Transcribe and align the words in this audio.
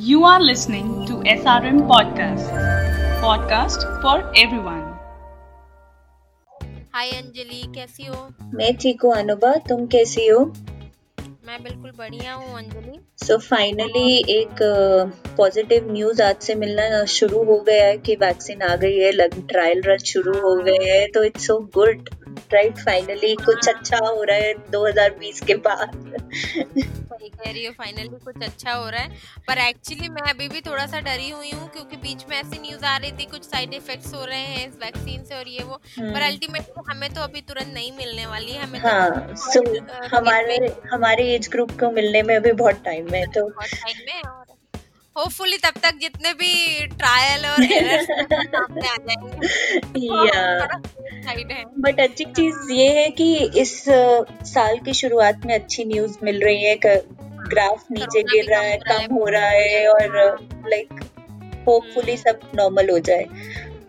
You 0.00 0.24
are 0.24 0.40
listening 0.40 1.06
to 1.06 1.16
SRM 1.22 1.76
Podcast, 1.86 2.48
podcast 3.24 3.84
for 4.02 4.14
everyone. 4.42 4.80
हाय 6.94 7.10
अंजलि 7.10 7.72
कैसी 7.74 8.06
हो? 8.06 8.28
मैं 8.54 8.76
ठीक 8.76 9.02
हूँ 9.04 9.14
अनुभा 9.14 9.54
तुम 9.68 9.86
कैसी 9.86 10.26
हो? 10.26 10.40
मैं 11.46 11.62
बिल्कुल 11.62 11.90
बढ़िया 11.98 12.34
हूँ 12.34 12.58
अंजलि। 12.58 12.98
सो 13.26 13.38
फाइनली 13.38 14.16
एक 14.28 14.62
पॉजिटिव 15.36 15.92
न्यूज़ 15.92 16.22
आज 16.22 16.36
से 16.36 16.54
मिलना 16.54 17.04
शुरू 17.04 17.44
हो 17.44 17.58
गया 17.60 17.86
है 17.86 17.98
कि 17.98 18.16
वैक्सीन 18.16 18.62
आ 18.62 18.76
गई 18.76 18.98
है 18.98 19.12
लग 19.12 19.48
ट्रायल 19.48 19.82
रन 19.86 19.98
शुरू 19.98 20.32
हो 20.32 20.56
गए 20.56 20.84
हैं 20.84 21.12
तो 21.12 21.24
it's 21.24 21.46
so 21.46 21.58
good 21.74 22.08
right 22.52 22.78
finally 22.78 23.34
कुछ 23.34 23.68
अच्छा 23.68 23.98
हो 23.98 24.22
रहा 24.22 24.36
है 24.36 24.54
2020 24.70 25.40
के 25.40 25.54
बाद। 25.66 25.90
सही 26.14 27.28
कह 27.28 27.50
रही 27.50 27.64
हो 27.64 27.72
फाइनली 27.72 28.08
कुछ 28.24 28.42
अच्छा 28.42 28.72
हो 28.72 28.88
रहा 28.90 29.00
है। 29.00 29.16
पर 29.48 29.58
एक्चुअली 29.58 30.08
मैं 30.08 30.22
अभी 30.22 30.48
भी 30.48 30.60
थोड़ा 30.60 30.86
सा 30.86 31.00
डरी 31.00 31.30
हुई 31.30 31.50
हूँ 31.50 31.68
क्योंकि 31.68 31.96
बीच 31.96 32.24
में 32.30 32.36
ऐसी 32.36 32.60
न्यूज़ 32.60 32.84
आ 32.84 32.96
रही 32.96 33.12
थी 33.12 33.24
कुछ 33.24 33.44
साइड 33.44 33.74
इफेक्ट्स 33.74 34.14
हो 34.14 34.24
रहे 34.24 34.38
हैं 34.38 34.68
इस 34.68 34.74
वैक्सीन 34.74 35.24
से 35.24 35.34
और 35.34 35.48
ये 35.48 35.64
वो। 35.64 35.80
पर 35.98 36.22
अल्टीमेटली 36.22 36.74
हम्म। 36.78 36.90
हमें 36.90 37.14
तो 37.14 37.20
अभी 37.20 37.40
तुरंत 37.40 37.74
नहीं 37.74 37.92
मिलने 37.92 38.26
वाली 38.26 38.52
है 38.52 38.62
हमें 38.62 38.80
तो 38.82 38.88
हाँ 38.88 39.34
सो 39.36 39.62
हमारे 40.16 40.56
हमारे 40.92 41.28
एज 41.34 41.48
ग्रुप 41.52 41.70
को 41.80 41.90
मिलने 41.90 42.22
में 42.22 42.36
अभी 42.36 42.52
बहुत 42.52 42.82
टाइम 42.84 43.14
है 43.14 43.26
तो 43.26 43.48
बहुत 43.48 43.74
टाइम 43.74 44.08
है 44.08 44.22
होपफुली 45.16 45.56
तब 45.58 45.74
तक 45.82 45.98
जितने 46.00 46.32
भी 46.32 46.86
ट्रायल 46.86 47.46
और 47.46 47.62
एरर्स 47.64 48.06
सामने 48.20 48.88
आ 48.88 48.96
जाएँगे 48.96 49.26
बट 51.82 52.00
अच्छी 52.00 52.24
चीज़ 52.24 52.72
ये 52.72 52.88
है 53.00 53.08
कि 53.10 53.34
इस 53.56 53.84
साल 54.54 54.78
की 54.78 54.92
शुरुआत 54.94 55.46
में 55.46 55.54
अच्छी 55.54 55.84
न्यूज़ 55.84 56.16
मिल 56.22 56.40
रही 56.42 56.64
है 56.64 56.74
ग्राफ 56.84 57.84
नीचे 57.92 58.22
गिर 58.22 58.44
रहा 58.50 58.60
है 58.60 58.76
कम 58.90 59.14
हो 59.14 59.24
रहा 59.26 59.48
है 59.48 59.88
और 59.88 60.16
लाइक 60.68 61.00
होपफुली 61.68 62.16
सब 62.16 62.40
नॉर्मल 62.54 62.90
हो 62.90 62.98
जाए। 62.98 63.26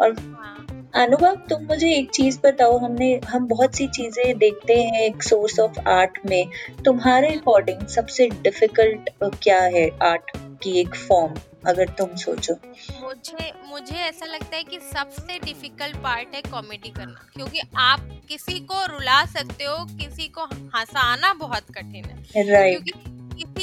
और 0.02 0.16
हाँ। 0.20 0.55
अनुभव 0.96 1.36
तुम 1.50 1.64
मुझे 1.64 1.90
एक 1.94 2.10
चीज़ 2.12 2.38
बताओ 2.44 2.78
हमने 2.78 3.08
हम 3.28 3.48
बहुत 3.48 3.76
सी 3.76 3.88
चीज़ें 3.88 4.38
देखते 4.38 4.74
हैं 4.74 5.02
एक 5.02 5.24
सोर्स 5.24 5.60
ऑफ़ 5.60 5.80
आर्ट 5.90 6.20
में। 6.26 6.50
तुम्हारे 6.86 7.34
अकॉर्डिंग 7.36 7.88
सबसे 7.88 8.28
डिफ़िकल्ट 8.44 9.10
क्या 9.44 9.62
है 9.62 9.90
आर्ट 10.04 10.32
की 10.64 10.80
एक 10.80 10.96
फॉर्म 10.96 11.34
अगर 11.68 11.90
तुम 11.90 12.16
सोचो? 12.16 12.54
मुझे 13.02 13.52
मुझे 13.70 13.96
ऐसा 13.96 14.26
लगता 14.26 14.56
है 14.56 14.64
कि 14.64 14.80
सबसे 14.94 15.40
डिफ़िकल्ट 15.40 15.96
पार्ट 15.96 16.36
है 16.36 16.42
कॉमेडी 16.42 16.90
करना 16.90 17.28
क्योंकि 17.36 17.62
आप 17.78 18.08
किसी 18.30 18.60
को 18.62 18.86
रुला 18.86 19.24
सकते 19.26 19.64
हो 19.64 19.78
किसी 19.92 20.28
को 20.28 20.46
हंसाना 20.76 21.34
बहुत 21.34 21.72
कठिन 21.72 22.06
है। 22.06 22.24
Right. 22.46 22.72
क्योंकि 22.72 22.92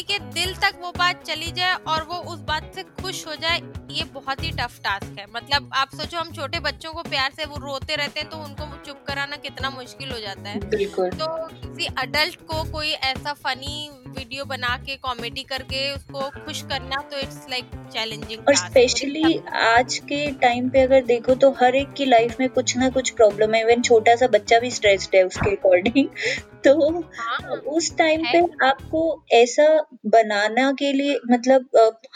किसी 0.03 0.19
के 0.19 0.25
दिल 0.35 0.55
तक 0.55 0.79
वो 0.83 0.91
बात 0.93 1.23
चली 1.25 1.51
जाए 1.53 1.75
और 1.89 2.03
वो 2.03 2.17
उस 2.33 2.41
बात 2.41 2.71
से 2.75 2.83
खुश 3.03 3.27
हो 3.27 3.35
जाए 3.35 3.61
ये 3.91 4.05
बहुत 4.15 4.43
ही 4.45 4.51
टफ 4.51 4.79
टास्क 4.85 5.19
है। 5.19 5.27
मतलब 5.35 5.71
आप 5.75 5.91
सोचो 5.95 6.19
हम 6.19 6.33
छोटे 6.33 6.61
बच्चों 6.61 6.93
को 6.93 7.03
प्यार 7.03 7.33
से 7.37 7.45
वो 7.45 7.57
रोते 7.59 7.97
रहते 7.97 8.21
हैं 8.21 8.29
तो 8.31 8.37
उनको 8.37 8.65
चुप 8.87 9.05
कराना 9.07 9.37
कितना 9.37 9.71
मुश्किल 9.71 10.11
हो 10.11 10.19
जाता 10.19 10.49
है। 10.49 10.61
तो 10.61 11.27
किसी 11.49 11.87
अडल्ट 11.99 12.41
को 12.43 12.63
कोई 12.73 12.91
ऐसा 13.11 13.33
फनी 13.33 13.91
वीडियो 14.09 14.45
बना 14.45 14.77
के 14.79 14.97
कॉमेडी 14.97 15.43
करके 15.43 15.91
उसको 15.95 16.29
खुश 16.45 16.63
करना 16.63 17.01
तो 17.11 17.19
इट्स 17.19 17.47
लाइक 17.51 17.71
चैलेंजिंग 17.93 18.49
और 18.49 18.55
स्पेशली 18.57 19.37
आज 19.63 19.99
के 20.09 20.27
टाइम 20.43 20.69
पे 20.71 20.81
अगर 20.81 21.05
देखो 21.05 21.35
तो 21.35 21.51
हर 21.61 21.75
एक 21.75 21.93
की 21.93 22.05
लाइफ 22.05 22.37
में 22.41 22.49
कुछ 22.49 22.77
ना 22.77 22.89
कुछ 22.91 23.11
प्रॉब्लम 23.11 23.55
है। 23.55 23.61
इवन 23.61 23.83
छोटा 23.83 24.15
सा 24.17 24.27
बच्चा 24.29 24.59
भी 24.59 24.71
स्ट्रेस्ड 24.71 25.17
है 25.17 25.23
उसके 25.25 25.51
अकॉर्डिंग 25.51 26.07
तो 26.65 27.01
हाँ, 27.19 27.39
उस 27.69 27.97
टाइम 27.99 28.25
पे 28.33 28.39
आपको 28.67 29.01
ऐसा 29.33 29.65
बनाना 30.07 30.73
के 30.73 30.93
लिए 30.93 31.19
मतलब 31.31 31.69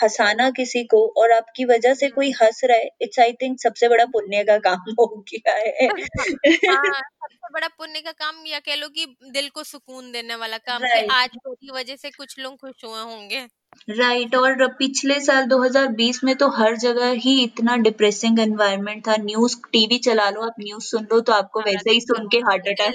हंसाना 0.03 0.51
किसी 0.51 0.85
को 0.85 1.07
और 1.17 1.33
आपकी 1.33 1.65
वजह 1.65 1.95
से 1.95 2.09
कोई 2.09 2.31
हंस 2.31 2.61
रहा 2.65 2.77
है 2.77 2.91
इट्स 3.01 3.19
आई 3.19 3.33
थिंक 3.33 3.61
सबसे 3.61 3.89
बड़ा 3.89 4.05
पुण्य 4.05 4.45
का 4.45 4.59
काम 4.59 4.93
हो 5.01 5.25
गया 5.33 5.55
है। 5.55 5.89
हाँ, 6.71 7.01
सबसे 7.03 7.53
बड़ा 7.53 7.69
पुण्य 7.69 8.01
का 8.01 8.13
काम 8.13 8.47
या 8.47 8.59
कह 8.59 8.75
लो 8.75 8.89
कि 8.89 9.07
दिल 9.31 9.49
को 9.49 9.65
सुकून 9.65 10.13
देने 10.13 10.35
वाला 10.35 10.59
काम 10.59 10.83
कि 10.83 11.01
आज 11.11 11.31
की 11.47 11.71
वजह 11.71 11.97
से 11.97 12.11
कुछ 12.11 12.39
लोग 12.39 12.57
खुश 12.57 12.85
हुए 12.85 13.03
होंगे। 13.03 13.47
राइट 13.89 14.29
right, 14.29 14.37
और 14.37 14.67
पिछले 14.79 15.19
साल 15.21 15.45
2020 15.47 16.23
में 16.25 16.35
तो 16.37 16.49
हर 16.51 16.77
जगह 16.77 17.11
ही 17.19 17.43
इतना 17.43 17.77
डिप्रेसिंग 17.79 18.39
एनवायरनमेंट 18.39 19.07
था। 19.09 19.17
न्यूज़ 19.17 19.57
टीवी 19.73 19.99
चला 19.99 20.29
लो 20.31 20.41
आप 20.43 20.55
न्यूज़ 20.61 20.85
सुन 20.85 21.07
लो 21.13 21.21
तो 21.21 21.33
आपको 21.33 21.61
हाँ, 21.61 21.73
वैसे 21.73 21.91
ही 21.91 22.01
सुन 22.01 22.27
के 22.29 22.39
हार्ट 22.39 22.69
अटैक 22.69 22.95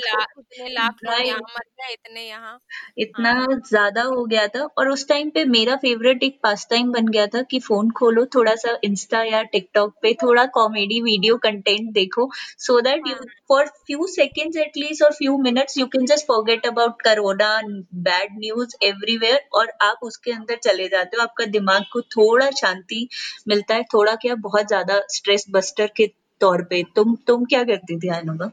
इतने 1.91 2.23
यहाँ 2.23 2.57
इतना 2.97 3.31
हाँ। 3.31 3.59
ज़्यादा 3.69 4.03
हो 4.03 4.23
गया 4.25 4.47
था 4.47 4.63
और 4.77 4.89
उस 4.89 5.07
टाइम 5.07 5.29
पे 5.29 5.45
मेरा 5.45 5.75
फेवरेट 5.75 6.23
एक 6.23 6.39
पास 6.43 6.67
टाइम 6.69 6.91
बन 6.91 7.07
गया 7.07 7.25
था 7.27 7.41
कि 7.41 7.59
फ़ोन 7.59 7.91
खोलो 7.91 8.25
थोड़ा 8.35 8.55
सा 8.55 8.77
इंस्टा 8.83 9.23
या 9.23 9.41
टिकटॉक 9.53 9.93
पे 10.01 10.13
थोड़ा 10.13 10.45
कॉमेडी 10.53 11.01
वीडियो 11.01 11.37
कंटेंट 11.37 11.91
देखो 11.93 12.29
so 12.59 12.79
that 12.81 13.07
you 13.07 13.15
for 13.49 13.67
few 13.67 14.07
seconds 14.07 14.57
at least 14.57 15.03
और 15.03 15.13
few 15.13 15.37
minutes 15.37 15.77
you 15.77 15.85
can 15.87 16.05
just 16.05 16.27
forget 16.27 16.65
about 16.67 17.01
corona 17.01 17.51
bad 18.01 18.37
news 18.39 18.75
everywhere 18.83 19.41
और 19.53 19.71
आप 19.81 19.99
उसके 20.03 20.31
अंदर 20.31 20.59
चले 20.71 20.87
जाते 20.87 21.17
हो 21.17 21.23
आपका 21.23 21.45
दिमाग 21.45 21.83
को 21.93 22.01
थोड़ा 22.01 22.49
शांति 22.51 23.07
मिलता 23.47 23.75
है 23.75 23.83
थोड़ा 23.83 24.15
क्या 24.15 24.35
बहुत 24.35 24.67
ज़्यादा 24.67 25.01
स्ट्रेस 25.09 25.45
बस्टर 25.49 25.87
के 25.97 26.07
तौर 26.41 26.61
पे। 26.61 26.83
तुम 26.95 27.15
तुम 27.27 27.45
क्या 27.45 27.63
करती 27.63 27.97
थी 27.99 28.09
अनुभव? 28.09 28.51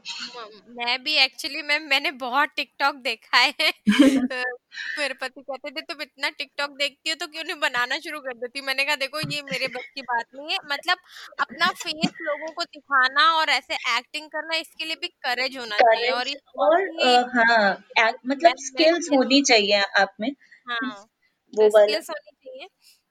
मैं 0.69 1.03
भी 1.03 1.13
एक्चुअली 1.13 1.61
मैं 1.61 1.79
मैंने 1.79 2.11
बहुत 2.11 2.49
टिकटॉक 2.55 2.95
देखा 2.95 3.37
है। 3.37 3.71
मेरे 4.99 5.13
पति 5.13 5.41
कहते 5.41 5.71
थे 5.71 5.81
तुम 5.81 6.01
इतना 6.01 6.29
टिकटॉक 6.29 6.69
देखती 6.69 7.09
हो 7.09 7.15
तो 7.15 7.27
क्यों 7.27 7.43
नहीं 7.43 7.59
बनाना 7.59 7.97
शुरू 7.99 8.19
कर 8.19 8.33
देती? 8.33 8.61
मैंने 8.61 8.85
कहा 8.85 8.95
देखो 8.95 9.19
ये 9.31 9.41
मेरे 9.41 9.67
बस 9.67 9.85
की 9.95 10.01
बात 10.01 10.25
नहीं 10.35 10.51
है। 10.51 10.57
मतलब 10.71 10.97
अपना 11.39 11.67
फेस 11.67 12.11
लोगों 12.21 12.51
को 12.51 12.63
दिखाना 12.63 13.31
और 13.33 13.49
ऐसे 13.49 13.73
एक्टिंग 13.97 14.27
करना 14.27 14.57
इसके 14.57 14.85
लिए 14.85 14.95
भी 14.95 15.07
करेज 15.07 15.57
होना 15.57 15.77
चाहिए। 15.77 16.09
और 16.09 16.29
और 16.59 16.89
हाँ 17.35 18.11
मतलब 18.27 18.53
स्किल्स 18.57 19.09
होनी 19.11 19.41
चाहिए 19.41 19.81
आप 19.99 20.13
में। 20.21 20.31
हाँ। 20.69 21.09
वो 21.53 21.67
तो 21.67 21.69
वाला 21.69 21.97
होनी 22.09 22.31
चाहिए। 22.33 22.67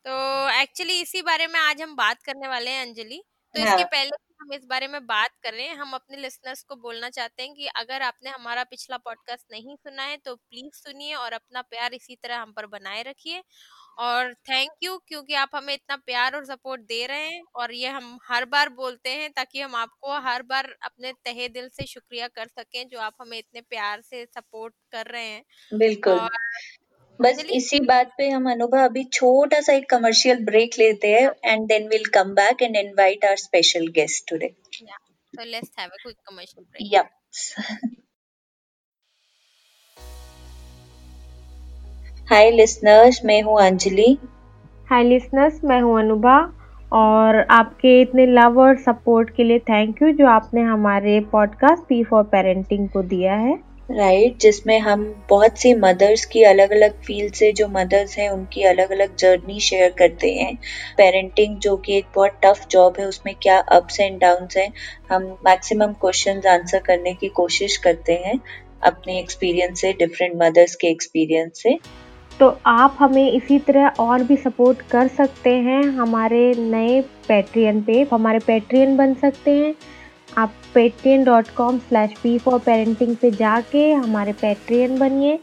तो 0.06 0.50
एक्चुअली 0.62 1.00
इसी 1.00 1.22
बारे 1.22 1.46
में 1.46 1.58
आज 1.60 1.82
हम 1.82 1.94
बात 1.96 2.22
करने 2.22 2.48
वाले 2.48 2.70
हैं 2.70 2.86
अंजलि। 2.86 3.22
तो 3.54 3.60
हाँ. 3.60 3.66
इसके 3.68 3.84
पहले 3.86 4.16
हम 4.40 4.52
इस 4.54 4.64
बारे 4.66 4.86
में 4.88 5.06
बात 5.06 5.30
कर 5.42 5.52
रहे 5.54 5.66
हैं 5.66 5.74
हम 5.76 5.92
अपने 5.92 6.16
लिसनर्स 6.16 6.62
को 6.64 6.76
बोलना 6.76 7.08
चाहते 7.10 7.42
हैं 7.42 7.54
कि 7.54 7.66
अगर 7.76 8.02
आपने 8.02 8.30
हमारा 8.30 8.64
पिछला 8.64 8.96
पॉडकास्ट 8.98 9.46
नहीं 9.52 9.76
सुना 9.76 10.02
है 10.02 10.16
तो 10.18 10.34
प्लीज़ 10.36 10.76
सुनिए 10.78 11.14
और 11.14 11.32
अपना 11.32 11.62
प्यार 11.64 11.94
इसी 11.94 12.16
तरह 12.16 12.38
हम 12.38 12.52
पर 12.52 12.66
बनाए 12.68 13.02
रखिए। 13.02 13.42
और 13.98 14.32
थैंक 14.46 14.70
यू 14.82 14.96
क्योंकि 15.08 15.34
आप 15.36 15.50
हमें 15.54 15.72
इतना 15.74 15.96
प्यार 15.98 16.34
और 16.36 16.44
सपोर्ट 16.46 16.82
दे 16.82 17.04
रहे 17.06 17.26
हैं 17.26 17.42
और 17.56 17.72
ये 17.74 17.88
हम 17.88 18.18
हर 18.24 18.44
बार 18.46 18.68
बोलते 18.74 19.10
हैं 19.12 19.30
ताकि 19.32 19.60
हम 19.60 19.74
आपको 19.76 20.18
हर 20.22 20.42
बार 20.44 20.70
अपने 20.82 21.12
तहे 21.24 21.48
दिल 21.50 21.68
से 21.70 21.86
शुक्रिया 21.86 22.28
कर 22.30 22.48
सकें 22.48 22.86
जो 22.88 23.00
आप 23.00 23.14
हमें 23.20 23.38
इतने 23.38 23.60
प्यार 23.62 24.00
से 24.02 24.24
सपोर्ट 24.26 24.74
कर 24.92 25.06
रहे 25.08 25.26
हैं। 25.26 25.44
बिल्कुल। 25.72 26.18
और 26.18 26.30
बस 27.20 27.44
इसी 27.50 27.80
बात 27.80 28.10
पे 28.18 28.28
हम 28.28 28.50
अनुभव 28.50 28.78
अभी 28.78 29.04
छोटा 29.04 29.60
सा 29.60 29.72
एक 29.72 29.88
कमर्शियल 29.90 30.44
ब्रेक 30.44 30.78
लेते 30.78 31.08
हैं 31.08 31.30
and 31.44 31.66
then 31.66 31.88
will 31.88 32.04
come 32.14 32.34
back 32.34 32.62
and 32.62 32.76
invite 32.76 33.24
our 33.24 33.36
special 33.36 33.86
guest 33.86 34.28
today 34.30 34.54
so 35.32 35.44
let's 35.44 35.70
have 35.78 35.90
a 35.90 35.98
quick 36.02 36.16
commercial 36.28 36.64
break. 36.64 36.92
Yep. 36.92 37.08
Hi 42.28 42.50
listeners 42.50 43.20
मैं 43.24 43.42
हूँ 43.42 43.58
अंजलि। 43.60 44.18
हाय 44.90 45.04
लिसनर्स 45.04 45.60
मैं 45.64 45.80
हूँ 45.80 45.98
अनुभा 45.98 46.36
और 46.92 47.38
आपके 47.50 48.00
इतने 48.00 48.26
लव 48.26 48.60
और 48.60 48.76
सपोर्ट 48.76 49.34
के 49.36 49.44
लिए 49.44 49.58
थैंक 49.58 50.02
यू 50.02 50.12
जो 50.12 50.26
आपने 50.26 50.62
हमारे 50.62 51.20
पॉडकास्ट 51.32 51.82
पी 51.82 52.02
फॉर 52.04 52.22
पेरेंटिंग 52.24 52.88
को 52.88 53.02
दिया 53.02 53.34
है। 53.36 53.67
राइट 53.88 54.24
right, 54.24 54.40
जिसमें 54.42 54.78
हम 54.78 55.24
बहुत 55.28 55.58
सी 55.58 55.72
मदर्स 55.74 56.24
की 56.24 56.42
अलग 56.42 56.70
अलग 56.70 57.00
फ़ील्ड 57.02 57.34
से 57.34 57.52
जो 57.52 57.68
मदर्स 57.68 58.18
हैं 58.18 58.28
उनकी 58.30 58.62
अलग 58.62 58.90
अलग 58.90 59.16
जर्नी 59.16 59.60
शेयर 59.60 59.90
करते 59.90 60.32
हैं। 60.32 60.54
पेरेंटिंग 60.96 61.56
जो 61.58 61.76
कि 61.76 61.96
एक 61.98 62.06
बहुत 62.14 62.40
टफ 62.44 62.66
जॉब 62.70 62.94
है 62.98 63.06
उसमें 63.06 63.34
क्या 63.42 63.58
अप्स 63.58 64.00
एंड 64.00 64.20
डाउन्स 64.20 64.56
हैं 64.56 64.72
हम 65.10 65.22
मैक्सिमम 65.46 65.92
क्वेश्चंस 65.92 66.46
आंसर 66.46 66.78
करने 66.78 67.14
की 67.14 67.28
कोशिश 67.28 67.76
करते 67.76 68.12
हैं 68.12 68.38
अपने 68.82 69.18
एक्सपीरियंस 69.18 69.80
से 69.80 69.92
डिफरेंट 69.92 70.32
मदर्स 70.42 70.74
के 70.74 70.86
एक्सपीरियंस 70.86 71.52
से। 71.54 71.78
तो 72.40 72.58
आप 72.66 72.96
हमें 72.98 73.32
इसी 73.32 73.58
तरह 73.58 73.86
और 74.00 74.22
भी 74.22 74.36
सपोर्ट 74.36 74.82
कर 74.90 75.08
सकते 75.08 75.50
हैं 75.50 75.82
हमारे 75.82 76.54
नए 76.58 77.00
पैट्रियन 77.28 77.80
पे। 77.82 78.06
हमारे 78.12 78.38
पैट्रियन 78.38 78.96
बन 78.96 79.14
सकते 79.14 79.50
हैं। 79.50 79.74
आप 80.36 80.52
Patreon 80.74 81.24
dot 81.24 81.48
com 81.56 81.78
slash 81.78 82.10
P 82.22 82.36
for 82.38 82.58
parenting 82.66 83.16
पे 83.16 83.30
जाके 83.30 83.90
हमारे 83.92 84.32
पेट्रियन 84.40 84.98
बनिए 84.98 85.38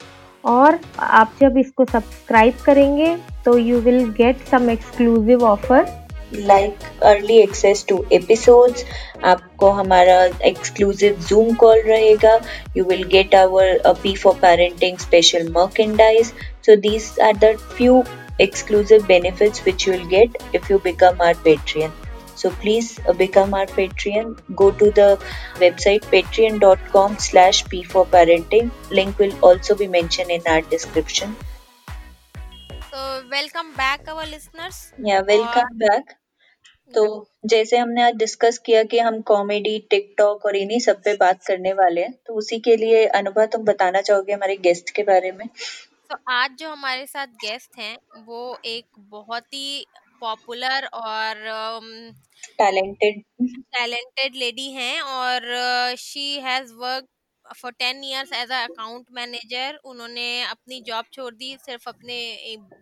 और 0.46 0.80
आप 1.00 1.34
जब 1.42 1.58
इसको 1.58 1.86
सब्सक्राइब 1.86 2.58
करेंगे 2.66 3.16
तो 3.46 3.58
you 3.58 3.80
will 3.82 4.04
get 4.18 4.46
some 4.52 4.70
exclusive 4.70 5.44
offer 5.44 5.86
like 6.34 6.84
early 7.04 7.38
access 7.42 7.86
to 7.90 8.04
episodes 8.14 8.86
आपको 9.26 9.70
हमारा 9.72 10.24
एक्सक्लूसिव 10.48 11.26
जूम 11.30 11.54
कॉल 11.56 11.82
रहेगा। 11.88 12.40
You 12.78 12.84
will 12.84 13.04
get 13.12 13.36
our 13.36 13.94
P 14.04 14.16
for 14.16 14.34
parenting 14.42 14.98
special 14.98 15.52
merchandise 15.58 16.34
so 16.66 16.76
these 16.76 17.12
are 17.24 17.38
the 17.38 17.56
few 17.78 18.04
exclusive 18.40 19.04
benefits 19.08 19.60
which 19.66 19.84
you'll 19.88 20.08
get 20.08 20.34
if 20.54 20.70
you 20.70 20.80
become 20.80 21.22
our 21.22 21.36
Patreon. 21.44 21.92
So 22.46 22.52
please 22.54 23.00
uh, 23.00 23.14
become 23.14 23.56
our 23.56 23.66
Patreon. 23.68 24.34
Go 24.56 24.70
to 24.72 24.92
the 24.92 25.06
website 25.56 26.04
patreon.com 26.10 27.18
slash 27.18 27.62
p 27.66 27.82
for 27.84 28.06
parenting. 28.06 28.70
Link 28.92 29.18
will 29.18 29.34
also 29.42 29.76
be 29.76 29.88
mentioned 29.88 30.30
in 30.30 30.44
our 30.46 30.62
description. 30.62 31.36
So 32.92 33.24
welcome 33.32 33.74
back 33.74 34.08
our 34.08 34.28
listeners. 34.28 34.94
Yeah, 35.00 35.24
welcome 35.24 35.74
back. 35.80 36.16
तो 36.94 37.06
जैसे 37.50 37.78
हमने 37.78 38.02
आज 38.04 38.16
discuss 38.16 38.58
किया 38.66 38.84
कि 38.90 39.00
हम 39.00 39.20
comedy 39.30 39.78
TikTok 39.92 40.46
और 40.46 40.56
इन्हीं 40.56 40.80
सब 40.80 41.02
पे 41.04 41.16
बात 41.20 41.44
करने 41.46 41.74
वाले 41.74 42.02
हैं 42.02 42.14
तो 42.28 42.34
उसी 42.38 42.60
के 42.68 42.76
लिए 42.78 43.06
अनुभव 43.20 43.46
तुम 43.54 43.64
बताना 43.66 44.02
चाहोगे 44.02 44.34
हमारे 44.34 44.58
गेस्ट 44.68 44.90
के 44.96 45.04
बारे 45.04 45.32
में 45.32 45.48
तो 46.12 46.18
आज 46.32 46.52
जो 46.60 46.70
हमारे 46.70 47.06
साथ 47.06 47.28
गेस्ट 47.44 47.80
हैं 47.80 47.98
वो 48.26 48.58
एक 48.66 48.86
बहुत 49.12 49.44
ही 49.54 49.86
पॉपुलर 50.22 50.86
और 50.96 51.44
टैलेंटेड। 52.60 53.22
टैलेंटेड 53.74 54.36
लेडी 54.36 54.72
हैं 54.74 55.02
और 55.02 55.42
she 56.00 56.32
has 56.42 56.74
work 56.76 57.08
for 57.46 57.72
ten 57.80 58.04
years 58.04 58.32
as 58.34 58.52
a 58.52 58.64
account 58.64 59.06
manager 59.14 59.76
उन्होंने 59.86 60.28
अपनी 60.44 60.82
जॉब 60.82 61.06
छोड़ 61.14 61.34
दी 61.36 61.56
सिर्फ़ 61.66 61.90
अपने 61.90 62.18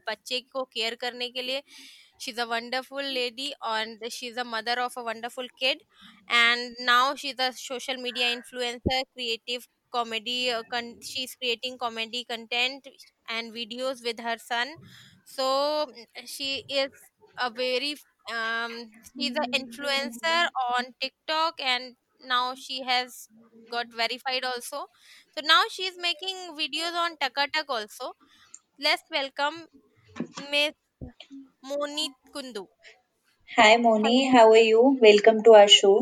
बच्चे 0.10 0.40
को 0.52 0.64
केयर 0.66 0.96
करने 0.96 1.30
के 1.30 1.42
लिए। 1.42 1.62
She 2.22 2.32
is 2.32 2.40
a 2.42 2.44
wonderful 2.46 3.06
lady 3.14 3.52
और 3.64 4.10
she 4.12 4.28
is 4.28 4.40
a 4.40 4.44
mother 4.48 4.80
of 4.80 5.00
a 5.00 5.02
wonderful 5.04 5.48
kid 5.60 5.82
and 6.32 6.76
now 6.82 7.16
she 7.16 7.30
is 7.30 7.42
a 7.42 7.50
social 7.60 7.98
media 7.98 8.28
influencer 8.30 9.02
creative 9.04 9.62
comedy 9.94 10.38
she 11.04 11.24
is 11.24 11.36
creating 11.36 11.78
comedy 11.80 12.24
content 12.30 12.88
and 13.30 13.52
videos 13.54 14.04
with 14.04 14.22
her 14.22 14.38
son 14.40 14.76
so 15.28 15.46
she 16.28 16.56
is 16.72 17.04
a 17.38 17.50
very 17.50 17.96
um 18.34 18.74
she's 19.18 19.36
an 19.44 19.52
influencer 19.60 20.40
on 20.76 20.86
tiktok 21.02 21.60
and 21.60 21.96
now 22.34 22.54
she 22.56 22.82
has 22.84 23.28
got 23.72 23.88
verified 23.96 24.44
also 24.46 24.86
so 25.36 25.42
now 25.46 25.62
she's 25.70 25.98
making 25.98 26.36
videos 26.62 26.94
on 27.06 27.18
takatak 27.18 27.70
also 27.70 28.14
let's 28.80 29.04
welcome 29.12 29.58
miss 30.52 30.74
moni 31.70 32.08
kundu 32.36 32.64
hi 33.50 33.72
moni 33.86 34.16
how 34.36 34.46
are 34.52 34.66
you 34.72 34.84
welcome 35.08 35.44
to 35.50 35.56
our 35.62 35.72
show 35.80 35.96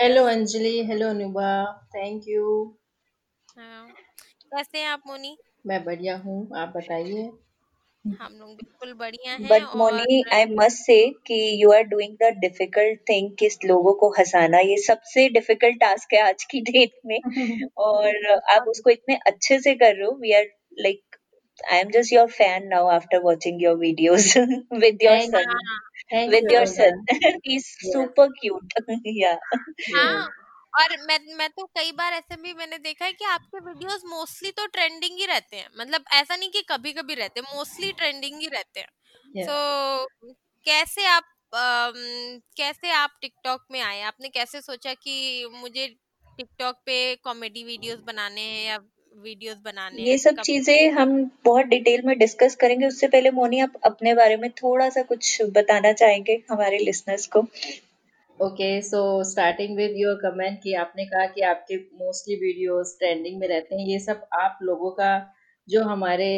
hello 0.00 0.24
Anjali 0.26 0.72
hello 0.88 1.08
Anuba 1.14 1.48
thank 1.94 2.28
you 2.28 2.44
हाँ, 3.58 3.86
कैसे 4.54 4.78
हैं 4.78 4.86
आप 4.88 5.02
मोनी 5.06 5.36
मैं 5.66 5.82
बढ़िया 5.84 6.16
हूँ 6.18 6.36
आप 6.58 6.72
बताइए 6.76 7.30
हम 8.20 8.34
लोग 8.34 8.48
बिल्कुल 8.50 8.92
बढ़िया 8.94 9.32
हैं 9.32 9.48
but 9.48 9.76
Moni 9.76 10.22
I 10.32 10.44
must 10.50 10.78
say 10.78 10.96
कि 11.26 11.40
you 11.62 11.72
are 11.72 11.82
doing 11.84 12.14
the 12.22 12.30
difficult 12.38 13.00
thing 13.08 13.30
किस 13.38 13.58
लोगों 13.64 13.92
को 13.94 14.08
हंसाना 14.10 14.58
ये 14.60 14.76
सबसे 14.76 15.28
डिफ़िकल्ट 15.28 15.80
टास्क 15.80 16.14
है 16.14 16.20
आज 16.20 16.44
की 16.44 16.60
डेट 16.60 16.92
में। 17.06 17.18
और 17.78 18.16
आप 18.54 18.68
उसको 18.68 18.90
इतने 18.90 19.18
अच्छे 19.26 19.58
से 19.58 19.74
कर 19.74 19.94
रहे 19.94 20.06
हो 20.06 20.16
we 20.22 20.32
are 20.32 20.46
like 20.80 21.16
I 21.72 21.78
am 21.78 21.90
just 21.90 22.12
your 22.12 22.26
fan 22.30 22.66
now 22.68 22.88
after 22.88 23.22
watching 23.24 23.62
your 23.62 23.76
videos 23.76 24.36
with 24.36 25.02
your 25.02 25.20
son 25.20 26.28
with 26.30 26.52
your 26.52 26.66
son 26.66 27.04
he 27.12 27.56
is 27.56 27.66
super 27.82 28.28
cute 28.40 28.74
या 29.16 29.38
हाँ 29.96 30.28
और 30.74 30.96
मैं 31.06 31.18
मैं 31.36 31.48
तो 31.50 31.64
कई 31.66 31.92
बार 31.92 32.12
ऐसे 32.12 32.36
भी 32.36 32.52
मैंने 32.54 32.78
देखा 32.78 33.04
है 33.04 33.12
कि 33.12 33.24
आपके 33.24 33.58
वीडियोस 33.58 34.02
मोस्टली 34.04 34.50
तो 34.50 34.66
ट्रेंडिंग 34.66 35.18
ही 35.18 35.26
रहते 35.26 35.56
हैं। 35.56 35.68
मतलब 35.78 36.04
ऐसा 36.12 36.36
नहीं 36.36 36.50
कि 36.50 36.62
कभी 36.62 36.92
कभी 36.92 37.14
रहते 37.14 37.40
मोस्टली 37.40 37.92
ट्रेंडिंग 37.92 38.40
ही 38.40 38.46
रहते 38.46 38.80
हैं। 38.80 38.88
तो 39.46 39.52
so, 40.28 40.34
कैसे 40.66 41.06
आप 41.06 41.24
आ, 41.54 41.90
कैसे 42.56 42.90
आप 42.90 43.10
टिकटॉक 43.20 43.64
में 43.72 43.80
आए? 43.80 44.00
आपने 44.02 44.28
कैसे 44.28 44.60
सोचा 44.60 44.94
कि 44.94 45.48
मुझे 45.52 45.86
टिकटॉक 46.38 46.76
पे 46.86 47.14
कॉमेडी 47.16 47.64
वीडियोस 47.64 48.00
बनाने 48.00 48.40
हैं 48.40 48.66
या 48.66 48.76
वीडियोस 49.16 49.56
बनाने 49.58 50.02
ये 50.02 50.18
सब 50.18 50.36
चीज़ें 50.36 50.90
हम 50.90 51.30
बहुत 51.44 51.64
डिटेल 51.66 52.02
में 52.06 52.18
डिस्कस 52.18 52.54
करेंगे। 52.54 52.86
उससे 52.86 53.08
पहले 53.08 53.30
मोनी 53.30 53.60
आप 53.60 53.72
अपने 53.84 54.14
बारे 54.14 54.36
में 54.36 54.50
थोड़ा 54.50 54.88
सा 54.88 55.02
कुछ 55.02 55.42
बताना 55.42 55.92
चाहेंगे 55.92 56.42
हमारे 56.50 56.78
लिसनर्स 56.78 57.26
को? 57.26 57.46
Okay 58.40 58.66
so 58.82 59.00
starting 59.24 59.76
with 59.76 59.92
your 59.96 60.14
comment 60.16 60.58
कि 60.62 60.72
आपने 60.82 61.04
कहा 61.06 61.24
कि 61.32 61.40
आपके 61.44 61.76
मोस्टली 61.96 62.34
वीडियोस 62.36 62.94
ट्रेंडिंग 62.98 63.38
में 63.40 63.46
रहते 63.48 63.74
हैं, 63.74 63.86
ये 63.86 63.98
सब 64.00 64.22
आप 64.36 64.58
लोगों 64.62 64.90
का 65.00 65.10
जो 65.68 65.82
हमारे 65.84 66.28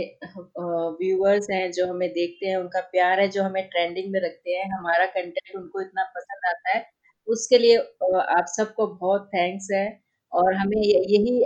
व्यूअर्स 0.58 1.46
हैं, 1.50 1.70
जो 1.72 1.86
हमें 1.86 2.08
देखते 2.10 2.46
हैं, 2.46 2.56
उनका 2.56 2.80
प्यार 2.92 3.20
है, 3.20 3.28
जो 3.28 3.42
हमें 3.42 3.62
ट्रेंडिंग 3.68 4.10
में 4.12 4.20
रखते 4.20 4.50
हैं, 4.50 4.64
हमारा 4.72 5.06
कंटेंट 5.08 5.56
उनको 5.56 5.80
इतना 5.82 6.04
पसंद 6.16 6.46
आता 6.48 6.76
है, 6.76 6.84
उसके 7.28 7.58
लिए 7.58 7.76
आप 7.76 8.44
सबको 8.56 8.86
बहुत 8.96 9.28
थैंक्स 9.34 9.68
है 9.72 9.86
और 10.32 10.54
हमें 10.54 10.78
यही 10.82 11.38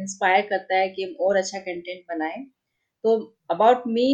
इंस्पायर 0.00 0.46
करता 0.48 0.76
है 0.76 0.88
कि 0.90 1.02
हम 1.04 1.14
और 1.26 1.36
अच्छा 1.36 1.58
कंटेंट 1.60 2.04
बनाएँ। 2.10 2.44
तो 3.04 3.16
अबाउट 3.50 3.82
मी 3.88 4.06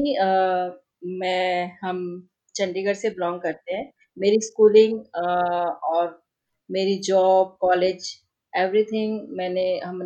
मैं, 1.15 1.71
हम 1.83 2.29
चंडीगढ़ 2.55 2.95
से 2.97 3.11
बिलोंग 3.11 3.41
करते 3.43 3.75
हैं। 3.75 3.93
मेरी 4.17 4.41
स्कूलिंग 4.45 4.99
और 5.17 6.07
मेरी 6.71 6.97
जॉब 7.09 7.57
कॉलेज 7.61 8.09
एवरीथिंग 8.53 9.21
मैंने 9.39 9.65
हम 9.81 9.97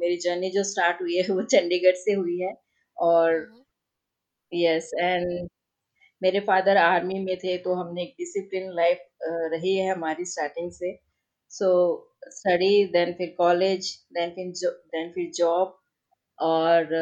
मेरी 0.00 0.16
जर्नी 0.24 0.50
जो 0.50 0.62
स्टार्ट 0.72 1.02
हुई 1.02 1.16
है 1.16 1.24
वो 1.36 1.42
चंडीगढ़ 1.54 1.96
से 2.04 2.12
हुई 2.14 2.38
है। 2.40 2.52
और 2.96 3.34
यस 4.52 4.90
एंड 5.00 5.48
मेरे 6.22 6.40
फादर 6.48 6.76
आर्मी 6.78 7.18
में 7.24 7.36
थे 7.44 7.56
तो 7.66 7.74
हमने 7.74 8.02
एक 8.02 8.14
डिसिप्लिन 8.18 8.70
लाइफ 8.76 9.06
रही 9.52 9.76
है 9.78 9.90
हमारी 9.92 10.24
स्टार्टिंग 10.32 10.70
से। 10.72 10.92
सो 11.50 11.68
स्टडी 12.38 12.84
देन 12.94 13.12
फिर 13.18 13.34
कॉलेज 13.38 13.90
देन 14.18 14.30
फिर 14.36 14.52
देन 14.94 15.12
फिर 15.14 15.30
जॉब 15.38 15.78
और 16.38 16.94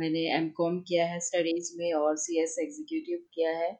मैंने 0.00 0.26
एम 0.36 0.48
कॉम 0.56 0.80
किया 0.88 1.06
है 1.06 1.20
स्टडीज़ 1.28 1.72
में 1.78 1.92
और 1.94 2.16
सी 2.18 2.42
एस 2.42 2.56
एग्जीक्यूटिव 2.62 3.18
किया 3.34 3.50
है। 3.58 3.70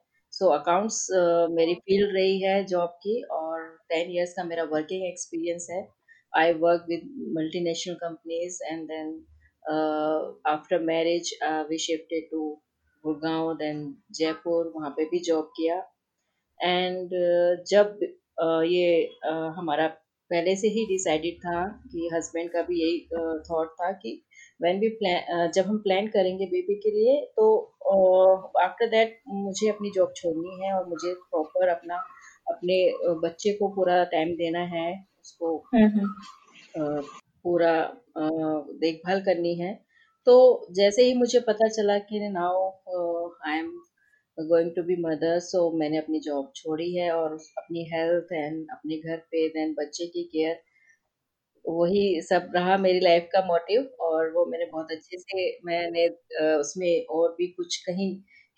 सो 0.41 0.47
अकाउंट्स 0.49 0.95
uh, 1.17 1.55
मेरी 1.55 1.73
फ़ील्ड 1.87 2.13
रही 2.15 2.39
है 2.41 2.63
जॉब 2.65 2.93
की 3.01 3.21
और 3.31 3.65
टेन 3.89 4.11
इयर्स 4.11 4.33
का 4.33 4.43
मेरा 4.43 4.63
वर्किंग 4.71 5.03
एक्सपीरियंस 5.07 5.67
है। 5.71 5.81
I 6.33 6.53
work 6.63 6.85
with 6.89 7.03
multinational 7.37 7.95
companies 7.95 8.57
and 8.63 8.87
then 8.87 9.11
after 10.53 10.79
marriage 10.83 11.31
we 11.69 11.77
shifted 11.83 12.27
to 12.31 12.41
Gurgaon 13.03 13.53
then 13.57 13.83
Jaipur 14.19 14.71
वहाँ 14.75 14.89
पे 14.97 15.05
भी 15.11 15.19
जॉब 15.27 15.51
किया। 15.57 15.77
एंड 16.59 17.13
uh, 17.21 17.63
जब 17.71 17.99
uh, 18.43 18.63
ये 18.71 18.89
uh, 19.31 19.51
हमारा 19.57 19.87
पहले 20.31 20.55
से 20.55 20.67
ही 20.69 20.85
डिसाइडेड 20.87 21.37
था 21.45 21.67
कि 21.91 22.09
हस्बैंड 22.13 22.49
का 22.51 22.61
भी 22.61 22.81
यही 22.81 22.99
थॉट 23.49 23.67
uh, 23.67 23.73
था 23.81 23.91
कि 23.91 24.21
व्हेन 24.63 24.79
वी 24.79 24.89
प्लान 24.89 25.51
जब 25.51 25.65
हम 25.65 25.77
प्लान 25.77 26.07
करेंगे 26.07 26.45
बेबी 26.45 26.75
के 26.75 26.91
लिए 26.91 27.19
तो 27.35 27.45
आफ्टर 28.61 28.85
uh, 28.85 28.91
दैट 28.91 29.19
मुझे 29.27 29.69
अपनी 29.69 29.91
जॉब 29.95 30.13
छोड़नी 30.15 30.65
है 30.65 30.73
और 30.73 30.87
मुझे 30.89 31.13
प्रॉपर 31.13 31.67
अपना 31.67 31.95
अपने 32.47 32.77
बच्चे 33.23 33.53
को 33.53 33.67
पूरा 33.67 34.03
टाइम 34.03 34.29
देना 34.35 34.59
है 34.59 35.05
उसको 35.21 35.55
uh, 36.77 37.03
पूरा 37.43 37.73
देखभाल 38.17 39.21
करनी 39.21 39.55
है। 39.55 39.73
तो 40.25 40.67
जैसे 40.71 41.03
ही 41.03 41.13
मुझे 41.13 41.39
पता 41.39 41.67
चला 41.67 41.97
कि 41.97 42.19
now 42.29 42.67
I 43.47 43.57
am 43.59 43.71
going 44.37 44.71
to 44.75 44.83
be 44.83 44.95
mother 45.01 45.39
so 45.39 45.77
मैंने 45.77 45.97
अपनी 45.97 46.19
जॉब 46.19 46.51
छोड़ी 46.55 46.95
है 46.95 47.11
और 47.11 47.33
अपनी 47.57 47.83
हेल्थ 47.83 48.33
एंड 48.33 48.65
अपने 48.71 48.97
घर 48.97 49.17
पे 49.17 49.47
देन 49.49 49.73
बच्चे 49.73 50.05
की 50.07 50.23
केयर 50.23 50.61
वही 51.65 52.21
सब 52.21 52.51
रहा 52.55 52.77
मेरी 52.77 52.99
लाइफ 52.99 53.27
का 53.33 53.41
मोटिव 53.45 53.81
और 54.01 54.29
वो 54.33 54.45
मैंने 54.45 54.65
बहुत 54.65 54.91
अच्छे 54.91 55.17
से 55.19 55.49
मैंने 55.65 56.07
उसमें 56.55 57.05
और 57.11 57.29
भी 57.31 57.47
कुछ 57.51 57.77
कहीं 57.85 58.11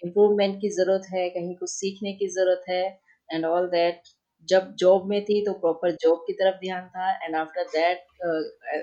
इम्प्रूवमेंट 0.03 0.59
की 0.61 0.69
ज़रूरत 0.71 1.07
है 1.13 1.29
कहीं 1.29 1.55
कुछ 1.55 1.69
सीखने 1.69 2.13
की 2.13 2.27
ज़रूरत 2.29 2.63
है 2.69 2.83
एंड 3.29 3.45
ऑल 3.45 3.67
दैट 3.67 4.01
जब 4.49 4.73
जॉब 4.79 5.05
में 5.09 5.23
थी 5.25 5.41
तो 5.45 5.53
प्रॉपर 5.59 5.91
जॉब 6.01 6.23
की 6.27 6.33
तरफ़ 6.33 6.55
ध्यान 6.59 6.87
था 6.87 7.11
and 7.15 7.35
after 7.35 7.63
that 7.69 8.05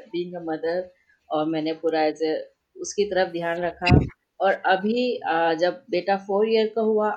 being 0.09 0.35
a 0.37 0.41
mother 0.45 0.91
और 1.31 1.47
मैंने 1.47 1.73
पूरा 1.83 2.03
एज 2.05 2.23
उसकी 2.77 3.05
तरफ़ 3.05 3.33
ध्यान 3.33 3.63
रखा 3.63 3.99
और 4.41 4.53
अभी 4.67 5.21
uh, 5.31 5.55
जब 5.55 5.83
बेटा 5.91 6.17
फोर 6.19 6.49
ईयर 6.49 6.73
का 6.77 6.83
हुआ 6.83 7.11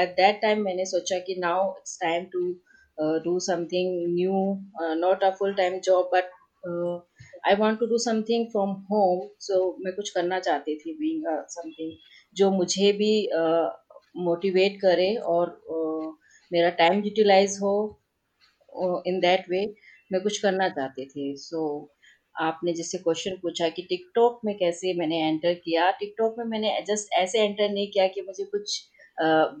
एट 0.00 0.10
दैट 0.16 0.40
टाइम 0.42 0.62
मैंने 0.62 0.84
सोचा 0.86 1.18
कि 1.18 1.34
now 1.38 1.70
it's 1.70 1.98
time 2.00 2.24
to 2.32 2.40
do 3.24 3.38
something 3.40 3.92
new 4.14 4.94
not 4.96 5.24
a 5.24 5.30
full 5.30 5.54
time 5.54 5.78
job 5.80 6.10
but 6.14 6.30
I 6.66 7.54
want 7.54 7.80
to 7.80 7.86
do 7.86 7.98
something 7.98 8.46
from 8.46 8.70
home 8.70 9.28
so 9.40 9.76
मैं 9.84 9.94
कुछ 9.94 10.10
करना 10.10 10.40
चाहती 10.40 10.76
थी 10.76 10.92
बींग 10.94 11.24
समथिंग 11.48 11.92
जो 12.36 12.50
मुझे 12.50 12.92
भी 12.92 13.28
मोटिवेट 14.16 14.72
uh, 14.72 14.80
करे 14.80 15.14
और 15.14 15.46
uh, 15.72 16.12
मेरा 16.52 16.70
टाइम 16.70 17.02
यूटिलाइज 17.04 17.58
हो 17.62 18.00
इन 19.06 19.20
दैट 19.20 19.44
वे 19.50 19.74
मैं 20.12 20.22
कुछ 20.22 20.38
करना 20.38 20.68
चाहती 20.68 21.04
थी। 21.04 21.36
सो 21.36 21.88
so, 21.88 21.88
आपने 22.40 22.72
जैसे 22.72 22.98
क्वेश्चन 22.98 23.36
पूछा 23.36 23.68
कि 23.68 23.82
टिकटॉक 23.82 24.40
में 24.44 24.54
कैसे 24.58 24.94
मैंने 24.94 25.28
एंटर 25.28 25.54
किया 25.54 25.90
टिकटॉक 25.90 26.34
में 26.38 26.44
मैंने 26.44 26.80
जस्ट 26.88 27.12
ऐसे 27.12 27.40
एंटर 27.40 27.68
नहीं 27.68 27.90
किया 27.90 28.06
कि 28.06 28.20
मुझे 28.20 28.44
कुछ 28.44 28.80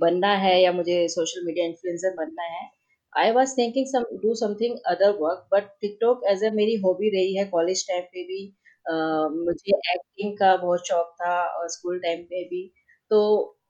बनना 0.00 0.28
है 0.28 0.62
या 0.62 0.72
मुझे 0.72 1.08
सोशल 1.08 1.46
मीडिया 1.46 1.66
इन्फ्लुएंसर 1.66 2.14
बनना 2.16 2.42
है। 2.42 2.79
I 3.12 3.30
was 3.30 3.54
thinking 3.58 3.86
some 3.86 4.04
do 4.22 4.34
something 4.36 4.76
other 4.86 5.10
work 5.20 5.46
but 5.52 5.68
TikTok 5.80 6.22
as 6.30 6.44
a 6.44 6.50
मेरी 6.54 6.74
हॉबी 6.84 7.08
रही 7.10 7.36
है 7.36 7.44
कॉलेज 7.46 7.86
टाइम 7.88 8.02
पे 8.12 8.22
भी 8.24 8.42
uh, 8.86 9.26
मुझे 9.36 9.76
एक्टिंग 9.94 10.36
का 10.38 10.56
बहुत 10.56 10.86
शौक 10.88 11.14
था 11.22 11.40
और 11.48 11.68
स्कूल 11.68 11.98
टाइम 11.98 12.22
पे 12.24 12.44
भी। 12.44 12.62
तो 13.10 13.20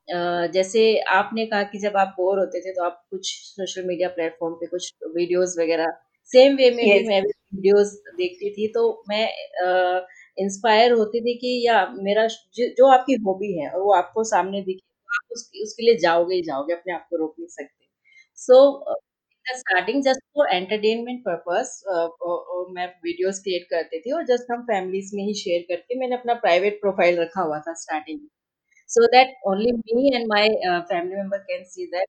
uh, 0.07 0.51
जैसे 0.53 0.83
आपने 1.15 1.45
कहा 1.45 1.63
कि 1.63 1.79
जब 1.79 1.97
आप 1.97 2.13
बोर 2.17 2.39
होते 2.39 2.61
थे 2.61 2.73
तो 2.73 2.83
आप 2.83 3.03
कुछ 3.09 3.33
सोशल 3.47 3.87
मीडिया 3.87 4.09
प्लेटफॉर्म 4.09 4.55
पे 4.55 4.67
कुछ 4.67 4.93
वीडियोस 5.15 5.55
वगैरह 5.59 5.91
सेम 6.31 6.55
वे 6.57 6.69
में 6.71 6.83
yes. 6.83 7.01
भी 7.01 7.07
मैं 7.07 7.21
वीडियोस 7.21 7.93
देखती 8.17 8.49
थी। 8.53 8.67
तो 8.67 8.81
मैं 9.09 9.27
इंस्पायर 10.37 10.91
होती 10.91 11.19
थी 11.21 11.33
कि 11.37 11.49
या 11.67 11.85
मेरा 12.03 12.25
जो 12.57 12.87
आपकी 12.87 13.13
हॉबी 13.25 13.51
है 13.59 13.69
और 13.69 13.81
वो 13.81 13.93
आपको 13.93 14.23
सामने 14.23 14.61
दिखे 14.61 14.79
तो 14.79 15.15
आप 15.15 15.31
उस, 15.31 15.49
उसके 15.63 15.83
लिए 15.83 15.97
जाओगे 15.97 16.35
ही 16.35 16.41
जाओगे 16.41 16.73
अपने 16.73 16.93
आप 16.93 17.07
को 17.09 17.17
रोक 17.17 17.35
नहीं 17.39 17.47
सकते। 17.49 17.85
So 18.39 18.55
starting 19.45 20.01
just 20.03 20.21
for 20.35 20.47
entertainment 20.49 21.19
purpose 21.23 21.81
मैं 22.71 22.85
वीडियोस 23.05 23.39
क्रिएट 23.39 23.63
करती 23.69 23.99
थी 24.01 24.11
और 24.13 24.25
जस्ट 24.25 24.51
हम 24.51 24.61
फैमिलीज़ 24.65 25.15
में 25.15 25.23
ही 25.23 25.33
शेयर 25.35 25.61
करके 25.69 25.99
मैंने 25.99 26.15
अपना 26.15 26.33
प्राइवेट 26.41 26.79
प्रोफ़ाइल 26.81 27.19
रखा 27.19 27.41
हुआ 27.43 27.59
था 27.61 27.73
starting 27.81 28.19
so 28.89 29.07
that 29.07 29.35
only 29.47 29.71
me 29.73 30.15
and 30.15 30.27
my 30.29 30.49
family 30.83 31.15
member 31.15 31.37
can 31.45 31.63
see 31.65 31.85
that 31.87 32.07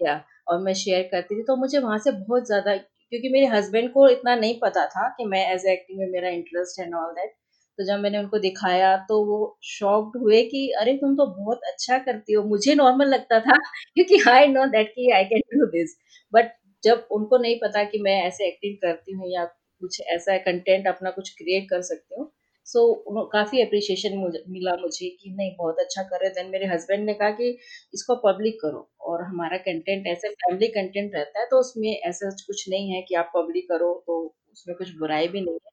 या 0.00 0.20
और 0.48 0.60
मैं 0.62 0.74
शेयर 0.76 1.02
करती 1.12 1.36
थी। 1.36 1.42
तो 1.44 1.56
मुझे 1.56 1.78
वहाँ 1.78 1.98
से 2.00 2.12
बहुत 2.12 2.46
ज़्यादा, 2.46 2.76
क्योंकि 2.76 3.28
मेरे 3.30 3.46
हस्बैंड 3.48 3.90
को 3.92 4.08
इतना 4.08 4.34
नहीं 4.36 4.58
पता 4.60 4.84
था 4.88 5.08
कि 5.18 5.24
मैं 5.26 5.46
एज 5.54 5.66
एक्टिंग 5.68 5.98
में 6.00 6.06
मेरा 6.10 6.28
इंटरेस्ट 6.30 6.80
है 6.80 6.86
ऑल 6.96 7.12
दैट 7.14 7.34
तो 7.78 7.84
जब 7.86 8.00
मैंने 8.00 8.18
उनको 8.18 8.38
दिखाया 8.40 8.96
तो 9.08 9.18
वो 9.26 9.38
शॉक्ड 9.66 10.18
हुए 10.22 10.42
कि, 10.44 10.68
अरे, 10.80 10.94
तुम 10.96 11.14
तो 11.16 11.26
बहुत 11.36 11.60
अच्छा 11.68 11.98
करती 12.00 12.32
हो। 12.32 12.42
मुझे 12.46 12.74
नॉर्मल 12.76 13.08
लगता 13.08 13.38
था, 13.40 13.56
क्योंकि 13.94 14.20
आई 14.30 14.48
नो 14.48 14.66
दैट 14.68 14.88
कि 14.90 15.10
I 15.12 15.24
can 15.26 15.42
do 15.54 15.66
this 15.68 15.96
but 16.32 16.52
जब 16.84 17.06
उनको 17.10 17.38
नहीं 17.38 17.56
पता 17.56 17.84
कि 17.84 17.98
मैं 17.98 18.22
ऐसे 18.22 18.46
एक्टिंग 18.48 18.76
करती 18.76 19.12
हूँ 19.12 19.30
या 19.32 19.44
कुछ 19.80 20.00
ऐसा 20.08 20.36
कंटेंट 20.38 20.86
अपना 20.88 21.10
कुछ 21.10 21.30
क्रिएट 21.30 21.68
कर 21.70 21.82
सकती 21.82 22.20
हूँ 22.20 22.30
सो 22.66 22.80
so, 23.08 23.28
काफ़ी 23.32 23.60
अप्रिशिएशन 23.62 24.16
मिला 24.48 24.72
मुझे 24.76 25.08
कि 25.22 25.30
नहीं 25.30 25.54
बहुत 25.58 25.78
अच्छा 25.80 26.02
कर 26.02 26.20
रहे 26.20 26.30
देन 26.30 26.50
मेरे 26.50 26.66
हस्बैंड 26.66 27.04
ने 27.06 27.14
कहा 27.14 27.30
कि 27.30 27.48
इसको 27.94 28.16
पब्लिक 28.16 28.60
करो 28.62 28.88
और 29.00 29.22
हमारा 29.24 29.56
कंटेंट 29.58 30.06
ऐसे 30.06 30.28
फैमिली 30.34 30.68
कंटेंट 30.68 31.14
रहता 31.14 31.40
है 31.40 31.46
तो 31.50 31.60
उसमें 31.60 31.90
ऐसा 31.90 32.30
कुछ 32.46 32.68
नहीं 32.68 32.90
है 32.90 33.02
कि 33.02 33.14
आप 33.14 33.32
पब्लिक 33.36 33.68
करो 33.68 33.92
तो 34.06 34.18
उसमें 34.52 34.76
कुछ 34.76 34.94
बुराई 34.96 35.28
भी 35.28 35.40
नहीं 35.40 35.54
है। 35.54 35.70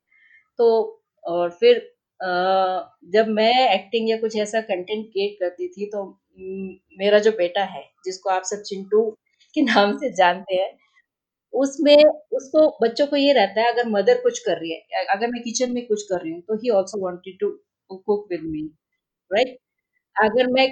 तो 0.59 0.69
और 1.23 1.49
फिर 1.51 1.81
जब 3.13 3.27
मैं 3.29 3.53
एक्टिंग 3.73 4.09
या 4.09 4.17
कुछ 4.17 4.35
ऐसा 4.37 4.61
कंटेंट 4.61 5.05
क्रिएट 5.05 5.37
करती 5.39 5.67
थी 5.67 5.85
तो 5.85 6.03
मेरा 6.99 7.19
जो 7.19 7.31
बेटा 7.31 7.63
है 7.65 7.83
जिसको 8.05 8.29
आप 8.29 8.43
सब 8.43 8.61
चिंटू 8.61 9.09
के 9.55 9.61
नाम 9.61 9.97
से 9.97 10.11
जानते 10.13 10.55
हैं 10.55 10.71
उसमें 11.53 11.96
उसको, 11.96 12.68
बच्चों 12.84 13.06
को 13.08 13.15
ये 13.18 13.34
रहता 13.34 13.62
है, 13.62 13.72
अगर 13.74 13.89
मदर 13.89 14.20
कुछ 14.24 14.39
कर 14.41 14.58
रही 14.60 14.72
है, 14.74 15.03
अगर 15.08 15.27
मैं 15.29 15.41
किचन 15.44 15.74
में 15.74 15.86
कुछ 15.88 16.03
कर 16.03 16.22
रही 16.22 16.32
हूँ 16.34 16.41
तो 16.44 16.56
he 16.58 16.70
also 16.72 17.01
wanted 17.01 17.39
to 17.41 17.50
cook 17.89 18.27
with 18.32 18.41
me 18.46 18.62
right 19.32 19.58
अगर 20.15 20.48
मैं 20.53 20.68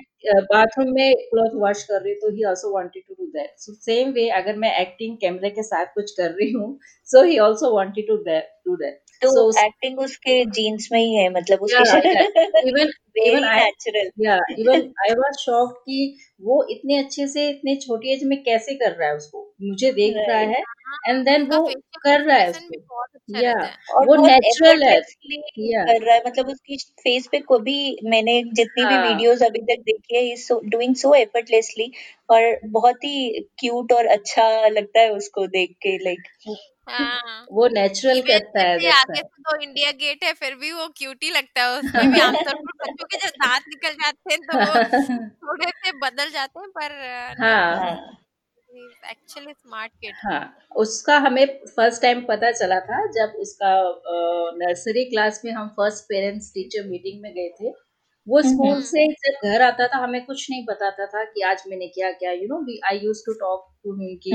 बाथरूम 0.45 0.89
में 0.95 1.13
क्लॉथ 1.29 1.55
वॉश 1.61 1.83
कर 1.85 2.01
रही 2.01 2.13
हूँ 2.13 2.19
तो 2.21 2.31
he 2.31 2.43
also 2.45 2.71
wanted 2.73 3.03
to 3.07 3.13
do 3.15 3.25
that 3.31 3.53
so 3.59 3.73
same 3.75 4.11
way 4.13 4.27
अगर 4.33 4.55
मैं 4.59 4.71
एक्टिंग 4.81 5.17
कैमरे 5.21 5.49
के 5.51 5.63
साथ 5.63 5.85
कुछ 5.95 6.11
कर 6.13 6.31
रही 6.31 6.51
हूँ 6.53 6.77
so 7.07 7.23
he 7.23 7.37
also 7.39 7.71
wanted 7.75 8.07
to 8.07 8.17
do 8.17 8.75
that 8.77 8.99
तो 9.21 9.51
so, 9.51 9.65
एक्टिंग 9.65 9.99
उसके 9.99 10.45
जीन्स 10.45 10.89
में 10.91 10.99
ही 10.99 11.15
है 11.15 11.29
मतलब 11.29 11.59
उसके 11.59 12.09
इवन 12.69 12.91
इवन 13.17 13.43
नेचुरल 13.45 14.09
या 14.25 14.39
इवन 14.59 14.81
आई 15.01 15.13
वाज 15.13 15.33
शॉक 15.35 15.77
कि 15.85 16.17
वो 16.41 16.67
इतने 16.71 16.97
अच्छे 16.97 17.27
से 17.27 17.49
इतने 17.49 17.75
छोटी 17.75 18.13
एज 18.13 18.23
में 18.23 18.43
कैसे 18.43 18.75
कर 18.75 18.91
रहा 18.91 19.09
है 19.09 19.15
उसको? 19.15 19.53
मुझे 19.61 19.91
देख 19.91 20.13
right. 20.13 20.29
रहा 20.29 20.39
है 20.39 20.61
एंड 21.07 21.25
देन 21.25 21.43
वो 21.43 21.65
कर 22.03 22.21
रहा 22.21 22.37
है 22.37 22.49
उसको। 22.49 23.41
या 23.41 23.53
अच्छा 23.53 23.99
वो 23.99 24.15
नेचुरल 24.15 24.83
है। 24.83 24.99
कर 25.01 26.03
रहा 26.05 26.15
है 26.15 26.21
मतलब 26.27 26.47
उसकी 26.47 26.77
फेस 26.77 27.27
पे 27.31 27.39
को 27.39 27.59
भी 27.59 27.97
मैंने 28.03 28.41
जितनी 28.53 28.83
हाँ. 28.83 29.01
भी 29.01 29.07
वीडियोस 29.07 29.43
अभी 29.43 29.59
तक 29.59 29.81
देखी 29.81 30.15
है 30.15 30.23
इज़ 30.33 30.53
डूइंग 30.65 30.95
सो 30.95 31.13
एफर्टलेसली 31.13 31.91
और 32.29 32.59
बहुत 32.65 33.03
ही 33.03 33.47
क्यूट 33.59 33.91
और 33.91 34.05
अच्छा 34.05 34.67
लगता 34.67 34.99
है 34.99 35.09
उसको 35.09 35.47
देख 35.47 35.75
के 35.81 35.97
लाइक 35.97 36.21
हाँ। 36.89 37.45
वो 37.51 37.67
नेचुरल 37.67 38.21
करता 38.21 38.59
है 38.59 38.91
आगे 38.91 39.15
से 39.15 39.21
तो 39.21 39.55
इंडिया 39.61 39.91
गेट 39.91 40.23
है 40.23 40.33
फिर 40.33 40.55
भी 40.55 40.71
वो 40.71 40.87
क्यूटी 40.97 41.29
लगता 41.29 41.63
है 41.63 41.79
उसमें 41.79 42.11
भी। 42.11 42.19
आमतौर 42.19 42.53
पर 42.55 42.71
बच्चों 42.83 43.05
के 43.05 43.17
जब 43.17 43.33
दांत 43.37 43.63
निकल 43.67 43.93
जाते 43.93 44.33
हैं 44.33 44.41
तो 44.41 44.57
वो 44.57 44.73
थोड़े 45.43 45.71
से 45.71 45.91
बदल 45.91 46.29
जाते 46.29 46.59
हैं 46.59 46.69
पर 46.69 46.91
हाँ। 47.43 48.17
एक्चुअली 49.11 49.53
स्मार्ट 49.53 49.91
किड 50.01 50.13
हाँ 50.25 50.41
उसका 50.75 51.17
हमें 51.17 51.45
फ़र्स्ट 51.67 52.01
टाइम 52.01 52.21
पता 52.21 52.51
चला 52.51 52.79
था 52.79 53.05
जब 53.11 53.33
उसका 53.39 53.71
नर्सरी 54.57 55.03
क्लास 55.05 55.41
में 55.45 55.51
हम 55.51 55.67
फ़र्स्ट 55.67 56.03
पेरेंट्स 56.03 56.51
टीचर 56.53 56.87
मीटिंग 56.87 57.21
में 57.21 57.33
गए 57.33 57.49
थे। 57.61 57.86
वो 58.27 58.41
स्कूल 58.41 58.81
से 58.81 59.05
जब 59.23 59.47
घर 59.49 59.61
आता 59.61 59.87
था 59.87 59.97
हमें 59.97 60.25
कुछ 60.25 60.47
नहीं 60.51 60.63
बताता 60.65 61.05
था 61.05 61.23
कि 61.23 61.41
आज 61.41 61.63
मैंने 61.67 61.87
क्या 61.87 62.11
क्या 62.11 62.31
you 62.31 62.47
know 62.47 62.59
I 62.87 62.99
use 63.03 63.21
to 63.25 63.33
talk 63.33 63.67
to 63.83 63.93
him 63.93 64.15
कि 64.23 64.31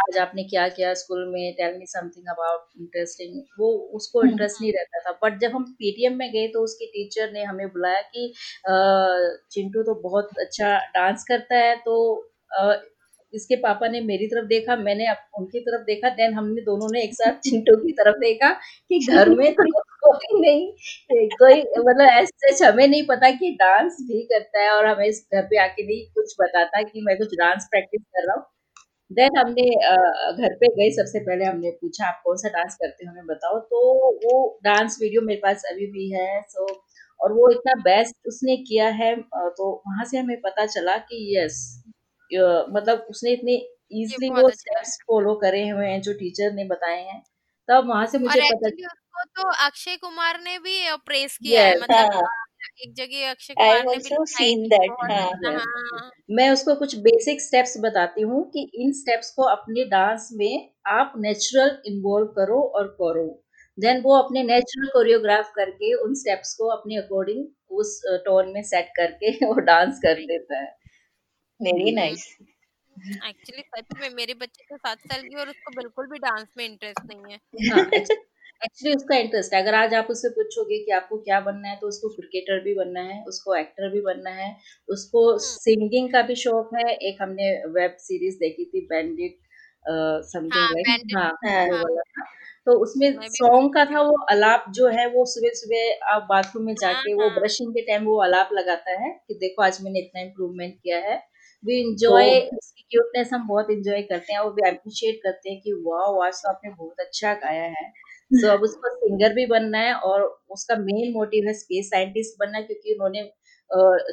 आज 0.00 0.18
आपने 0.18 0.44
क्या 0.44 0.68
किया 0.68 0.92
स्कूल 0.94 1.24
में 1.28 1.52
tell 1.52 1.78
me 1.78 1.86
something 1.86 2.26
about 2.30 2.66
interesting 2.80 3.40
वो 3.60 3.72
उसको 3.94 4.22
इंटरेस्ट 4.24 4.60
नहीं 4.62 4.72
रहता 4.72 5.00
था। 5.00 5.18
बट 5.24 5.38
जब 5.40 5.54
हम 5.54 5.64
पीटीएम 5.78 6.16
में 6.16 6.28
गए 6.32 6.46
तो 6.48 6.64
उसकी 6.64 6.86
टीचर 6.86 7.32
ने 7.32 7.44
हमें 7.44 7.66
बुलाया 7.68 8.00
कि 8.00 8.32
चिंटू 9.52 9.82
तो 9.82 9.94
बहुत 10.02 10.28
अच्छा 10.40 10.78
डांस 10.94 11.24
करता 11.28 11.58
है 11.58 11.76
तो 11.76 11.96
इसके 13.34 13.56
पापा 13.58 13.88
ने 13.88 14.00
मेरी 14.02 14.26
तरफ़ 14.28 14.46
देखा 14.48 14.76
मैंने 14.78 15.06
उनकी 15.38 15.60
तरफ़ 15.60 15.82
देखा 15.86 16.08
देन 16.16 16.34
हमने 16.34 16.62
दोनों 16.62 16.88
ने 16.88 17.02
एक 17.02 17.14
साथ 17.14 17.38
चिंटू 17.42 17.76
की 17.78 17.92
तरफ़ 17.94 18.16
देखा 18.20 18.50
कि 18.90 18.98
घर 19.08 19.30
में 19.32 19.52
तो 19.54 19.64
कोई 20.04 20.40
नहीं 20.40 21.28
कोई 21.34 21.60
मतलब 21.78 22.08
ऐसे 22.12 22.64
हमें 22.64 22.86
नहीं 22.88 23.02
पता 23.06 23.30
कि 23.32 23.50
डांस 23.56 23.96
भी 24.02 24.22
करता 24.26 24.62
है 24.62 24.70
और 24.72 24.86
हमें 24.86 25.06
इस 25.06 25.26
घर 25.34 25.42
पे 25.44 25.58
आके 25.62 25.86
नहीं 25.86 26.06
कुछ 26.14 26.34
बताता 26.40 26.82
कि 26.84 27.02
मैं 27.02 27.16
कुछ 27.18 27.34
डांस 27.36 27.66
प्रैक्टिस 27.70 28.02
कर 28.02 28.26
रहा 28.26 28.36
हूँ। 28.36 28.44
देन 29.10 29.36
हमने 29.38 29.62
घर 30.38 30.54
पे 30.56 30.68
गए 30.76 30.90
सबसे 30.92 31.20
पहले 31.22 31.44
हमने 31.44 31.70
पूछा 31.80 32.06
आप 32.06 32.20
कौन 32.24 32.36
सा 32.38 32.48
डांस 32.50 32.76
करते 32.76 33.06
हो 33.06 33.12
हमें 33.12 33.26
बताओ? 33.26 33.58
तो 33.60 33.80
वो 34.24 34.60
डांस 34.64 34.98
वीडियो 35.02 35.22
मेरे 35.22 35.40
पास 35.40 35.64
अभी 35.72 35.86
भी 35.92 36.10
है 36.12 36.42
सो 36.50 36.66
और 37.20 37.32
वो 37.32 37.50
इतना 37.52 37.74
बेस्ट 37.82 38.16
उसने 38.28 38.56
किया 38.64 38.88
है 38.96 39.14
तो 39.52 39.70
वहाँ 39.88 40.04
से 40.06 40.18
हमें 40.18 40.40
पता 40.42 40.66
चला 40.68 40.96
कि 41.02 41.18
यस 41.38 41.60
मतलब 42.34 43.06
उसने 43.10 43.30
इतने 43.30 43.54
इजीली 43.92 44.30
वो 44.30 44.50
स्टेप्स 44.50 44.98
फॉलो 45.06 45.34
करे 45.34 45.68
हुए 45.68 45.86
हैं 45.86 46.00
जो 46.02 46.12
टीचर 46.12 46.52
ने 46.52 46.64
बताए 46.64 47.02
हैं। 47.02 47.22
तब 47.68 47.88
वहाँ 47.88 48.06
से 48.06 48.18
मुझे 48.18 48.40
पता 48.40 48.68
उसको 48.68 49.42
तो 49.42 49.66
अक्षय 49.66 49.96
कुमार 49.96 50.40
ने 50.40 50.58
भी 50.58 50.96
प्रेस 50.96 51.36
किया 51.36 51.64
है 51.64 51.80
मतलब 51.80 52.14
हाँ। 52.14 52.22
एक 52.80 52.94
जगह 52.94 53.30
अक्षय 53.30 53.54
कुमार 53.54 53.84
ने 53.86 53.96
भी 53.96 54.16
सीन 54.26 54.68
दैट 54.68 54.90
हाँ, 55.10 55.30
हाँ। 55.46 56.10
मैं 56.30 56.50
उसको 56.50 56.74
कुछ 56.74 56.96
बेसिक 56.96 57.42
स्टेप्स 57.42 57.74
बताती 57.78 58.22
हूँ 58.22 58.50
कि 58.50 58.70
इन 58.74 58.92
स्टेप्स 58.92 59.30
को 59.30 59.42
अपने 59.42 59.84
डांस 59.84 60.28
में 60.32 60.70
आप 60.86 61.12
नेचुरल 61.16 61.82
इन्वॉल्व 61.86 62.26
करो 62.26 62.60
और 62.60 62.86
करो। 62.86 63.42
देन 63.78 64.00
वो 64.00 64.16
अपने 64.16 64.42
नेचुरल 64.42 64.88
कोरियोग्राफ 64.88 65.52
करके 65.56 65.94
उन 65.94 66.14
स्टेप्स 66.14 66.54
को 66.54 66.66
अपने 66.66 66.96
अकॉर्डिंग 66.96 67.46
उस 67.70 68.02
टोन 68.06 68.48
में 68.48 68.62
सेट 68.62 68.88
करके 68.96 69.30
वो 69.46 69.54
डांस 69.54 69.98
कर 69.98 70.14
देता 70.14 70.58
है। 70.58 70.81
वेरी 71.62 71.92
नाइस 71.94 72.26
एक्चुअली 73.26 73.62
सच 73.62 74.00
में 74.00 74.08
मेरे 74.16 74.34
बच्चे 74.34 74.64
को 74.64 74.76
सात 74.76 74.98
साल 75.02 75.22
की 75.22 75.36
और 75.40 75.48
उसको 75.48 75.70
बिल्कुल 75.76 76.06
भी 76.06 76.18
डांस 76.18 76.46
में 76.58 76.64
इंटरेस्ट 76.64 77.04
नहीं 77.06 77.32
है। 77.32 77.70
हाँ, 77.70 77.84
एक्चुअली 77.94 78.94
उसका 78.94 79.16
इंटरेस्ट 79.16 79.54
है। 79.54 79.62
अगर 79.62 79.74
आज 79.74 79.94
आप 79.94 80.06
उससे 80.10 80.28
पूछोगे 80.30 80.78
कि 80.78 80.90
आपको 80.92 81.16
क्या 81.20 81.40
बनना 81.40 81.68
है 81.68 81.76
तो 81.76 81.88
उसको 81.88 82.08
क्रिकेटर 82.08 82.60
भी 82.64 82.74
बनना 82.74 83.00
है 83.02 83.22
उसको 83.28 83.54
एक्टर 83.56 83.88
भी 83.92 84.00
बनना 84.00 84.30
है 84.32 84.50
उसको 84.88 85.22
सिंगिंग 85.38 86.02
हम्म। 86.02 86.12
का 86.12 86.22
भी 86.22 86.34
शौक 86.36 86.70
है। 86.76 86.94
एक 87.08 87.22
हमने 87.22 87.50
वेब 87.72 87.96
सीरीज़ 88.00 88.36
देखी 88.38 88.64
थी 88.64 88.86
बैंडिट 88.86 89.38
समथिंग 90.26 91.16
हाँ, 91.16 91.30
हाँ, 91.44 91.66
हाँ, 91.66 91.82
तो 92.66 92.78
उसमें 92.82 93.28
सॉन्ग 93.30 93.72
का 93.74 93.84
था। 93.84 94.00
वो 94.02 94.16
अलाप 94.30 94.64
जो 94.74 94.88
है 94.90 95.06
वो 95.10 95.24
सुबह 95.26 95.54
सुबह 95.56 96.12
आप 96.12 96.26
बाथरूम 96.28 96.64
में 96.66 96.74
जाके 96.80 97.14
वो 97.14 97.28
ब्रशिंग 97.40 97.72
के 97.74 97.82
टाइम 97.82 98.04
वो 98.04 98.16
अलाप 98.24 98.48
लगाता 98.52 99.00
है 99.00 99.10
कि 99.28 99.34
देखो 99.36 99.62
आज 99.62 99.82
मैंने 99.82 100.00
इतना 100.00 100.20
इम्प्रूवमेंट 100.20 100.74
किया 100.74 100.98
है। 101.00 101.20
वी 101.66 101.80
इंजॉय 101.80 102.40
उसकी 102.58 102.82
क्यूटनेस 102.90 103.30
हम 103.32 103.46
बहुत 103.48 103.70
इंजॉय 103.70 104.02
करते 104.02 104.32
हैं 104.32 104.40
और 104.40 104.52
वी 104.52 104.68
अप्रिशिएट 104.70 105.20
करते 105.22 105.50
हैं 105.50 105.60
कि 105.60 105.72
वाह 105.86 106.26
आज 106.26 106.34
तो 106.34 106.48
आपने 106.48 106.70
बहुत 106.70 107.00
अच्छा 107.00 107.34
गाया 107.34 107.62
है। 107.62 107.90
तो 108.32 108.48
अब 108.48 108.62
उसको 108.62 108.90
सिंगर 108.94 109.32
भी 109.34 109.46
बनना 109.46 109.78
है 109.78 109.94
और 109.94 110.22
उसका 110.50 110.76
मेन 110.76 111.12
मोटिव 111.12 111.46
है 111.46 111.52
स्पेस 111.54 111.90
साइंटिस्ट 111.90 112.36
बनना 112.40 112.60
क्योंकि 112.60 112.94
उन्होंने 112.94 113.22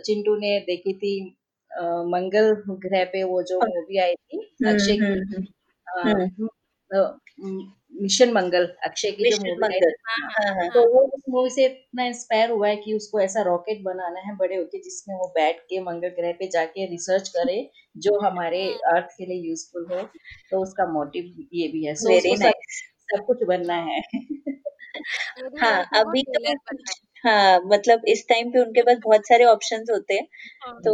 चिंटू 0.06 0.36
ने 0.36 0.60
देखी 0.60 0.94
थी 0.94 1.14
मंगल 2.12 2.52
ग्रह 2.70 3.04
पे 3.06 3.24
वो 3.24 3.42
जो 3.44 3.60
मूवी 3.60 3.98
आई 3.98 4.16
थी 4.16 4.38
हम्म, 4.38 4.74
अक्षय 4.74 4.96
की। 4.96 5.06
हम्म, 5.06 6.24
हम्म, 6.24 6.48
मिशन 8.02 8.34
मंगल 8.34 8.66
अक्षय 8.86 9.12
की 9.12 9.32
जो 9.32 9.38
मूवी 9.38 9.76
है 9.76 9.80
हाँ, 9.80 10.32
हाँ, 10.32 10.56
हाँ, 10.56 10.70
तो 10.70 10.94
वो 10.94 11.00
उस 11.00 11.22
मूवी 11.30 11.50
से 11.50 11.66
इतना 11.66 12.06
इंस्पायर 12.06 12.50
हुआ 12.50 12.68
है 12.68 12.76
कि 12.76 12.94
उसको 12.94 13.20
ऐसा 13.20 13.42
रॉकेट 13.42 13.82
बनाना 13.82 14.20
है 14.20 14.36
बड़े 14.36 14.56
होके 14.56 14.78
जिसमें 14.78 15.16
वो 15.16 15.28
बैठ 15.28 15.60
के 15.60 15.82
मंगल 15.82 16.08
ग्रह 16.08 16.32
पे 16.32 16.48
जाके 16.48 16.86
रिसर्च 16.86 17.30
करे 17.30 17.72
जो 17.98 18.20
हमारे 18.20 18.68
अर्थ 18.68 19.06
के 19.06 19.26
लिए 19.26 19.50
यूजफुल 19.50 19.88
हो। 19.92 20.04
तो 20.52 20.62
उसका 20.62 20.94
मोटिव 20.94 21.48
ये 21.54 21.68
भी 21.68 21.86
है। 21.86 21.96
सो 21.96 22.36
so, 22.36 22.52
सब 23.12 23.26
कुछ 23.26 23.44
बनना 23.44 23.74
है। 23.74 24.02
हाँ 25.64 25.90
अभी 25.96 26.24
तो 26.24 26.54
हाँ 27.24 27.60
मतलब 27.66 28.06
इस 28.08 28.26
टाइम 28.30 28.50
पे 28.52 28.60
उनके 28.60 28.82
पास 28.82 28.98
बहुत 29.04 29.28
सारे 29.28 29.46
ऑप्शंस 29.46 29.88
होते 29.92 30.14
हैं। 30.14 30.28
हाँ। 30.62 30.74
तो 30.80 30.94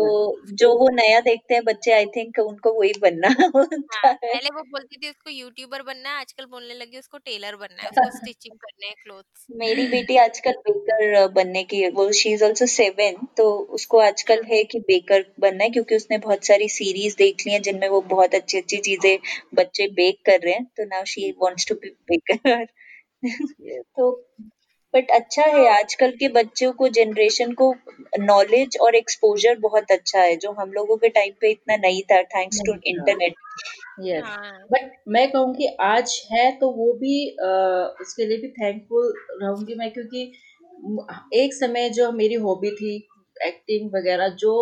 जो 0.53 0.71
वो 0.77 0.89
नया 0.89 1.19
देखते 1.19 1.53
हैं 1.53 1.63
बच्चे 1.63 1.91
आई 1.91 2.05
थिंक 2.05 2.39
उनको 2.39 2.73
वही 2.79 2.93
बनना 3.01 3.27
होता 3.55 3.77
हाँ, 3.97 4.11
है। 4.13 4.15
पहले 4.15 4.49
वो 4.49 4.61
बोलती 4.61 4.97
थी 4.97 5.09
उसको 5.09 5.29
यूट्यूबर 5.29 5.81
बनना 5.81 6.09
है 6.09 6.19
आजकल 6.19 6.45
बोलने 6.45 6.73
लगी 6.73 6.99
उसको 6.99 7.17
टेलर 7.17 7.55
बनना 7.55 7.81
है 7.81 7.89
उसको 7.89 8.17
स्टिचिंग 8.17 8.57
करने 8.57 8.87
हैं 8.87 8.95
क्लोथ्स 9.03 9.45
मेरी 9.55 9.87
बेटी 9.87 10.17
आजकल 10.17 10.51
बेकर 10.67 11.27
बनने 11.33 11.63
की 11.63 11.87
वो 11.89 12.11
शी 12.11 12.33
इज़ 12.33 12.43
ऑल्सो 12.43 12.65
सेवन 12.65 13.25
तो 13.37 13.49
उसको 13.75 13.99
आजकल 13.99 14.43
हाँ। 14.43 14.55
है 14.55 14.63
कि 14.63 14.79
बेकर 14.79 15.25
बनना 15.39 15.63
है 15.63 15.69
क्योंकि 15.69 15.95
उसने 15.95 16.17
बहुत 16.17 16.45
सारी 16.45 16.69
सीरीज़ 16.69 17.15
देख 17.17 17.45
ली 17.47 17.53
है 17.53 17.59
जिनमें 17.59 17.87
वो 17.89 18.01
बहुत 18.09 18.35
अच्छी 18.35 18.57
अच्छी 18.57 18.77
चीज़ें 18.77 19.17
बच्चे 19.55 19.87
बेक 19.93 20.19
कर 20.25 20.39
रहे 20.39 20.53
हैं 20.53 20.65
तो 20.77 20.85
now 20.85 21.05
she 21.05 21.31
wants 21.37 21.67
to 21.67 21.75
be 21.75 21.89
baker 22.11 22.65
तो 23.97 24.11
बट 24.95 25.09
अच्छा 25.11 25.43
है 25.43 25.67
आजकल 25.69 26.11
के 26.11 26.27
बच्चों 26.29 26.71
को 26.71 26.87
जनरेशन 26.89 27.51
को 27.53 27.73
नॉलेज 28.19 28.77
और 28.81 28.95
एक्सपोजर 28.95 29.57
बहुत 29.59 29.91
अच्छा 29.91 30.19
है 30.19 30.35
जो 30.35 30.51
हम 30.51 30.71
लोगों 30.71 30.97
के 30.97 31.09
टाइम 31.09 31.33
पे 31.41 31.51
इतना 31.51 31.75
नहीं 31.77 32.01
था 32.11 32.21
thanks 32.35 32.59
to 32.65 32.73
internet 32.85 33.33
yes 34.01 34.37
but 34.71 34.91
मैं 35.07 35.29
कहूँगी 35.31 35.67
आज 35.81 36.21
है 36.31 36.51
तो 36.59 36.69
वो 36.71 36.91
भी 36.93 37.17
आ, 37.29 37.49
उसके 38.01 38.25
लिए 38.25 38.37
भी 38.37 38.47
थैंकफुल 38.53 39.13
रहूँगी 39.41 39.75
मैं 39.75 39.91
क्योंकि 39.93 40.31
एक 41.33 41.53
समय 41.53 41.89
जो 41.89 42.11
मेरी 42.11 42.35
हॉबी 42.39 42.71
थी 42.71 42.95
एक्टिंग 43.45 43.89
वगैरह 43.95 44.27
जो 44.37 44.55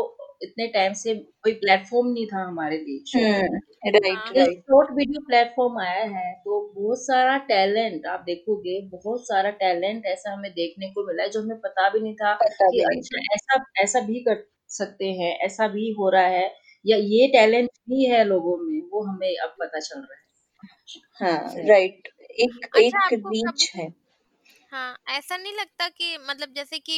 इतने 0.43 0.67
टाइम 0.67 0.93
से 0.93 1.15
कोई 1.15 1.53
प्लेटफॉर्म 1.53 2.07
नहीं 2.07 2.25
था 2.25 2.43
हमारे 2.43 2.77
बीच 2.77 3.12
राइट 3.15 4.50
शॉर्ट 4.50 4.91
वीडियो 4.91 5.21
प्लेटफॉर्म 5.21 5.79
आया 5.81 6.03
है 6.03 6.33
तो 6.33 6.59
बहुत 6.75 7.00
सारा 7.00 7.38
टैलेंट 7.38 8.05
आप 8.05 8.19
देखोगे 8.19 8.79
बहुत 8.88 9.23
सारा 9.23 9.50
टैलेंट 9.50 10.05
ऐसा 10.05 10.33
हमें 10.33 10.51
देखने 10.51 10.89
को 10.89 11.07
मिला 11.07 11.23
है 11.23 11.29
जो 11.29 11.41
हमें 11.41 11.57
पता 11.57 11.89
भी 11.89 12.00
नहीं 12.00 12.15
था 12.15 12.33
कि 12.43 12.83
अच्छा 12.83 13.33
ऐसा 13.33 13.63
ऐसा 13.77 14.00
भी 14.00 14.19
कर 14.19 14.43
सकते 14.69 15.05
हैं 15.05 15.38
ऐसा 15.39 15.67
भी 15.67 15.89
हो 15.91 16.09
रहा 16.09 16.27
है 16.27 16.51
या 16.85 16.97
ये 16.97 17.27
टैलेंट 17.27 17.69
भी 17.89 18.05
है 18.05 18.23
लोगों 18.23 18.57
में 18.57 18.81
वो 18.93 19.03
हमें 19.03 19.35
अब 19.38 19.55
पता 19.59 19.79
चल 19.79 20.00
रहा 20.00 20.13
है। 20.13 20.23
हाँ 21.21 21.67
राइट 21.67 22.09
एक 22.31 22.65
अच्छा, 22.65 23.07
एक 23.07 23.19
रीच 23.27 23.71
है। 23.75 24.02
हाँ 24.73 24.95
ऐसा 25.09 25.35
नहीं 25.37 25.53
लगता 25.53 25.87
कि 25.89 26.17
मतलब 26.19 26.53
जैसे 26.53 26.79
कि 26.81 26.95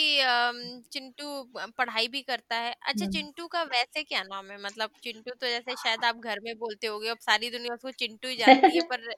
चिंटू 0.91 1.43
पढ़ाई 1.77 2.07
भी 2.07 2.21
करता 2.23 2.55
है। 2.57 2.73
अच्छा 2.83 3.05
चिंटू 3.07 3.47
का 3.49 3.63
वैसे 3.65 4.03
क्या 4.03 4.21
नाम 4.23 4.51
है? 4.51 4.57
मतलब 4.59 4.91
चिंटू 5.03 5.31
तो 5.33 5.47
जैसे 5.47 5.75
शायद 5.77 6.03
आप 6.05 6.15
घर 6.23 6.39
में 6.41 6.53
बोलते 6.57 6.87
होगे 6.87 7.09
अब 7.09 7.17
सारी 7.21 7.49
दुनिया 7.51 7.73
उसको 7.73 7.91
चिंटू 7.93 8.27
ही 8.27 8.35
जानती 8.37 8.75
है 8.75 8.81
पर 8.91 9.09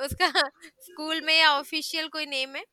उसका 0.00 0.30
स्कूल 0.80 1.20
में 1.22 1.38
या 1.38 1.50
ऑफिशियल 1.52 2.08
कोई 2.10 2.26
नेम 2.28 2.56
है? 2.56 2.64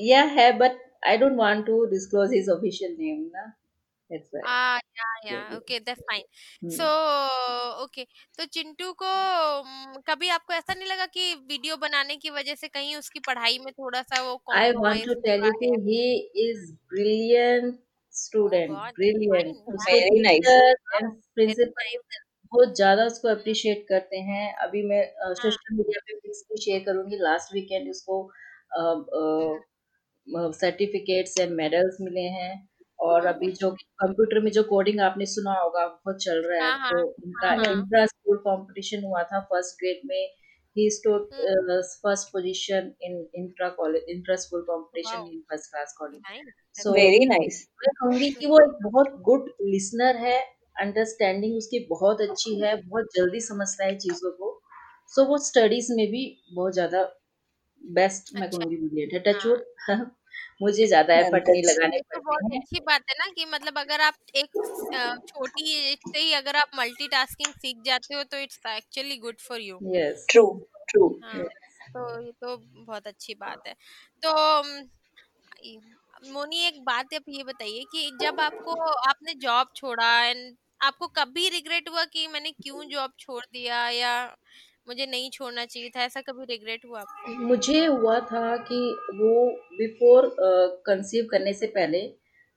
या 0.00 0.20
है 0.34 0.50
but 0.58 0.76
I 1.06 1.16
don't 1.18 1.36
want 1.36 1.64
to 1.66 1.84
disclose 1.86 2.32
his 2.34 2.48
official 2.50 2.96
name 2.98 3.20
ना। 3.34 3.52
That's. 4.10 4.28
Ah, 4.44 4.78
yeah, 4.94 5.14
yeah. 5.24 5.56
Okay, 5.58 5.80
that's 5.84 6.02
fine. 6.10 6.24
Hmm. 6.60 6.70
So, 6.70 6.88
okay. 7.84 8.06
तो 8.38 8.44
चिंटू 8.46 8.92
को 9.02 9.12
कभी 10.08 10.28
आपको 10.28 10.52
ऐसा 10.54 10.74
नहीं 10.74 10.88
लगा 10.88 11.06
कि 11.06 11.34
वीडियो 11.48 11.76
बनाने 11.76 12.16
की 12.16 12.30
वजह 12.30 12.54
से 12.54 12.68
कहीं 12.68 12.96
उसकी 12.96 13.20
पढ़ाई 13.28 13.58
में 13.64 13.72
थोड़ा 13.72 14.02
सा 14.02 14.22
वो 14.22 14.40
I 14.54 14.72
want 14.72 15.04
to 15.04 15.16
tell 15.24 15.46
you 15.46 15.52
that 15.52 15.80
he 15.88 16.28
is 16.44 16.72
brilliant 16.92 17.80
student, 18.12 18.72
oh 18.72 18.90
brilliant. 18.98 19.56
उसके 19.74 19.98
Very 20.00 20.20
nice. 20.20 20.52
and 21.00 21.16
principal 21.34 22.22
बहुत 22.52 22.74
ज़्यादा 22.76 23.04
उसको 23.04 23.28
अप्रिशिएट 23.28 23.84
करते 23.88 24.16
हैं 24.26 24.44
अभी 24.64 24.82
मैं 24.88 25.02
सोशल 25.34 25.74
मीडिया 25.76 26.00
पे 26.06 26.14
पिक्स 26.16 26.44
भी 26.50 26.60
शेयर 26.64 26.82
करूँगी 26.86 27.16
लास्ट 27.20 27.54
वीकेंड 27.54 27.88
उसको 27.90 28.18
सर्टिफिकेट्स 30.58 31.40
एंड 31.40 31.52
मेडल्स 31.56 31.96
मिले 32.00 32.28
हैं 32.36 32.52
और 32.98 33.26
अभी 33.26 33.50
जो 33.52 33.70
कंप्यूटर 33.70 34.40
में 34.40 34.50
जो 34.50 34.62
कोडिंग 34.62 35.00
आपने 35.00 35.26
सुना 35.26 35.52
होगा 35.52 35.86
बहुत 35.86 36.16
चल 36.16 36.42
रहा 36.42 36.64
है। 36.64 36.78
हाँ, 36.78 36.90
तो 36.90 36.96
हाँ, 36.96 37.04
उनका 37.04 37.48
हाँ, 37.48 37.72
इंट्रा 37.72 38.06
स्कूल 38.06 38.36
कंपटीशन 38.36 39.04
हुआ 39.04 39.22
था 39.22 39.40
फ़र्स्ट 39.40 39.78
ग्रेड 39.80 40.00
में। 40.04 40.28
He 40.76 40.90
stood 40.90 41.18
first 42.02 42.28
position 42.28 42.92
in 43.02 43.28
intra 43.34 43.68
college 43.68 44.04
intra 44.08 44.36
school 44.36 44.62
competition 44.62 45.28
in 45.32 45.40
first 45.40 45.70
class 45.70 45.94
college 45.98 46.22
so 46.82 46.92
very 46.92 47.26
nice. 47.26 47.68
मैं 47.82 47.92
कहूँगी 48.00 48.30
कि 48.30 48.46
वो 48.46 48.58
एक 48.60 48.78
बहुत 48.82 49.20
गुड 49.20 49.50
लिसनर 49.62 50.16
है। 50.16 50.40
अंडरस्टैंडिंग 50.80 51.56
उसकी 51.56 51.78
बहुत 51.90 52.20
अच्छी 52.20 52.60
है 52.60 52.74
बहुत 52.82 53.06
जल्दी 53.16 53.40
समझता 53.40 53.84
है 53.84 53.96
चीज़ों 53.98 54.30
को। 54.30 54.60
सो 55.08 55.22
so, 55.22 55.28
वो 55.28 55.38
स्टडीज़ 55.38 55.92
में 55.92 56.06
भी 56.06 56.24
बहुत 56.54 56.72
ज़्यादा 56.72 57.02
बेस्ट 57.82 58.34
मैं 58.34 58.42
अच्छा। 58.42 58.58
कहूँगी 58.58 58.76
ब्रिलियंट 58.76 59.12
है। 59.12 59.32
टचवुड 59.32 59.64
मुझे 60.60 60.86
ज़्यादा 60.86 61.14
एफर्ट 61.16 61.48
नहीं 61.48 61.62
लगाने 61.64 61.98
तो 62.04 62.20
बहुत 62.22 62.52
अच्छी 62.52 62.80
बात 62.82 63.02
है 63.10 63.14
ना 63.18 63.26
कि 63.30 63.44
मतलब 63.46 63.78
अगर 63.78 64.00
आप 64.02 64.14
एक 64.36 64.50
छोटी 65.26 65.72
एज 65.82 65.98
से 66.06 66.18
ही 66.18 66.32
अगर 66.34 66.56
आप 66.56 66.70
मल्टीटास्किंग 66.76 67.52
सीख 67.54 67.82
जाते 67.84 68.14
हो 68.14 68.22
तो 68.26 68.38
it's 68.38 68.60
actually 68.68 69.16
good 69.18 69.40
for 69.40 69.60
you 69.62 69.82
yes 69.92 70.24
true 70.30 70.44
true 70.88 71.04
तो 71.88 72.02
ये 72.20 72.32
तो 72.34 72.56
बहुत 72.76 73.06
अच्छी 73.06 73.34
बात 73.36 73.66
है। 73.66 73.74
तो 74.22 74.32
मोनी 76.26 76.58
एक 76.62 76.80
बात 76.84 77.14
आप 77.14 77.24
ये 77.28 77.42
बताइए 77.44 77.84
कि 77.86 78.10
जब 78.18 78.40
आपको 78.40 78.74
आपने 79.08 79.34
जॉब 79.38 79.68
छोड़ा 79.76 80.08
एंड 80.24 80.56
आपको 80.80 81.06
कभी 81.16 81.48
रिग्रेट 81.50 81.88
हुआ 81.88 82.04
कि 82.06 82.26
मैंने 82.28 82.50
क्यों 82.54 82.84
जॉब 82.88 83.12
छोड़ 83.18 83.44
दिया 83.46 83.88
या 83.90 84.14
मुझे 84.86 85.06
नहीं 85.06 85.30
छोड़ना 85.30 85.64
चाहिए 85.64 85.90
था 85.90 86.02
ऐसा 86.04 86.20
कभी 86.20 86.44
रिग्रेट 86.44 86.84
हुआ 86.86 87.00
आपको? 87.00 87.32
मुझे 87.46 87.84
हुआ 87.86 88.18
था 88.22 88.56
कि 88.68 88.78
वो 89.14 89.46
बिफोर 89.78 90.34
कंसीव 90.86 91.26
करने 91.30 91.52
से 91.54 91.66
पहले 91.68 92.02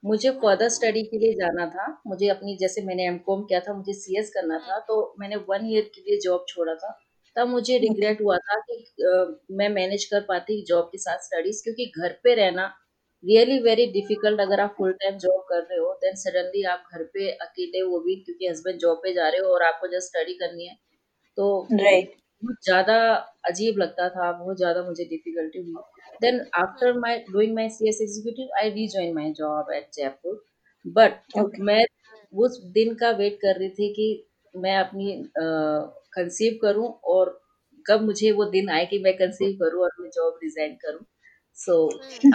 मुझे 0.02 0.30
फर्दर 0.42 0.68
स्टडी 0.68 1.02
के 1.02 1.18
लिए 1.18 1.32
जाना 1.34 1.66
था। 1.66 1.86
मुझे 2.06 2.28
अपनी 2.28 2.56
जैसे 2.60 2.82
मैंने 2.82 3.06
एम 3.06 3.16
कॉम 3.26 3.42
किया 3.44 3.60
था 3.60 3.74
मुझे 3.74 3.92
सी 3.94 4.18
एस 4.18 4.30
करना 4.34 4.58
था 4.68 4.78
तो 4.88 4.96
मैंने 5.20 5.36
वन 5.48 5.66
ईयर 5.72 5.90
के 5.94 6.00
लिए 6.00 6.18
जॉब 6.24 6.44
छोड़ा 6.48 6.74
था। 6.74 6.90
तब 7.36 7.48
मुझे 7.48 7.78
रिग्रेट 7.78 8.20
हुआ 8.22 8.36
था 8.38 8.58
कि 8.60 8.76
आ, 9.04 9.24
मैं 9.50 9.68
मैनेज 9.70 10.04
कर 10.04 10.20
पाती 10.28 10.62
जॉब 10.68 10.88
के 10.92 10.98
साथ 10.98 11.24
स्टडीज़ 11.24 11.62
क्योंकि 11.64 11.90
घर 12.00 12.12
पे 12.24 12.34
रहना 12.34 12.66
रियली 13.24 13.58
वेरी 13.60 13.86
डिफ़िकल्ट 13.92 14.40
अगर 14.40 14.60
आप 14.60 14.74
फुल 14.78 14.92
टाइम 15.02 15.16
जॉब 15.18 15.40
कर 15.48 15.62
रहे 15.62 15.78
हो 15.78 15.92
देन 16.02 16.14
सडनली 16.16 16.62
आप 16.72 16.84
घर 16.94 17.02
पे 17.14 17.30
अकेले 17.46 17.82
वो 17.84 17.98
भी 18.00 18.14
क्योंकि 18.16 18.46
हस्बैंड 18.48 18.78
जॉब 18.80 18.96
पे 19.02 19.12
जा 19.14 19.28
रहे 19.28 19.40
हो 19.40 19.52
और 19.54 19.62
आपको 19.62 19.86
जस्ट 19.94 20.08
स्टडी 20.08 20.34
करनी 20.34 20.66
है। 20.66 20.76
तो 21.38 21.46
राइट 21.72 22.14
बहुत 22.42 22.56
ज़्यादा 22.64 22.96
अजीब 23.48 23.78
लगता 23.78 24.08
था 24.08 24.30
बहुत 24.32 24.56
ज़्यादा 24.56 24.82
मुझे 24.82 25.04
डिफिकल्टी 25.04 25.58
हुई। 25.58 25.74
Then 26.22 26.40
after 26.56 26.98
my 26.98 27.18
doing 27.30 27.54
my 27.54 27.68
C 27.68 27.88
S 27.88 27.98
executive 28.02 28.56
I 28.60 28.70
rejoin 28.88 29.14
my 29.14 29.32
job 29.32 29.72
at 29.74 29.88
Jaipur 29.94 30.42
but 30.84 31.38
मैं 31.60 31.84
उस 32.44 32.60
दिन 32.72 32.94
का 32.94 33.10
वेट 33.18 33.38
कर 33.42 33.58
रही 33.58 33.68
थी 33.70 33.92
कि 33.92 34.08
मैं 34.54 34.76
अपनी 34.76 35.12
कंसीव 35.38 36.52
uh, 36.52 36.58
करूँ 36.62 36.88
और 37.04 37.38
कब 37.86 38.02
मुझे 38.02 38.32
वो 38.32 38.44
दिन 38.44 38.68
आए 38.70 38.86
कि 38.86 38.98
मैं 38.98 39.16
कंसीव 39.16 39.56
करूँ 39.62 39.82
और 39.82 39.90
मैं 40.00 40.10
जॉब 40.10 40.38
रिजाइन 40.42 40.74
करूँ। 40.74 41.04
सो 41.58 41.74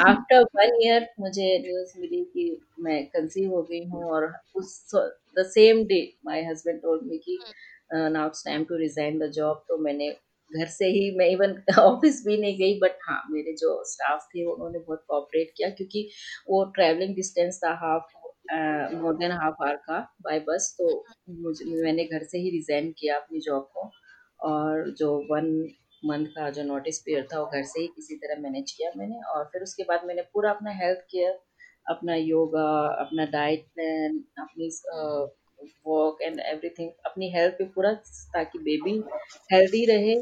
आफ्टर 0.02 0.44
वन 0.56 0.78
ईयर 0.84 1.08
मुझे 1.20 1.58
न्यूज़ 1.60 1.94
मिली 2.00 2.24
कि 2.24 2.46
मैं 2.80 3.06
कंसीव 3.08 3.52
हो 3.52 3.62
गई 3.64 3.84
हूँ 3.86 4.04
और 4.12 4.32
उस 4.56 4.96
the 5.38 5.46
same 5.48 5.84
day 5.86 6.02
my 6.26 6.44
husband 6.44 6.82
told 6.82 7.04
me 7.04 7.18
कि 7.18 7.38
now 7.94 8.28
it's 8.28 8.44
time 8.46 8.64
to 8.66 8.76
resign 8.78 9.20
the 9.20 9.32
job 9.32 9.64
तो 9.70 9.78
मैंने 9.84 10.10
घर 10.52 10.66
से 10.68 10.86
ही, 10.88 11.16
मैं 11.18 11.28
इवन 11.30 11.56
ऑफ़िस 11.80 12.22
भी 12.28 12.38
नहीं 12.38 12.58
गई 12.60 12.80
बट 12.80 12.98
हाँ 13.08 13.22
मेरे 13.32 13.54
जो 13.60 13.84
स्टाफ 13.88 14.28
थे, 14.36 14.46
उन्होंने 14.46 14.80
बहुत 14.80 15.04
कोऑपरेट 15.08 15.52
किया 15.58 15.70
क्योंकि 15.70 16.10
वो 16.50 16.64
ट्रैवलिंग 16.76 17.16
डिस्टेंस 17.16 17.60
था 17.66 17.74
half 17.84 18.12
more 18.96 19.16
than 19.18 19.32
half 19.32 19.64
hour 19.64 19.76
का 19.88 20.00
बाय 20.24 20.40
बस 20.50 20.76
तो 20.80 20.88
मुझे, 21.30 21.66
मैंने 21.84 22.06
घर 22.06 22.24
से 22.24 22.38
ही 22.38 22.50
रिजाइन 22.52 22.92
किया 23.00 23.16
अपनी 23.18 23.40
जॉब 23.40 23.70
को 23.74 23.90
और 24.50 24.90
जो 25.00 25.12
वन 25.32 25.50
मंथ 26.06 26.26
का 26.36 26.50
जो 26.50 26.64
नोटिस 26.64 27.00
पीरियड 27.00 27.26
था, 27.34 27.40
वो 27.40 27.46
घर 27.46 27.64
से 27.64 27.82
ही 27.82 27.88
किसी 27.88 28.16
तरह 28.18 28.42
मैनेज 28.42 28.72
किया 28.72 28.92
मैंने 28.98 29.20
और 29.36 29.44
फिर 29.54 29.62
उसके 29.64 29.84
बाद 29.84 30.06
मैंने 30.08 30.22
पूरा 30.34 30.52
अपना 30.52 30.72
हेल्थ 30.84 31.00
केयर 31.12 31.40
अपना 31.90 32.16
योगा 32.16 32.66
अपना 33.04 33.26
डाइट 33.32 33.66
प्लान 33.76 34.18
अपनी 34.40 34.70
वॉक 35.88 36.22
एंड 36.22 36.40
एवरीथिंग 36.40 36.90
अपनी 37.06 37.32
हेल्थ 37.32 37.54
पे 37.54 37.64
पूरा 37.66 37.94
ताकि 38.34 38.60
बेबी 38.60 38.98
हेल्दी 39.54 39.86
रहे 39.86 40.16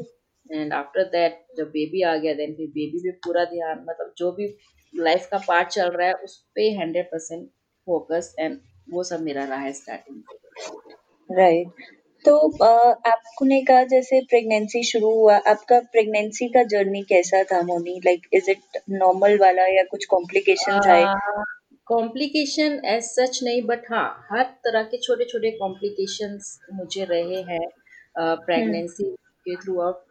एंड 0.50 0.72
आफ्टर 0.72 1.04
दैट 1.04 1.44
जब 1.56 1.70
बेबी 1.70 2.02
आ 2.02 2.16
गया 2.16 2.34
देन 2.34 2.54
फिर 2.54 2.66
बेबी 2.66 2.98
पे 2.98 3.10
पूरा 3.24 3.44
ध्यान 3.44 3.84
मतलब 3.88 4.12
जो 4.18 4.32
भी 4.32 4.54
लाइफ 4.94 5.28
का 5.30 5.38
पार्ट 5.38 5.68
चल 5.68 5.88
रहा 5.88 6.08
है 6.08 6.14
उस 6.14 6.36
पे 6.54 6.70
हंड्रेड 6.70 7.06
परसेंट 7.06 7.48
फोकस 7.86 8.34
एंड 8.38 8.58
वो 8.90 9.04
सब 9.04 9.20
मेरा 9.20 9.44
रहा 9.44 9.58
है 9.58 9.72
स्टार्टिंग 9.72 11.38
राइट 11.38 11.68
तो 12.24 12.36
आपने 13.08 13.60
कहा 13.62 13.84
जैसे 13.84 14.20
प्रेगनेंसी 14.20 14.82
शुरू 14.82 15.10
हुआ 15.10 15.36
आपका 15.36 15.78
प्रेगनेंसी 15.80 16.48
का 16.48 16.62
जर्नी 16.62 17.02
कैसा 17.02 17.42
था 17.42 17.60
Moni? 17.62 17.98
Like 18.04 18.26
is 18.32 18.50
it 18.50 18.78
normal 18.90 19.38
वाला 19.38 19.66
या 19.66 19.82
कुछ 19.90 20.04
कॉम्प्लिकेशन 20.04 20.90
आए 20.90 21.04
कॉम्प्लिकेशन 21.86 22.80
एज 22.86 23.02
सच 23.04 23.38
नहीं 23.42 23.62
बट 23.62 23.86
हाँ 23.90 24.06
हर 24.30 24.44
तरह 24.64 24.82
के 24.82 24.96
छोटे 24.96 25.24
छोटे 25.24 25.50
कॉम्प्लिकेशन 25.50 26.38
मुझे 26.74 27.04
रहे 27.04 27.42
हैं 27.42 27.66
प्रेगनेंसी 28.18 29.10
के 29.46 29.56
थ्रू 29.56 29.80
आउट 29.80 30.04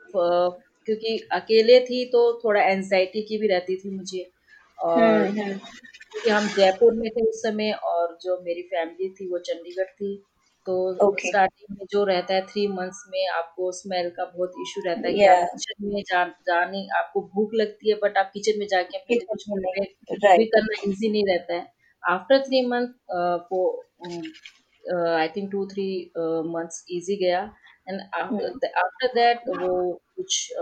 क्योंकि 0.88 1.18
अकेले 1.32 1.80
थी 1.80 2.04
तो 2.06 2.22
थोड़ा 2.44 2.62
एनजाइटी 2.64 3.22
की 3.22 3.38
भी 3.38 3.48
रहती 3.48 3.76
थी 3.76 3.90
मुझे 3.90 4.30
और 4.78 5.02
हम्म, 5.02 5.42
हम्म। 5.42 5.58
क्योंकि 5.58 6.30
हम 6.30 6.48
जयपुर 6.48 6.94
में 6.94 7.10
थे 7.10 7.28
उस 7.30 7.42
समय 7.44 7.72
और 7.86 8.18
जो 8.22 8.40
मेरी 8.42 8.62
फैमिली 8.72 9.10
थी 9.10 9.30
वो 9.30 9.38
चंडीगढ़ 9.42 9.92
थी 9.92 10.16
तो 10.66 11.08
okay. 11.08 11.28
स्टार्टिंग 11.28 11.78
में 11.80 11.86
जो 11.92 12.04
रहता 12.04 12.34
है 12.34 12.42
थ्री 12.42 12.68
मंथ्स 12.68 13.04
में 13.10 13.28
आपको 13.28 13.72
स्मेल 13.72 14.10
का 14.10 14.26
बहुत 14.26 14.50
इशू 14.62 14.82
रहता 14.86 15.08
है 15.08 15.14
yeah. 15.14 15.46
कि 15.46 15.58
किचन 15.58 15.94
में 15.94 16.02
जा, 16.02 16.26
जाने 16.26 16.88
आपको 16.98 17.22
भूख 17.22 17.50
लगती 17.54 17.90
है 17.90 17.96
बट 17.96 18.18
आप 18.18 18.32
किचन 18.34 18.60
में 18.60 18.68
जाके 18.68 18.98
अपने 18.98 19.18
कुछ. 19.18 19.44
भी 20.38 20.46
करना 20.46 20.92
इजी 20.92 21.12
नहीं 21.12 21.24
रहता 21.28 21.54
है 21.54 21.74
after 22.10 22.40
three 22.40 22.66
month 22.66 22.88
I 25.08 25.28
think 25.28 25.52
two 25.52 25.66
three 25.66 26.12
months 26.48 26.86
easy 26.90 27.16
गया 27.16 27.42
एंड 27.90 28.02
आफ्टर 28.78 29.08
दैट 29.08 29.38
वो 29.50 30.02
कुछ 30.16 30.54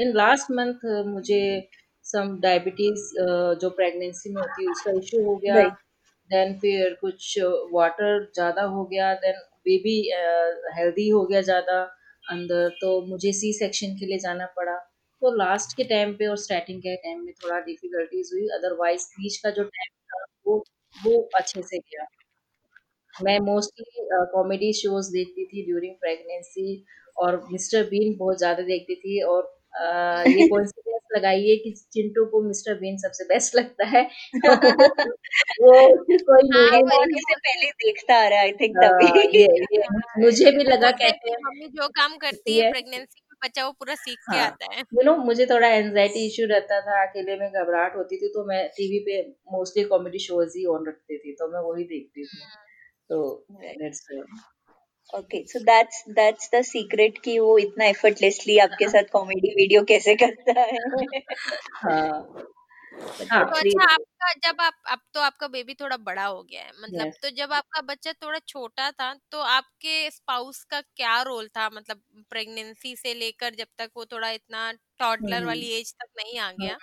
इन 0.00 0.12
लास्ट 0.14 0.50
मंथ 0.50 1.06
मुझे 1.06 1.68
सम 2.02 2.40
डायबिटीज़ 2.40 3.04
uh, 3.22 3.60
जो 3.60 3.70
प्रेगनेंसी 3.70 4.30
में 4.34 4.42
होती 4.42 4.64
है 4.64 4.70
उसका 4.70 4.90
इशू 4.90 5.24
हो 5.24 5.36
गया 5.36 5.54
right. 5.54 5.83
देन 6.30 6.52
फिर 6.60 6.94
कुछ 7.00 7.38
वाटर 7.72 8.24
ज़्यादा 8.34 8.62
हो 8.68 8.84
गया 8.86 9.12
देन 9.16 9.34
बेबी 9.66 9.96
हेल्दी 10.76 11.08
हो 11.10 11.24
गया 11.26 11.40
ज़्यादा 11.42 11.80
अंदर 12.26 12.68
तो 12.80 12.90
मुझे 13.06 13.32
सी 13.34 13.52
सेक्शन 13.54 13.94
के 13.96 14.06
लिए 14.06 14.18
जाना 14.20 14.46
पड़ा। 14.56 14.76
तो 15.22 15.30
लास्ट 15.36 15.76
के 15.76 15.84
टाइम 15.86 16.12
पे 16.16 16.26
और 16.26 16.36
स्टार्टिंग 16.38 16.80
के 16.82 16.94
टाइम 16.98 17.24
में 17.24 17.32
थोड़ा 17.44 17.58
डिफिकल्टीज 17.62 18.30
हुई 18.34 18.46
अदरवाइज़ 18.56 19.06
बीच 19.12 19.36
का 19.38 19.50
जो 19.52 19.64
टाइम 19.64 19.92
था, 20.10 20.24
वो 20.46 20.64
वो 20.96 21.20
अच्छे 21.36 21.62
से 21.64 21.78
गया। 21.80 22.06
मैं 23.14 23.38
मोस्टली 23.42 24.06
कॉमेडी 24.32 24.72
शोज़ 24.74 25.10
देखती 25.12 25.44
थी 25.46 25.64
ड्यूरिंग 25.66 25.94
प्रेगनेंसी 26.00 26.84
और 27.16 27.36
मिस्टर 27.52 27.82
बीन 27.88 28.16
बहुत 28.18 28.38
ज़्यादा 28.38 28.62
देखती 28.64 28.94
थी 28.96 29.20
और 29.24 29.42
ये 29.74 30.48
कोइंसिडेंस 30.48 31.00
लगाइए 31.16 31.56
कि 31.56 31.70
चिंटू 31.92 32.24
को 32.24 32.42
मिस्टर 32.42 32.74
बीन 32.74 32.96
सबसे 32.96 33.24
बेस्ट 33.24 33.56
लगता 33.56 33.86
है। 33.86 34.02
वो 35.62 36.04
कोई 36.10 36.48
हाँ, 36.54 36.80
से 37.12 37.34
पहले 37.34 37.70
देखता 37.70 38.14
आ 38.14 38.28
रहा 38.28 38.38
है 38.38 38.44
आई 38.44 38.52
थिंक 38.52 38.76
तभी। 38.76 39.38
ये, 39.38 39.44
ये 39.44 39.82
मुझे 40.24 40.50
भी 40.50 40.64
लगा 40.64 40.90
कहते 40.90 41.30
हैं। 41.30 41.36
मम्मी 41.44 41.66
जो 41.66 41.88
काम 41.88 42.16
करती 42.16 42.58
है 42.58 42.70
प्रेगनेंसी 42.70 43.20
बच्चा 43.44 43.64
वो 43.66 43.72
पूरा 43.72 43.94
सीख 43.94 44.18
के 44.18 44.36
हाँ, 44.36 44.46
आता 44.46 44.74
है। 44.74 44.80
यू 44.80 45.02
नो 45.02 45.16
मुझे 45.16 45.46
थोड़ा 45.46 45.68
एंजाइटी 45.68 46.26
इशू 46.26 46.46
रहता 46.46 46.80
था 46.80 47.06
अकेले 47.06 47.36
में 47.36 47.48
घबराहट 47.50 47.96
होती 47.96 48.16
थी 48.16 48.28
तो 48.28 48.44
मैं 48.44 48.68
टीवी 48.68 48.98
पे 48.98 49.30
मोस्टली 49.52 49.84
कॉमेडी 49.84 50.18
शोज़ 50.18 50.58
ही 50.58 50.64
ऑन 50.64 50.86
रखती 50.88 51.18
थी 51.18 51.32
तो 51.32 51.48
मैं 51.48 51.60
वही 51.60 51.84
देखती 51.84 52.24
थी। 52.24 52.38
तो 53.10 53.46
that's 53.52 54.06
okay 55.10 55.42
so 55.46 55.58
that's 55.58 56.02
that's 56.08 56.50
the 56.54 56.60
secret 56.62 57.18
कि 57.24 57.38
वो 57.38 57.56
इतना 57.58 57.84
एफर्टलेसली 57.84 58.58
आपके 58.58 58.88
साथ 58.88 59.10
कॉमेडी 59.12 59.54
वीडियो 59.54 59.82
कैसे 59.84 60.14
करता 60.16 60.60
है? 60.60 60.78
हाँ। 61.74 62.53
हाँ, 63.24 63.44
तो 63.44 63.56
अच्छा 63.56 63.84
आपका 63.86 64.32
जब 64.42 64.60
आप 64.60 64.74
अब 64.88 65.00
तो 65.14 65.20
आपका 65.20 65.48
बेबी 65.48 65.74
थोड़ा 65.74 65.96
बड़ा 65.98 66.24
हो 66.26 66.42
गया 66.44 66.62
है 66.62 66.72
मतलब 66.78 67.06
yes. 67.06 67.14
तो 67.22 67.30
जब 67.32 67.52
आपका 67.52 67.80
बच्चा 67.84 68.12
थोड़ा 68.14 68.38
छोटा 68.46 68.90
था 68.92 69.12
तो 69.32 69.40
आपके 69.48 70.10
स्पाउस 70.10 70.62
का 70.66 70.80
क्या 70.82 71.20
रोल 71.22 71.48
था? 71.48 71.68
मतलब 71.70 72.02
प्रेगनेंसी 72.30 72.94
से 72.96 73.14
लेकर 73.14 73.54
जब 73.54 73.66
तक 73.78 73.90
वो 73.96 74.04
थोड़ा 74.06 74.30
इतना 74.32 74.70
टॉडलर 75.00 75.44
वाली 75.44 75.70
एज 75.72 75.92
तक 75.94 76.08
नहीं 76.18 76.38
आ 76.40 76.50
गया 76.54 76.76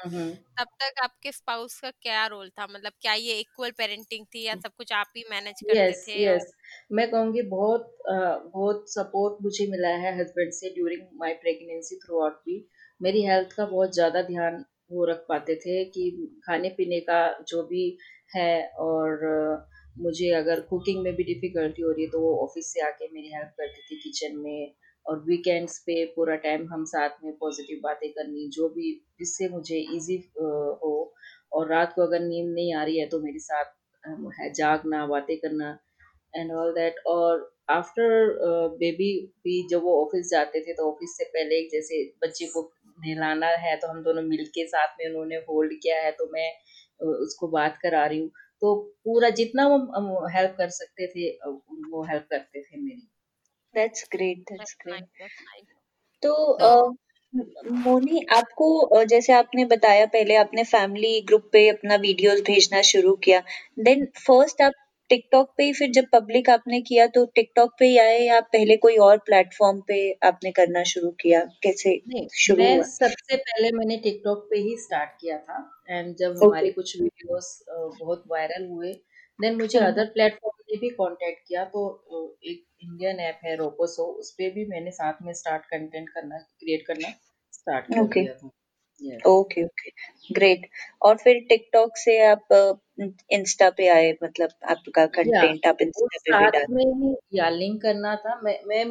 तब 0.57 0.67
तक 0.79 1.01
आपके 1.03 1.31
स्पाउस 1.33 1.79
का 1.81 1.91
क्या 1.93 2.25
रोल 2.27 2.49
था? 2.51 2.67
मतलब 2.67 2.93
क्या 3.01 3.13
ये 3.15 3.39
इक्वल 3.39 3.71
पेरेंटिंग 3.77 4.25
थी 4.35 4.43
या 4.43 4.55
सब 4.57 4.73
कुछ 4.77 4.93
आप 4.93 5.11
ही 5.17 5.23
मैनेज 5.31 5.61
करते 5.63 5.95
yes, 5.95 5.99
थे 5.99 6.19
yes. 6.19 6.43
मैं 6.91 7.09
कहूँगी 7.11 7.41
बहुत 7.49 7.95
बहुत 8.07 8.91
सपोर्ट 8.93 9.41
मुझे 9.43 9.67
मिला 9.67 9.89
है 9.97 10.11
हस्बैंड 10.19 10.51
से 10.53 10.69
during 10.69 11.01
my 11.15 11.33
pregnancy 11.41 11.95
through 11.97 12.21
out 12.21 12.33
भी। 12.45 12.57
मेरी 13.01 13.23
हेल्थ 13.25 13.53
का 13.57 13.65
बहुत 13.65 13.93
ज़्यादा 13.93 14.21
ध्यान 14.23 14.63
वो 14.91 15.05
रख 15.05 15.25
पाते 15.29 15.55
थे 15.55 15.83
कि 15.85 16.09
खाने 16.45 16.69
पीने 16.69 16.99
का 16.99 17.21
जो 17.47 17.63
भी 17.63 17.85
है 18.35 18.51
और 18.79 19.25
मुझे 19.99 20.29
अगर 20.33 20.59
कुकिंग 20.59 21.03
में 21.03 21.13
भी 21.15 21.23
डिफ़िकल्टी 21.23 21.81
हो 21.81 21.91
रही 21.91 22.03
है 22.03 22.09
तो 22.11 22.19
वो 22.19 22.35
ऑफ़िस 22.43 22.73
से 22.73 22.81
आके 22.81 23.07
मेरी 23.13 23.33
हेल्प 23.33 23.53
करती 23.57 23.81
थी 23.81 23.99
किचन 24.03 24.37
में 24.37 24.73
और 25.05 25.23
वीकेंड्स 25.27 25.77
पे 25.79 26.03
पूरा 26.15 26.35
टाइम 26.35 26.67
हम 26.73 26.83
साथ 26.85 27.23
में 27.23 27.33
पॉजिटिव 27.37 27.79
बातें 27.83 28.09
करनी, 28.11 28.47
जो 28.49 28.69
भी 28.69 28.91
जिससे 29.19 29.47
मुझे 29.49 29.79
इजी 29.95 30.17
हो 30.37 31.13
और 31.53 31.69
रात 31.69 31.93
को 31.95 32.01
अगर 32.01 32.19
नींद 32.19 32.53
नहीं 32.53 32.73
आ 32.75 32.83
रही 32.83 32.99
है 32.99 33.07
तो 33.07 33.19
मेरे 33.19 33.39
साथ 33.39 33.73
है 34.39 34.51
जागना, 34.53 35.05
बातें 35.07 35.37
करना 35.37 35.77
एंड 36.35 36.51
ऑल 36.51 36.71
दैट 36.73 36.99
और 37.07 37.49
आफ्टर 37.69 38.37
बेबी 38.79 39.11
भी 39.43 39.67
जब 39.71 39.83
वो 39.83 40.05
ऑफ़िस 40.05 40.29
जाते 40.31 40.59
थे 40.61 40.73
तो 40.73 40.91
ऑफ़िस 40.91 41.17
से 41.17 41.23
पहले 41.25 41.61
जैसे 41.69 42.03
बच्चे 42.23 42.45
को 42.45 42.61
नहलाना 43.01 43.47
है 43.47 43.75
तो 43.75 43.87
हम 43.87 44.03
दोनों 44.03 44.23
मिल 44.23 44.45
के 44.47 44.65
साथ 44.67 44.95
में 44.99 45.09
उन्होंने 45.09 45.35
होल्ड 45.49 45.73
किया 45.73 46.01
है 46.01 46.11
तो 46.11 46.29
मैं 46.33 46.49
उसको 47.05 47.47
बात 47.47 47.77
करा 47.81 48.05
रही 48.05 48.19
हूँ। 48.19 48.29
तो 48.61 48.75
पूरा 49.05 49.29
जितना 49.29 49.67
वो 49.67 50.27
हेल्प 50.27 50.55
कर 50.57 50.69
सकते 50.69 51.07
थे 51.07 51.29
वो 51.91 52.03
हेल्प 52.03 52.27
करते 52.31 52.61
थे 52.61 52.81
मेरी। 52.81 53.07
दैट्स 53.75 54.07
ग्रेट 54.11 54.37
दैट्स 54.51 54.75
ग्रेट 54.81 55.05
तो 56.23 56.33
uh, 56.61 56.95
मोनी 57.71 58.25
आपको 58.35 59.03
जैसे 59.05 59.33
आपने 59.33 59.65
बताया 59.65 60.05
पहले 60.05 60.35
आपने 60.35 60.63
फैमिली 60.63 61.21
ग्रुप 61.21 61.49
पे 61.53 61.67
अपना 61.69 61.95
वीडियोस 61.95 62.41
भेजना 62.41 62.81
शुरू 62.81 63.15
किया 63.15 63.39
देन 63.79 64.05
फ़र्स्ट 64.05 64.61
आप 64.61 64.73
टिकटॉक 65.11 65.53
पे 65.57 65.63
ही 65.63 65.73
फिर 65.73 65.89
जब 65.91 66.05
पब्लिक 66.11 66.49
आपने 66.49 66.79
किया 66.81 67.05
तो 67.07 67.25
टिकटॉक 67.35 67.71
पे 67.79 67.85
ही 67.85 67.97
आए 67.97 68.19
या 68.19 68.39
पहले 68.53 68.77
कोई 68.85 68.95
और 69.05 69.17
प्लेटफॉर्म 69.25 69.81
पे 69.87 69.97
आपने 70.23 70.51
करना 70.51 70.83
शुरू 70.91 71.09
किया 71.21 71.43
कैसे 71.63 71.95
शुरू 72.35 72.57
मैं 72.57 72.75
हुआ? 72.75 72.83
सबसे 72.83 73.37
पहले 73.39 73.71
मैंने 73.71 73.97
टिकटॉक 73.97 74.47
पे 74.51 74.59
ही 74.59 74.77
स्टार्ट 74.77 75.09
किया 75.21 75.37
था 75.39 75.57
एंड 75.89 76.15
जब 76.15 76.31
okay. 76.31 76.45
हमारे 76.45 76.71
कुछ 76.71 76.95
वीडियोस 77.01 77.51
बहुत 77.69 78.23
वायरल 78.27 78.67
हुए 78.67 78.93
देन 79.39 79.57
मुझे 79.57 79.79
अदर 79.79 80.01
हम्म। 80.01 80.13
प्लेटफॉर्म 80.13 80.63
ने 80.71 80.77
भी 80.77 80.89
कांटेक्ट 80.95 81.47
किया 81.47 81.65
तो 81.65 81.83
एक 82.45 82.65
इंडियन 82.83 83.19
ऐप 83.27 83.39
है 83.45 83.55
रोपोसो 83.57 84.05
उस 84.15 84.31
पर 84.31 84.53
भी 84.53 84.65
मैंने 84.67 84.91
साथ 84.93 85.21
में 85.21 85.33
स्टार्ट 85.33 85.65
कंटेंट 85.65 86.09
करना 86.09 86.37
क्रिएट 86.37 86.87
करना 86.87 87.13
स्टार्ट 87.53 87.85
कर 87.85 88.01
okay. 88.01 88.21
दिया 88.21 88.33
था 88.33 88.49
ओके 89.27 89.63
ओके 89.63 89.89
ग्रेट 90.33 90.67
और 91.01 91.17
फिर 91.17 91.39
टिकटॉक 91.49 91.97
से 91.97 92.25
आप 92.25 92.47
इंस्टा 93.31 93.69
पे 93.69 93.87
आए 93.87 94.11
मतलब 94.23 94.49
आपका 94.69 95.05
कंटेंट 95.05 95.65
आप 95.65 95.77
इंस्टा 95.81 96.05
पे 96.05 96.15
भी 96.15 96.19
साथ 96.31 96.69
में 96.69 96.83
ही 96.85 97.15
या 97.33 97.49
लिंक 97.49 97.81
करना 97.81 98.15
था। 98.15 98.39
मैं 98.43 98.59
मैं 98.67 98.85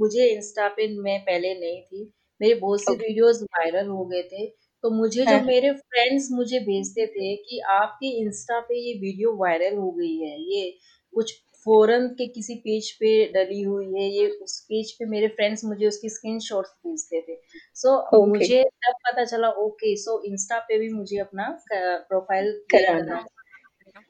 मुझे 0.00 0.26
इंस्टा 0.26 0.68
पे 0.68 0.88
मैं 0.98 1.20
पहले 1.20 1.54
नहीं 1.54 1.82
थी। 1.82 2.12
मेरे 2.40 2.54
बहुत 2.54 2.80
से 2.80 2.92
वीडियोस 2.92 3.42
वायरल 3.42 3.86
हो 3.86 4.04
गए 4.04 4.22
थे। 4.22 4.46
तो 4.84 4.90
मुझे 4.90 5.24
हाँ. 5.24 5.38
जो 5.38 5.46
मेरे 5.46 5.70
फ्रेंड्स 5.72 6.28
मुझे 6.32 6.58
भेजते 6.60 7.06
थे 7.06 7.36
कि 7.36 7.60
आपके 7.70 8.06
इंस्टा 8.20 8.60
पे 8.60 8.78
ये 8.78 8.94
वीडियो 8.94 9.36
वायरल 9.36 9.76
हो 9.76 9.90
गई 9.90 10.16
है। 10.16 10.56
ये 10.56 10.70
कुछ 11.14 11.34
फोरन 11.66 12.06
के 12.08 12.26
किसी 12.28 12.54
पेज 12.64 12.90
पे 12.92 13.10
डली 13.32 13.60
हुई 13.62 13.86
है 13.94 14.08
ये 14.10 14.26
उस 14.42 14.58
पेज 14.68 14.92
पे 14.92 15.04
मेरे 15.04 15.28
फ्रेंड्स 15.28 15.64
मुझे 15.64 15.86
उसकी 15.86 16.08
स्क्रीन 16.08 16.38
शॉट 16.40 16.66
भेजते 16.86 17.20
थे। 17.20 17.36
सो 17.74 17.88
so, 17.88 17.94
okay. 18.14 18.28
मुझे 18.28 18.62
तब 18.84 18.94
पता 19.06 19.24
चला 19.24 19.48
ओके 19.64 19.96
सो 19.96 20.22
इंस्टा 20.26 20.58
पे 20.58 20.78
भी 20.78 20.88
मुझे 20.88 21.18
अपना 21.18 21.48
प्रोफ़ाइल 21.72 22.52
कराना। 22.74 23.24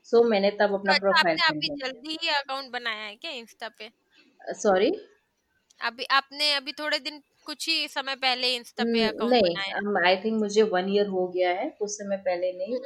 सो 0.05 0.19
so, 0.19 0.31
मैंने 0.31 0.51
तब 0.51 0.75
अपना 0.75 0.93
तो 0.93 1.01
प्रोफ़ाइल 1.01 1.37
अच्छा, 1.37 1.49
आपने 1.49 1.59
अभी 1.59 1.69
जल्दी 1.83 2.19
ही 2.23 2.29
अकाउंट 2.35 2.73
बनाया 2.73 3.05
है 3.05 3.15
क्या 3.17 3.31
इंस्टा 3.31 3.69
पे? 3.69 3.91
सॉरी 4.55 4.93
अभी 5.81 6.05
आपने 6.11 6.53
अभी 6.55 6.73
थोड़े 6.73 6.99
दिन 6.99 7.21
कुछ 7.47 7.69
ही 7.69 7.89
समय 7.89 8.15
पहले 8.17 8.55
इंस्टा 8.57 8.85
पे 8.85 9.05
अकाउंट 9.05 9.33
नहीं 9.33 10.07
आई 10.07 10.17
थिंक 10.17 10.39
मुझे 10.41 10.63
वन 10.63 10.89
ईयर 10.89 11.07
हो 11.07 11.27
गया 11.29 11.51
है 11.51 11.69
कुछ 11.79 11.91
समय 11.91 12.17
पहले 12.27 12.53
नहीं 12.53 12.77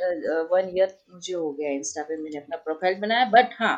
वन 0.52 0.64
हम्म। 0.64 0.76
ईयर 0.78 0.96
मुझे 1.12 1.35
हो 1.35 1.50
गया 1.52 1.70
इंस्टा 1.70 2.02
पे 2.02 2.16
मैंने 2.16 2.38
अपना 2.38 2.57
प्रोफ़ाइल 2.57 2.98
बनाया 3.00 3.24
बट 3.35 3.54
हाँ 3.59 3.76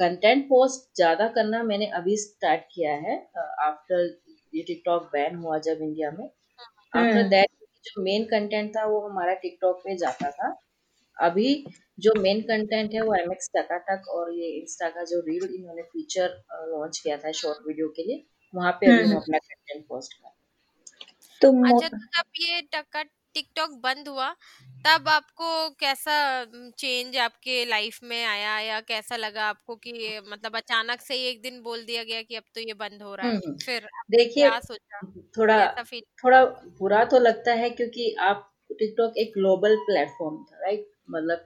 कंटेंट 0.00 0.44
पोस्ट 0.46 0.96
ज़्यादा 0.96 1.26
करना 1.30 1.62
मैंने 1.64 1.86
अभी 1.94 2.16
स्टार्ट 2.18 2.62
किया 2.72 2.92
है 3.00 3.16
आफ्टर 3.62 4.04
ये 4.52 4.62
टिकटॉक 4.62 5.08
बैन 5.12 5.36
हुआ 5.36 5.58
जब 5.60 5.82
इंडिया 5.82 6.10
में 6.10 6.24
आफ्टर 6.24 7.10
हम्म। 7.10 7.28
दैट 7.28 7.50
जो 7.84 8.02
मेन 8.02 8.24
कंटेंट 8.26 8.70
था 8.76 8.84
वो 8.86 9.00
हमारा 9.00 9.34
टिकटॉक 9.40 9.80
पे 9.84 9.96
जाता 9.96 10.30
था 10.32 10.54
अभी 11.16 11.50
जो 11.98 12.12
मेन 12.18 12.40
कंटेंट 12.42 12.94
है 12.94 13.02
वो 13.02 13.14
एम 13.14 13.32
एक्स 13.32 13.50
टकाटक 13.50 14.08
और 14.10 14.32
ये 14.34 14.48
इंस्टा 14.52 14.88
का 14.88 15.04
जो 15.04 15.20
रील 15.20 15.54
इन्होंने 15.54 15.82
फीचर 15.84 16.40
लॉन्च 16.68 16.98
किया 16.98 17.16
था 17.16 17.32
शॉर्ट 17.34 17.66
वीडियो 17.68 17.88
के 17.90 18.02
लिए 18.02 18.24
वहाँ 18.54 18.72
पे 18.72 18.86
अभी 18.86 18.96
हम 18.96 19.06
हम्म। 19.06 19.16
अपना 19.16 19.38
कंटेंट 19.40 19.86
पोस्ट 19.86 20.14
कर 20.14 20.34
तो 21.42 21.50
अच्छा 21.64 21.88
तो 21.88 21.96
जब 21.96 22.40
ये 22.40 22.60
टका 22.72 23.02
टिकटॉक 23.36 23.70
बंद 23.82 24.08
हुआ 24.08 24.30
तब 24.86 25.08
आपको 25.08 25.48
कैसा 25.80 26.16
चेंज 26.78 27.16
आपके 27.16 27.64
लाइफ 27.64 27.98
में 28.02 28.24
आया 28.24 28.58
या 28.60 28.80
कैसा 28.80 29.16
लगा 29.16 29.44
आपको 29.44 29.76
कि 29.76 29.92
मतलब 30.28 30.56
अचानक 30.56 31.00
से 31.00 31.16
एक 31.28 31.40
दिन 31.42 31.60
बोल 31.62 31.84
दिया 31.84 32.02
गया 32.04 32.22
कि 32.22 32.36
अब 32.36 32.44
तो 32.54 32.60
ये 32.60 32.74
बंद 32.74 33.02
हो 33.02 33.14
रहा 33.14 33.26
है? 33.26 33.32
हम्म, 33.32 33.42
हम्म। 33.46 33.58
फिर 33.64 33.88
देखिए 34.10 34.50
थोड़ा 35.36 35.58
थोड़ा 36.24 36.44
बुरा 36.80 37.04
तो 37.04 37.18
लगता 37.18 37.52
है 37.54 37.70
क्योंकि 37.70 38.14
आप 38.20 38.52
टिकटॉक 38.72 39.18
एक 39.18 39.32
ग्लोबल 39.34 39.76
प्लेटफॉर्म 39.86 40.42
था 40.44 40.58
राइट 40.58 40.88
मतलब 41.10 41.44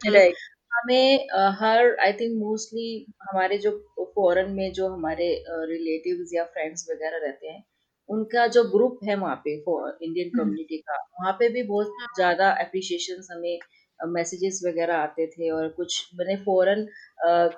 हमें 0.73 1.29
हर 1.61 1.97
आई 2.01 2.13
थिंक 2.13 2.37
मोस्टली 2.39 2.91
हमारे 3.23 3.59
जो 3.59 3.71
फॉरेन 4.17 4.51
में 4.51 4.73
जो 4.73 4.89
हमारे 4.89 5.27
रिलेटिव्स 5.49 6.35
या 6.35 6.45
फ्रेंड्स 6.45 6.87
वगैरह 6.91 7.27
रहते 7.27 7.49
हैं 7.49 7.63
उनका 8.11 8.47
जो 8.49 8.63
ग्रुप 8.71 8.99
है 9.05 9.15
वहाँ 9.17 9.41
पे 9.45 9.55
इंडियन 9.55 10.31
कम्युनिटी 10.31 10.75
हम्म। 10.75 10.83
का 10.83 10.97
वहाँ 11.15 11.33
पे 11.33 11.49
भी 11.49 11.63
बहुत 11.65 11.93
हाँ। 12.01 12.09
ज़्यादा 12.17 12.51
अप्रिशिएशन 12.61 13.23
हमें 13.31 13.59
मैसेजेस 14.01 14.61
वगैरह 14.67 14.97
आते 14.97 15.27
थे 15.27 15.51
और 15.51 15.69
कुछ 15.69 16.01
मैंने 16.15 16.37
फॉरन 16.45 16.87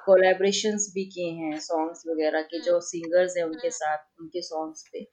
कोलेब्रेशन 0.06 0.76
भी 0.94 1.04
किए 1.04 1.30
हैं 1.32 1.58
सॉन्ग्स 1.60 2.02
वगैरह 2.06 2.42
के 2.44 2.60
जो 2.60 2.80
सिंगर्स 2.80 3.36
हैं 3.36 3.44
उनके 3.44 3.68
हाँ। 3.68 3.70
साथ 3.72 4.20
उनके 4.20 4.42
सॉन्ग्स 4.42 4.88
पे 4.92 5.04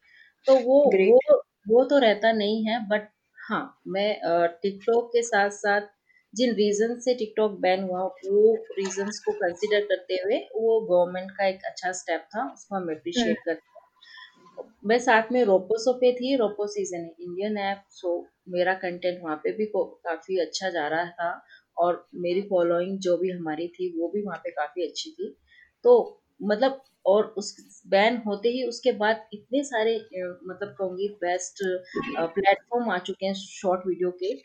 तो 0.48 0.56
वो 0.60 0.82
वो 0.96 1.42
वो 1.70 1.84
तो 1.86 1.98
रहता 1.98 2.32
नहीं 2.32 2.66
है 2.66 2.80
बट 2.88 3.08
हाँ 3.38 3.64
मैं 3.88 4.10
टिकटॉक 4.62 5.10
के 5.14 5.22
साथ 5.22 5.50
साथ 5.54 5.88
जिन 6.34 6.54
रीजन 6.56 7.00
से 7.00 7.14
टिकटॉक 7.16 7.60
बैन 7.60 7.84
हुआ 7.84 8.02
वो 8.02 8.56
रीजंस 8.78 9.20
को 9.20 9.32
कंसिडर 9.36 9.86
करते 9.86 10.16
हुए 10.16 10.38
वो 10.56 10.80
गवर्नमेंट 10.82 11.32
का 11.32 11.48
एक 11.48 11.66
अच्छा 11.66 11.92
स्टेप 11.92 12.28
था 12.36 12.52
उसको 12.54 12.76
हम 12.76 12.90
अप्रिशिएट 12.92 13.28
हम्म। 13.28 13.46
करते 13.46 13.70
हैं 13.70 13.79
मैं 14.86 14.98
साथ 15.00 15.32
में 15.32 15.44
रोपोसो 15.46 15.94
पे 15.94 16.12
थी 16.14 16.36
रोपो 16.36 16.68
सीज़न 16.68 17.10
इंडियन 17.22 17.58
ऐप 17.58 17.84
सो 17.92 18.12
मेरा 18.50 18.74
कंटेंट 18.74 19.20
वहाँ 19.24 19.36
पे 19.44 19.52
भी 19.52 19.66
काफ़ी 19.76 20.40
अच्छा 20.40 20.70
जा 20.70 20.88
रहा 20.88 21.06
था 21.12 21.32
और 21.78 22.08
मेरी 22.16 22.42
फॉलोइंग 22.42 22.98
जो 23.00 23.18
भी 23.18 23.30
हमारी 23.32 23.68
थी 23.68 23.90
वो 24.00 24.08
भी 24.08 24.22
वहाँ 24.22 24.38
पे 24.38 24.52
काफ़ी 24.52 24.88
अच्छी 24.88 25.12
थी। 25.12 25.36
तो 25.86 26.22
मतलब 26.42 26.82
और 27.06 27.24
उस 27.38 27.56
बैन 27.88 28.18
होते 28.28 28.50
ही 28.50 28.64
उसके 28.64 28.92
बाद 28.92 29.28
इतने 29.34 29.64
सारे 29.64 29.96
मतलब 30.18 30.76
कहूँगी 30.80 31.08
बेस्ट 31.22 31.64
प्लेटफॉर्म 32.34 32.90
आ 32.92 32.98
चुके 32.98 33.26
हैं 33.26 33.34
शॉर्ट 33.34 33.88
वीडियो 33.88 34.12
के। 34.24 34.36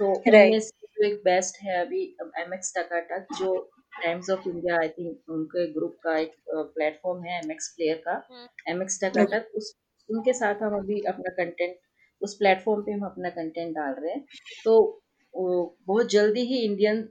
सो 0.00 0.14
so, 0.14 0.70
जो 0.94 1.06
एक 1.06 1.14
बेस्ट 1.24 1.56
है 1.62 1.80
अभी 1.80 2.02
एम 2.40 2.54
एक्स 2.54 2.72
टकाटक 2.76 3.26
जो 3.38 3.52
Times 4.02 4.30
of 4.30 4.48
India 4.48 4.78
I 4.78 4.88
think 4.88 5.30
उनके 5.30 5.66
ग्रुप 5.72 5.96
का 6.04 6.16
एक 6.18 6.34
प्लेटफॉर्म 6.50 7.24
है 7.24 7.38
एम 7.38 7.50
एक्स 7.52 7.68
प्लेयर 7.76 8.02
का। 8.08 8.16
एम 8.68 8.82
एक्स 8.82 8.98
टकाटक 9.04 9.50
उस 9.56 9.74
उनके 10.08 10.32
साथ 10.32 10.62
हम 10.62 10.76
अभी 10.78 11.00
अपना 11.08 11.30
कंटेंट 11.34 11.76
उस 12.22 12.34
प्लेटफॉर्म 12.36 12.82
पे 12.82 12.92
हम 12.92 13.04
अपना 13.06 13.30
कंटेंट 13.30 13.74
डाल 13.76 13.94
रहे 13.94 14.12
हैं। 14.12 14.24
तो 14.64 15.00
बहुत 15.34 16.10
जल्दी 16.10 16.40
ही 16.46 16.58
इंडियन 16.64 17.08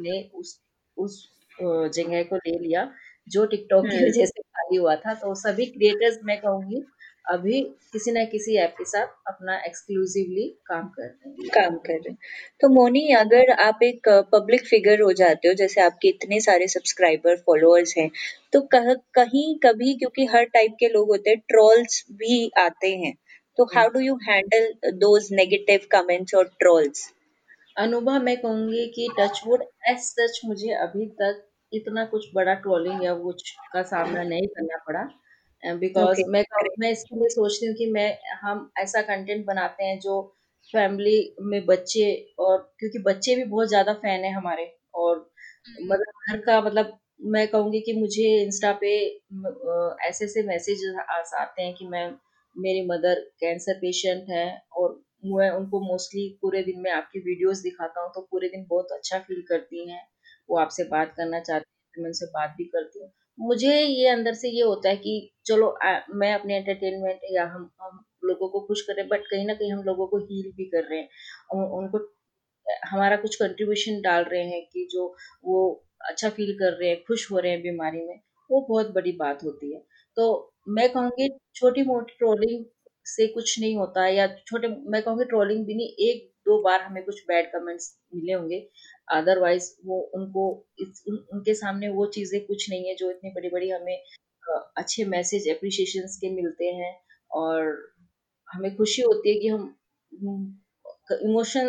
ने 0.00 0.20
उस 0.34 0.60
उस 0.96 1.22
जगह 1.60 2.22
को 2.22 2.36
ले 2.38 2.58
लिया 2.58 2.90
जो 3.28 3.44
टिकटॉक 3.46 3.84
की 3.84 3.96
हम्म। 3.96 4.06
वजह 4.06 4.26
से 4.26 4.42
खाली 4.42 4.76
हुआ 4.76 4.94
था। 4.96 5.14
तो 5.14 5.34
सभी 5.36 5.66
क्रिएटर्स 5.66 6.18
मैं 6.24 6.40
कहूँगी 6.40 6.82
अभी 7.26 7.60
किसी 7.92 8.12
ना 8.12 8.22
किसी 8.26 8.56
ऐप 8.58 8.74
के 8.78 8.84
साथ 8.84 9.06
अपना 9.28 9.56
एक्सक्लूसिवली 9.66 10.46
काम 10.66 10.88
कर 10.88 11.02
रहे 11.02 11.30
हैं। 11.30 11.48
काम 11.50 11.76
कर 11.78 11.92
रहे 11.94 12.10
हैं। 12.10 12.18
तो 12.60 12.68
मोनी 12.68 13.06
अगर 13.14 13.50
आप 13.60 13.82
एक 13.82 14.08
पब्लिक 14.32 14.66
फिगर 14.66 15.00
हो 15.00 15.12
जाते 15.12 15.48
हो 15.48 15.54
जैसे 15.54 15.80
आपके 15.80 16.08
इतने 16.08 16.40
सारे 16.40 16.68
सब्सक्राइबर 16.68 17.36
फॉलोअर्स 17.38 17.94
हैं 17.98 18.10
तो 18.52 18.60
कह, 18.66 18.92
कहीं 19.14 19.56
कभी 19.58 19.94
क्योंकि 19.94 20.26
हर 20.26 20.44
टाइप 20.54 20.76
के 20.80 20.88
लोग 20.88 21.08
होते 21.08 21.30
हैं 21.30 21.38
ट्रोल्स 21.48 22.04
भी 22.12 22.50
आते 22.58 22.94
हैं। 22.96 23.14
तो 23.58 23.64
how 23.74 23.88
do 23.88 24.00
you 24.00 24.16
handle 24.28 24.72
those 24.98 25.28
negative 25.32 25.86
comments 25.92 26.34
और 26.34 26.50
ट्रोल्स 26.60 27.10
अनुभव 27.76 28.18
मैं 28.22 28.36
कहूँगी 28.36 28.86
कि 28.86 29.08
टचवुड 29.18 29.62
एस 29.88 30.08
सच 30.10 30.40
मुझे 30.44 30.72
अभी 30.82 31.06
तक 31.22 31.42
इतना 31.72 32.04
कुछ 32.04 32.26
बड़ा 32.34 32.54
ट्रोलिंग 32.56 33.04
या 33.04 33.14
कुछ 33.14 33.50
का 33.72 33.82
सामना 33.84 34.22
नहीं 34.22 34.46
करना 34.48 34.76
पड़ा। 34.88 35.02
Because 35.64 36.06
okay. 36.06 36.28
मैं 36.28 36.44
मैं 36.80 36.90
इसके 36.90 37.16
लिए 37.16 37.28
सोचती 37.28 37.66
हूँ 37.66 37.74
कि 37.74 37.90
मैं 37.90 38.18
हम 38.42 38.70
ऐसा 38.78 39.02
कंटेंट 39.02 39.46
बनाते 39.46 39.84
हैं 39.84 39.98
जो 40.00 40.20
फैमिली 40.74 41.36
में 41.42 41.64
बच्चे 41.66 42.34
और 42.38 42.58
क्योंकि 42.78 42.98
बच्चे 42.98 43.36
भी 43.36 43.44
बहुत 43.44 43.68
ज़्यादा 43.68 43.94
फ़ैन 43.94 44.24
है 44.24 44.32
हमारे 44.32 44.76
और 44.94 45.16
हम्म। 45.68 45.86
मतलब 45.86 46.30
घर 46.30 46.40
का 46.40 46.60
मतलब 46.60 46.98
मैं 47.26 47.46
कहूँगी 47.48 47.80
कि 47.80 47.92
मुझे 47.92 48.42
इंस्टा 48.42 48.72
पे 48.72 48.94
ऐसे 50.08 50.24
ऐसे 50.24 50.42
मैसेज 50.42 50.84
आते 51.34 51.62
हैं 51.62 51.74
कि 51.74 51.86
मैं 51.86 52.06
मेरी 52.56 52.86
मदर 52.86 53.20
कैंसर 53.40 53.74
पेशेंट 53.74 54.28
है 54.30 54.46
और 54.76 55.02
मैं 55.24 55.50
उनको 55.50 55.80
मोस्टली 55.80 56.28
पूरे 56.42 56.62
दिन 56.62 56.80
में 56.80 56.90
आपकी 56.90 57.18
वीडियोस 57.18 57.58
दिखाता 57.58 58.00
हूँ 58.00 58.10
तो 58.14 58.20
पूरे 58.20 58.48
दिन 58.48 58.66
बहुत 58.70 58.92
अच्छा 58.92 59.18
फील 59.18 59.42
करती 59.42 59.90
हैं 59.90 60.02
वो 60.50 60.58
आपसे 60.58 60.84
बात 60.84 61.14
करना 61.16 61.40
चाहती 61.40 61.72
हैं 61.96 62.02
मैं 62.02 62.08
उनसे 62.08 62.26
बात 62.26 62.54
भी 62.58 62.64
करती 62.64 63.02
हूँ 63.02 63.12
मुझे 63.38 63.74
ये 63.80 64.08
अंदर 64.08 64.34
से 64.34 64.48
ये 64.50 64.62
होता 64.62 64.88
है 64.88 64.96
कि 64.96 65.12
चलो 65.46 65.66
आ, 65.68 65.98
मैं 66.10 66.32
अपने 66.34 66.56
एंटरटेनमेंट 66.56 67.20
या 67.32 67.44
हम 67.46 67.70
हम 67.82 68.04
लोगों 68.24 68.48
को 68.48 68.60
खुश 68.66 68.82
कर 68.82 68.94
रहे 68.94 69.02
हैं 69.02 69.08
बट 69.10 69.26
कहीं 69.26 69.46
ना 69.46 69.54
कहीं 69.54 69.72
हम 69.72 69.82
लोगों 69.84 70.06
को 70.08 70.18
हील 70.20 70.52
भी 70.56 70.64
कर 70.66 70.84
रहे 70.90 70.98
हैं। 71.00 71.08
उन, 71.54 71.64
उनको 71.78 71.98
हमारा 72.90 73.16
कुछ 73.16 73.36
कंट्रीब्यूशन 73.36 74.00
डाल 74.02 74.24
रहे 74.24 74.44
हैं 74.44 74.62
कि 74.72 74.86
जो 74.92 75.06
वो 75.44 75.60
अच्छा 76.10 76.28
फील 76.30 76.52
कर 76.58 76.72
रहे 76.80 76.88
हैं 76.90 77.02
खुश 77.08 77.30
हो 77.32 77.38
रहे 77.38 77.52
हैं 77.52 77.62
बीमारी 77.62 78.00
में 78.06 78.20
वो 78.50 78.60
बहुत 78.70 78.90
बड़ी 78.94 79.12
बात 79.18 79.44
होती 79.44 79.72
है। 79.74 79.80
तो 80.16 80.26
मैं 80.68 80.88
कहूँगी 80.92 81.28
छोटी 81.54 81.82
मोटी 81.84 82.14
ट्रोलिंग 82.18 82.64
से 83.06 83.26
कुछ 83.28 83.58
नहीं 83.60 83.76
होता 83.76 84.06
या 84.08 84.26
छोटे 84.46 84.68
मैं 84.92 85.02
कहूँगी 85.02 85.24
ट्रोलिंग 85.24 85.64
भी 85.66 85.74
नहीं 85.74 86.08
एक 86.10 86.30
दो 86.46 86.60
बार 86.62 86.80
हमें 86.82 87.02
कुछ 87.04 87.22
बैड 87.28 87.46
कमेंट्स 87.52 87.96
मिले 88.14 88.32
होंगे 88.32 88.58
अदरवाइज़ 89.08 89.74
वो 89.86 90.00
उनको 90.14 90.66
इस, 90.78 91.04
उन, 91.08 91.26
उनके 91.32 91.54
सामने 91.54 91.88
वो 91.88 92.06
चीज़ें 92.06 92.46
कुछ 92.46 92.70
नहीं 92.70 92.88
है 92.88 92.94
जो 92.94 93.10
इतनी 93.10 93.30
बड़ी 93.30 93.48
बड़ी 93.48 93.70
हमें 93.70 94.02
अच्छे 94.76 95.04
मैसेज 95.04 95.48
अप्रिशिएशन 95.48 96.06
के 96.20 96.30
मिलते 96.30 96.64
हैं। 96.64 97.00
और 97.30 97.92
हमें 98.54 98.76
खुशी 98.76 99.02
होती 99.02 99.30
है 99.30 99.40
कि 99.40 99.48
हम 99.48 99.76
इमोशन 101.22 101.66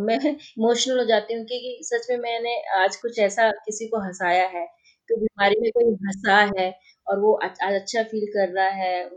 मैं 0.00 0.18
इमोशनल 0.30 0.98
हो 0.98 1.04
जाती 1.04 1.34
हूँ 1.34 1.44
कि 1.44 1.78
सच 1.82 2.06
में 2.10 2.16
मैंने 2.16 2.62
आज 2.82 2.96
कुछ 2.96 3.18
ऐसा 3.18 3.50
किसी 3.50 3.88
को 3.88 3.98
हंसाया 3.98 4.46
है 4.46 4.66
तो 5.08 5.16
बीमारी 5.16 5.60
में 5.60 5.70
कोई 5.72 5.94
हंसा 5.94 6.36
है 6.58 6.80
और 7.06 7.20
वो 7.20 7.32
आज 7.34 7.74
अच्छा 7.74 8.02
फील 8.02 8.26
कर 8.26 8.48
रहा 8.48 8.68
है 8.68 9.08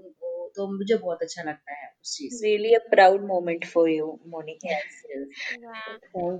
तो 0.56 0.68
मुझे 0.78 0.96
बहुत 0.98 1.22
अच्छा 1.22 1.44
लगता 1.44 1.74
है 1.74 1.88
उस 2.02 2.18
चीज़ 2.18 2.44
really 2.46 2.74
a 2.74 2.80
proud 2.80 3.26
moment 3.26 3.66
for 3.66 3.90
you 3.90 4.20
Moni 4.28 4.58
thank 4.66 4.84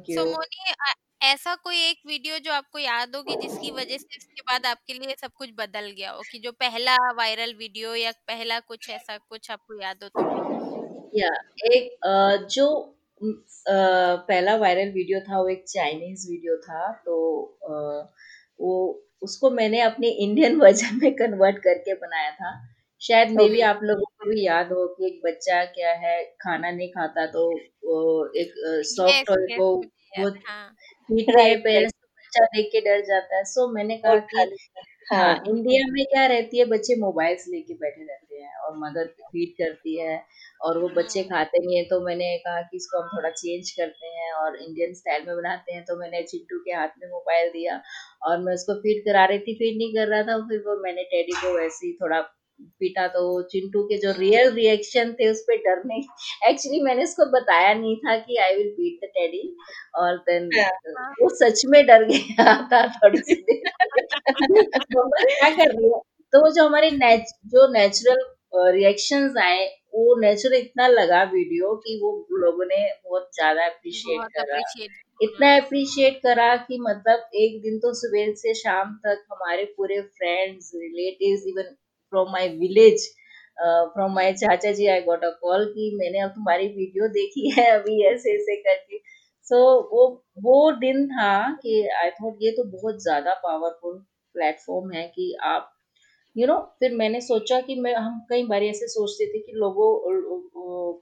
you 0.10 0.16
so 0.16 0.26
Moni 0.26 0.74
ऐसा 1.22 1.54
कोई 1.58 1.78
एक 1.82 2.00
वीडियो 2.08 2.38
जो 2.40 2.52
आपको 2.54 2.80
याद 2.80 3.16
हो 3.16 3.22
कि 3.24 3.36
जिसकी 3.38 3.72
वजह 3.72 3.98
से 3.98 4.16
इसके 4.16 4.42
बाद 4.44 4.66
आपके 4.66 4.94
लिए 4.94 5.16
सब 5.16 5.32
कुछ 5.36 5.50
बदल 5.56 5.90
गया 5.92 6.12
हो? 6.12 6.24
कि 6.24 6.40
जो 6.40 6.52
पहला 6.54 6.96
वायरल 7.14 7.54
वीडियो 7.56 7.94
या 7.96 8.12
पहला 8.28 8.60
कुछ 8.62 8.90
ऐसा 8.90 9.18
कुछ 9.20 9.52
आपको 9.52 9.82
याद 9.82 10.04
हो 10.04 10.10
तो 10.12 10.28
या 11.14 11.30
एक 11.68 11.98
जो 12.52 12.68
पहला 13.70 14.56
वायरल 14.58 14.92
वीडियो 14.94 15.20
था 15.22 15.40
वो 15.42 15.50
एक 15.50 15.64
चाइनीज़ 15.70 16.28
वीडियो 16.32 16.56
था 16.60 16.92
तो 17.06 17.16
वो 18.60 18.74
उसको 19.22 19.50
मैंने 19.52 19.82
अपने 19.82 20.10
इंडियन 20.24 20.56
वर्जन 20.62 21.00
में 21.04 21.12
कन्वर्ट 21.16 21.58
करके 21.60 21.94
बनाया 21.96 22.32
था। 22.32 22.52
शायद 23.02 23.32
मे 23.32 23.48
भी 23.50 23.62
आप 23.64 23.80
लोगों 23.84 24.06
को 24.18 24.30
भी 24.30 24.46
याद 24.46 24.72
हो 24.72 24.88
कि 24.90 25.06
एक 25.08 25.22
बच्चा 25.26 25.64
क्या 25.72 25.92
है 26.02 26.16
खाना 26.42 26.72
नहीं 26.72 26.90
खाता 26.90 27.26
तो 27.28 27.46
वो 27.86 28.00
एक 28.36 28.54
सॉफ्ट 28.88 29.26
टॉय 29.28 29.48
को 29.58 29.68
बहुत 30.14 30.44
पीट 31.12 31.36
रहे 31.36 31.56
पेरेंट्स 31.56 31.94
बच्चा 31.94 32.46
देख 32.48 32.70
के 32.72 32.82
डर 32.82 33.02
जाता 33.06 33.38
है। 33.38 33.44
सो 33.46 33.68
मैंने 33.74 33.98
कहा 33.98 34.16
कि 34.18 34.56
हाँ, 35.12 35.24
हाँ। 35.24 35.44
इंडिया 35.48 35.86
में 35.90 36.04
क्या 36.06 36.26
रहती 36.26 36.60
है 36.60 36.66
बच्चे 36.66 36.96
मोबाइल्स 37.00 37.46
लेके 37.50 37.74
बैठे 37.74 38.04
रहते 38.04 38.42
हैं 38.42 38.56
और 38.58 38.78
मदर 38.78 39.06
फ़ीड 39.24 39.50
करती 39.58 39.98
है 40.00 40.16
और 40.62 40.78
वो 40.78 40.88
बच्चे 40.98 41.20
हाँ। 41.20 41.30
खाते 41.30 41.60
नहीं 41.66 41.78
है। 41.78 41.84
तो 41.84 42.00
मैंने 42.06 42.38
कहा 42.38 42.62
कि 42.62 42.78
इसको 42.78 43.02
हम 43.02 43.10
थोड़ा 43.18 43.30
चेंज 43.32 43.72
करते 43.72 44.08
हैं 44.10 44.32
और 44.34 44.56
इंडियन 44.58 44.94
स्टाइल 44.94 45.26
में 45.28 45.36
बनाते 45.36 45.74
हैं। 45.74 45.84
तो 45.86 45.98
मैंने 46.00 46.22
चिंटू 46.24 46.60
के 46.60 46.72
हाथ 46.72 46.98
में 47.02 47.08
मोबाइल 47.10 47.50
दिया 47.50 47.82
और 48.24 48.38
मैं 48.40 48.54
उसको 48.54 48.74
फ़ीड 48.82 49.04
करा 49.06 49.26
रही 49.26 49.40
थी। 49.40 49.56
फ़ीड 49.56 49.78
नहीं 49.78 49.94
कर 49.96 50.08
रहा 50.08 50.24
था 50.24 50.38
फिर 50.50 50.60
वो 50.68 50.82
मैंने 50.84 51.04
टेडी 51.14 51.34
को 51.42 51.54
वैसे 51.58 51.86
ही 51.88 51.94
थोड़ा 52.02 52.22
पीटा 52.80 53.08
तो 53.08 53.42
चिंटू 53.52 53.84
के 53.84 53.98
जो 53.98 54.12
रियल 54.20 54.52
रिएक्शन 54.54 55.12
थे 55.14 55.30
उस 55.32 55.42
पर 55.42 55.58
डरने 55.66 55.98
एक्चुअली 56.50 56.82
मैंने 56.82 57.04
उसको 57.04 57.26
बताया 57.32 57.74
नहीं 57.74 57.96
था 57.98 58.18
कि 58.18 58.38
I 58.38 58.56
will 58.56 58.70
beat 58.78 59.06
the 59.06 59.10
teddy 59.14 59.44
और 59.96 60.18
देन 60.30 60.50
वो 61.22 61.30
सच 61.36 61.62
में 61.66 61.86
डर 61.86 62.06
गया 62.06 62.56
था 62.72 62.86
थोड़ी 62.88 63.20
सी 63.20 63.36
देर। 63.42 63.70
तो 64.78 65.10
क्या 65.10 65.50
कर 65.50 65.72
रही 65.72 65.92
है? 65.92 66.00
तो 66.34 66.42
वो 66.42 66.50
जो 66.50 66.66
हमारे 66.66 66.92
नेच, 66.92 67.34
जो 67.46 67.72
नेचुरल 67.74 68.24
रिएक्शंस 68.74 69.38
आए 69.42 69.66
वो 69.94 70.16
नेचुरल 70.22 70.56
इतना 70.56 70.88
लगा 70.88 71.22
वीडियो 71.32 71.76
कि 71.76 72.00
वो 72.04 72.12
लोगों 72.40 72.66
ने 72.66 72.78
बहुत 73.06 73.30
ज़्यादा 73.36 73.66
अप्रिशिएट 73.66 74.22
करा। 74.38 74.60
इतना 75.20 75.56
अप्रिशिएट 75.58 76.18
करा 76.18 76.56
कि 76.58 76.78
मतलब 76.82 77.30
एक 77.36 77.62
दिन 77.62 77.78
तो 77.80 77.94
सुबह 77.94 78.34
से 78.38 78.54
शाम 78.54 78.94
तक 79.06 79.24
हमारे 79.32 79.66
पूरे 79.78 80.02
friends 80.02 80.72
relatives 80.76 81.44
even 81.48 81.76
from 82.12 82.32
my 82.32 82.48
village 82.58 83.08
from 83.94 84.14
my 84.14 84.34
chacha 84.34 84.72
ji 84.72 84.88
I 84.88 85.02
got 85.02 85.24
a 85.26 85.30
call 85.42 85.66
कि 85.66 85.92
मैंने 85.96 86.20
अब 86.20 86.30
तुम्हारी 86.30 86.68
वीडियो 86.68 87.08
देखी 87.08 87.50
है 87.50 87.70
अभी 87.72 88.04
ऐसे 88.06 88.36
ऐसे 88.36 88.56
करके। 88.56 88.98
सो 89.48 89.56
so, 89.56 89.88
वो 89.92 90.24
वो 90.42 90.72
दिन 90.72 91.06
था 91.08 91.52
कि 91.62 91.88
आई 92.04 92.10
थॉट 92.10 92.38
ये 92.42 92.52
तो 92.52 92.64
बहुत 92.64 93.02
ज़्यादा 93.04 93.34
पावरफुल 93.34 93.98
प्लेटफॉर्म 94.36 94.92
है 94.92 95.08
कि 95.08 95.36
आप 95.44 95.72
यू 96.36 96.42
you 96.42 96.50
नो 96.50 96.56
know, 96.56 96.66
फिर 96.80 96.94
मैंने 96.96 97.22
सोचा 97.22 97.60
कि 97.62 97.76
मैं 97.76 97.96
हम 97.96 98.20
कई 98.30 98.46
बार 98.46 98.64
ऐसे 98.64 98.88
सोचते 98.88 99.26
थे 99.26 99.40
कि 99.40 99.52
लोगों 99.52 99.90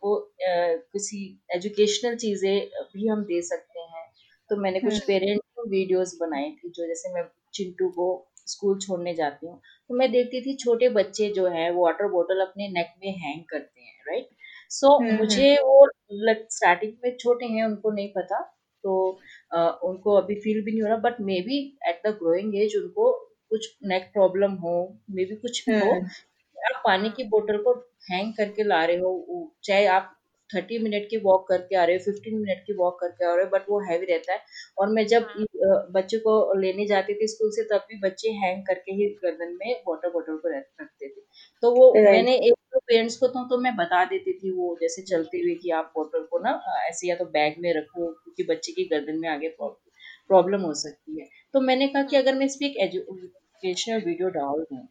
को 0.02 0.16
किसी 0.44 1.20
एजुकेशनल 1.56 2.16
चीज़ें 2.16 2.70
भी 2.94 3.08
हम 3.08 3.24
दे 3.24 3.42
सकते 3.42 3.80
हैं। 3.80 4.08
तो 4.50 4.56
मैंने 4.56 4.80
कुछ 4.80 5.04
पेरेंट 5.06 5.42
वीडियोस 5.68 6.18
बनाई 6.22 6.52
थी 6.52 6.70
जो 6.70 6.88
जैसे 6.88 7.14
मैं 7.14 7.24
चिंटू 7.54 7.90
को 7.90 8.08
स्कूल 8.50 8.80
छोड़ने 8.80 9.14
जाती 9.16 9.48
हूँ। 9.48 9.60
तो 9.90 9.96
मैं 9.96 10.12
देखती 10.12 10.42
थी 10.42 10.56
छोटे 10.56 10.90
बच्चे 10.90 11.30
जो 11.34 11.48
है 11.48 11.70
वाटर 11.74 12.08
बोतल 12.08 12.42
अपने 12.42 12.68
नेक 12.70 12.94
में 13.04 13.12
हैंग 13.20 13.44
करते 13.50 13.82
हैं 13.82 14.04
राइट 14.10 14.30
सो 14.72 14.88
so, 14.88 15.20
मुझे 15.20 15.56
वो 15.56 15.88
स्टार्टिंग 16.50 16.94
में 17.04 17.18
छोटे 17.18 17.46
हैं 17.46 17.66
उनको 17.66 17.92
नहीं 17.92 18.10
पता। 18.10 18.42
तो 18.84 19.20
uh, 19.58 19.72
उनको 19.84 20.14
अभी 20.16 20.36
फील 20.36 20.62
भी 20.66 20.72
नहीं 20.72 20.82
हो 20.82 20.88
रहा 20.88 20.98
but 20.98 21.22
maybe 21.42 21.58
at 21.88 22.02
the 22.08 22.12
growing 22.18 22.56
age 22.56 22.76
उनको 22.76 23.12
कुछ 23.50 23.68
नेक 23.84 24.10
प्रॉब्लम 24.14 24.52
हो 24.56 24.76
मे 25.12 25.26
बी 25.26 25.36
कुछ 25.36 25.70
भी 25.70 25.80
हो। 25.80 25.94
आप 26.58 26.82
पानी 26.86 27.10
की 27.10 27.24
बोतल 27.24 27.58
को 27.58 27.74
हैंग 28.12 28.34
करके 28.34 28.64
ला 28.64 28.84
रहे 28.86 28.98
हो 28.98 29.52
चाहे 29.64 29.86
आप 29.88 30.16
थर्टी 30.50 30.78
मिनट 30.80 31.08
की 31.10 31.18
वॉक 31.20 31.48
करके 31.48 31.76
आ 31.76 31.84
रहे 31.84 31.96
हो 31.96 32.04
फिफ्टीन 32.04 32.38
मिनट 32.38 32.64
की 32.68 32.74
वॉक 32.74 33.00
करके 33.00 33.26
आ 33.26 33.34
रहे 33.36 33.46
हो 33.46 33.50
बट 33.50 33.70
वो 33.70 33.80
हैवी 33.82 34.06
रहता 34.06 34.34
है। 34.34 34.40
और 34.78 34.90
मैं 34.90 35.06
जब 35.08 35.26
हाँ। 35.30 35.46
बच्चे 35.92 36.18
को 36.18 36.34
लेने 36.60 36.86
जाती 36.86 37.14
थी 37.14 37.28
स्कूल 37.28 37.52
से 37.52 37.64
तब 37.66 37.86
भी 37.90 38.00
बच्चे 38.00 38.30
हैंग 38.36 38.64
करके 38.66 38.92
ही 38.92 39.08
गर्दन 39.24 39.58
में 39.60 39.74
वाटर 39.88 40.10
बॉटल 40.10 40.38
को 40.38 40.50
रखते 40.50 41.08
थे। 41.08 41.22
तो 41.64 41.72
वो 41.72 41.94
मैंने 41.96 42.36
एक 42.38 42.54
तो 42.74 42.80
पेरेंट्स 42.80 43.18
को 43.18 43.28
तो, 43.28 43.44
तो 43.50 43.58
मैं 43.58 43.76
बता 43.76 44.04
देती 44.06 44.34
थी 44.34 44.52
वो 44.52 44.78
जैसे 44.82 45.02
चलते 45.04 45.38
हुए 45.38 45.56
कि 45.56 45.70
आप 45.72 45.92
बॉटल 45.96 46.28
को 46.32 46.40
ना 46.40 46.52
ऐसे 46.90 47.08
या 47.08 47.16
तो 47.16 47.26
बैग 47.28 47.56
में 47.60 47.74
रखो 47.74 48.06
क्योंकि 48.06 48.44
बच्चे 48.44 48.72
की 48.72 48.84
गर्दन 48.92 49.20
में 49.20 49.30
आगे 49.30 49.50
प्रॉब्लम 49.60 50.62
हो 50.62 50.74
सकती 50.76 51.20
है। 51.20 51.28
तो 51.54 51.62
मैंने 51.62 51.88
कहा 51.88 52.04
कि 52.04 52.18
अगर 52.18 52.36
मैं 52.36 52.46
इस 52.46 52.56
पर 52.56 52.66
एक 52.66 52.78
एजुकेशनल 52.84 54.02
वीडियो 54.02 54.30
डाल 54.30 54.64
दूँ 54.64 54.88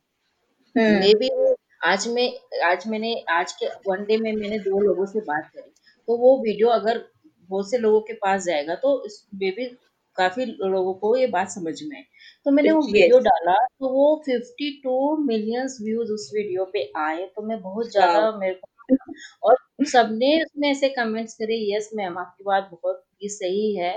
मे 0.77 1.13
बी 1.15 1.29
आज 1.81 2.07
मैं 2.09 2.27
आज 2.65 2.87
मैंने 2.87 3.15
आज 3.31 3.53
के 3.53 3.67
वन 3.89 4.05
डे 4.05 4.17
में 4.19 4.33
मैंने 4.33 4.59
दो 4.59 4.81
लोगों 4.81 5.07
से 5.07 5.21
बात 5.23 5.51
करी। 5.55 5.71
तो 6.09 6.17
वो 6.19 6.37
वीडियो 6.43 6.69
अगर 6.71 6.99
बहुत 7.51 7.71
से 7.71 7.79
लोगों 7.79 8.01
के 8.01 8.13
पास 8.17 8.45
जाएगा 8.45 8.75
तो 8.77 8.97
मे 9.35 9.51
बी 9.51 9.67
काफ़ी 10.17 10.45
लोगों 10.47 10.95
को 10.95 11.15
ये 11.17 11.27
बात 11.27 11.51
समझ 11.51 11.75
में 11.83 11.97
आए। 11.97 12.05
तो 12.47 12.51
मैंने 12.51 12.71
वो 12.73 12.81
वीडियो 12.93 13.19
डाला 13.21 13.55
तो 13.81 13.89
वो 13.89 14.07
52 14.27 15.17
मिलियंस 15.27 15.79
व्यूज़ 15.83 16.13
उस 16.13 16.31
वीडियो 16.35 16.65
पे 16.73 16.83
आए 16.99 17.27
तो 17.37 17.43
मैं 17.43 17.61
बहुत 17.63 17.91
ज़्यादा 17.93 18.31
मेरे 18.39 18.55
को 18.55 18.69
और 19.43 19.57
सबने 19.93 20.35
उसमें 20.45 20.71
ऐसे 20.71 20.89
कमेंट्स 20.91 21.35
करे 21.35 21.57
यस 21.75 21.91
मैम 21.95 22.19
आपकी 22.19 22.45
बात 22.45 22.69
बहुत 22.73 23.05
ही 23.23 23.29
सही 23.29 23.75
है। 23.77 23.95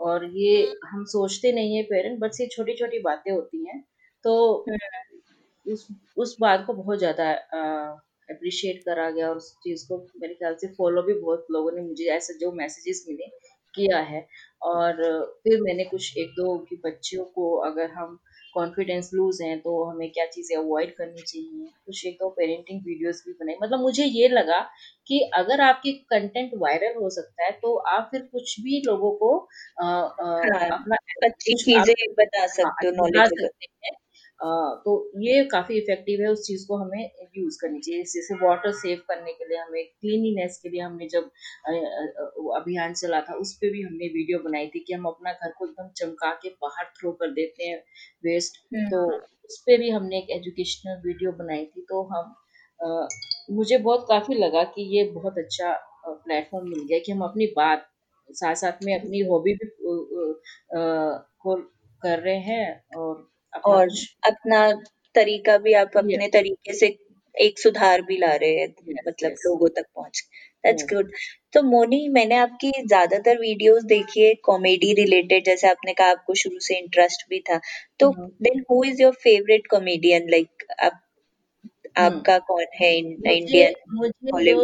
और 0.00 0.24
ये 0.36 0.62
हम 0.84 1.04
सोचते 1.06 1.52
नहीं 1.52 1.76
है 1.76 1.82
पेरेंट 1.82 2.18
बट 2.20 2.40
ये 2.40 2.46
छोटी 2.46 2.74
छोटी 2.76 2.98
बातें 3.02 3.30
होती 3.32 3.64
हैं। 3.68 3.80
तो 4.24 4.34
उस 5.66 5.86
उस 6.18 6.36
बात 6.40 6.64
को 6.66 6.72
बहुत 6.74 6.98
ज़्यादा 6.98 7.30
अप्रिशिएट 8.28 8.82
करा 8.84 9.10
गया 9.10 9.28
और 9.28 9.36
उस 9.36 9.52
चीज़ 9.64 9.86
को 9.88 9.98
मेरे 10.20 10.34
ख्याल 10.34 10.54
से 10.56 10.68
फॉलो 10.74 11.02
भी 11.02 11.14
बहुत 11.16 11.46
लोगों 11.52 11.72
ने 11.72 11.82
मुझे 11.82 12.04
ऐसे 12.12 12.34
जो 12.38 12.52
मैसेजेस 12.54 13.04
मिले 13.08 13.26
किया 13.74 13.98
है। 14.02 14.26
और 14.64 15.02
फिर 15.44 15.60
मैंने 15.62 15.84
कुछ 15.84 16.16
एक 16.18 16.30
दो 16.32 16.56
की 16.66 16.76
बच्चियों 16.84 17.24
को 17.34 17.54
अगर 17.62 17.90
हम 17.92 18.18
कॉन्फिडेंस 18.54 19.10
लूज 19.14 19.40
हैं 19.42 19.58
तो 19.60 19.72
हमें 19.84 20.10
क्या 20.10 20.26
चीज़ें 20.28 20.56
अवॉइड 20.58 20.94
करनी 20.96 21.22
चाहिए? 21.22 21.66
कुछ 21.86 22.04
एक 22.06 22.14
दो 22.14 22.28
पेरेंटिंग 22.32 22.80
वीडियोस 22.82 23.22
भी 23.26 23.32
बनाई। 23.34 23.56
मतलब 23.62 23.80
मुझे 23.80 24.04
ये 24.04 24.28
लगा 24.30 24.60
कि 25.08 25.20
अगर 25.36 25.60
आपके 25.62 25.92
कंटेंट 26.10 26.52
वायरल 26.58 26.94
हो 27.00 27.10
सकता 27.10 27.44
है 27.44 27.50
तो 27.62 27.74
आप 27.90 28.08
फिर 28.10 28.22
कुछ 28.32 28.60
भी 28.60 28.80
लोगों 28.86 29.10
को 29.18 29.36
आ, 29.80 29.86
आ, 29.86 30.44
हाँ, 30.44 30.60
अपना 30.70 30.96
अच्छी 31.24 31.54
चीज़ें 31.56 31.94
बता 32.14 32.46
सकते 32.52 32.86
हो 32.86 32.92
नॉलेज 32.96 33.26
हाँ, 33.26 33.26
सकते 33.36 33.66
हैं। 33.84 33.96
तो 34.40 34.92
ये 35.18 35.44
काफ़ी 35.44 35.76
इफ़ेक्टिव 35.78 36.20
है 36.20 36.28
उस 36.28 36.46
चीज़ 36.46 36.66
को 36.68 36.76
हमें 36.76 37.10
यूज़ 37.38 37.58
करनी 37.60 37.80
चाहिए 37.80 38.02
जैसे 38.02 38.34
वाटर 38.34 38.72
सेव 38.72 39.02
करने 39.08 39.32
के 39.32 39.48
लिए 39.48 39.58
हमें 39.58 39.84
क्लीनिनेस 39.84 40.58
के 40.62 40.68
लिए 40.68 40.80
हमने 40.80 41.08
जब 41.08 41.30
अभियान 42.56 42.94
चला 42.94 43.20
था 43.20 43.34
उस 43.34 43.52
पर 43.54 43.70
भी 43.70 43.82
हमने 43.82 44.08
वीडियो 44.08 44.38
बनाई 44.38 44.66
थी 44.66 44.80
कि 44.80 44.92
हम 44.94 45.04
अपना 45.04 45.32
घर 45.32 45.52
को 45.58 45.66
एकदम 45.66 45.88
चमका 45.96 46.32
के 46.42 46.48
बाहर 46.62 46.84
थ्रो 46.98 47.12
कर 47.12 47.30
देते 47.30 47.64
हैं 47.64 47.78
वेस्ट 48.24 48.60
हम्म। 48.74 48.88
तो 48.90 49.06
उस 49.44 49.58
पर 49.60 49.78
भी 49.78 49.90
हमने 49.90 50.18
एक 50.18 50.30
एजुकेशनल 50.30 51.00
वीडियो 51.06 51.32
बनाई 51.32 51.64
थी। 51.64 51.86
तो 51.88 52.02
हम 52.02 52.34
आ, 52.80 53.08
मुझे 53.50 53.78
बहुत 53.78 54.06
काफ़ी 54.08 54.34
लगा 54.34 54.62
कि 54.64 54.82
ये 54.96 55.04
बहुत 55.10 55.38
अच्छा 55.38 55.72
प्लेटफॉर्म 56.06 56.68
मिल 56.68 56.84
गया 56.88 56.98
कि 56.98 57.12
हम 57.12 57.20
अपनी 57.24 57.46
बात 57.56 57.86
साथ 58.30 58.54
साथ 58.54 58.84
में 58.84 58.94
अपनी 59.00 59.20
हॉबी 59.20 59.54
भी 59.54 59.66
आ, 59.66 61.18
को 61.38 61.56
कर 62.02 62.18
रहे 62.18 62.38
हैं 62.38 62.84
और 62.96 63.33
और 63.64 63.88
अपना 64.28 64.70
तरीका 65.14 65.56
भी 65.58 65.72
आप 65.76 65.96
अपने 65.96 66.28
तरीके 66.30 66.72
से 66.74 66.86
एक 67.34 67.58
सुधार 67.58 68.02
भी 68.02 68.16
ला 68.18 68.34
रहे 68.34 68.54
हैं 68.54 68.68
मतलब. 68.68 69.32
लोगों 69.46 69.68
तक 69.70 69.86
पहुँच 69.94 70.22
दैट्स 70.64 70.84
गुड 70.92 71.10
तो 71.54 71.62
मोनी 71.64 72.08
मैंने 72.10 72.36
आपकी 72.36 72.70
ज़्यादातर 72.82 73.38
वीडियोस 73.40 73.84
देखी 73.86 74.20
है 74.20 74.34
कॉमेडी 74.44 74.92
रिलेटेड 74.94 75.44
जैसे 75.46 75.68
आपने 75.68 75.92
कहा 75.94 76.08
आपको 76.10 76.34
शुरू 76.36 76.58
से 76.60 76.78
इंटरेस्ट 76.78 77.28
भी 77.30 77.40
था। 77.50 77.58
तो 78.00 78.10
then 78.42 78.62
who 78.70 78.82
is 78.84 79.02
your 79.02 79.12
favourite 79.24 79.66
comedian 79.70 80.30
like 80.30 80.64
आप 80.82 81.00
आपका 81.98 82.38
कौन 82.46 82.64
है 82.74 82.92
इंडियन 82.96 83.74
मुझे 83.94 84.54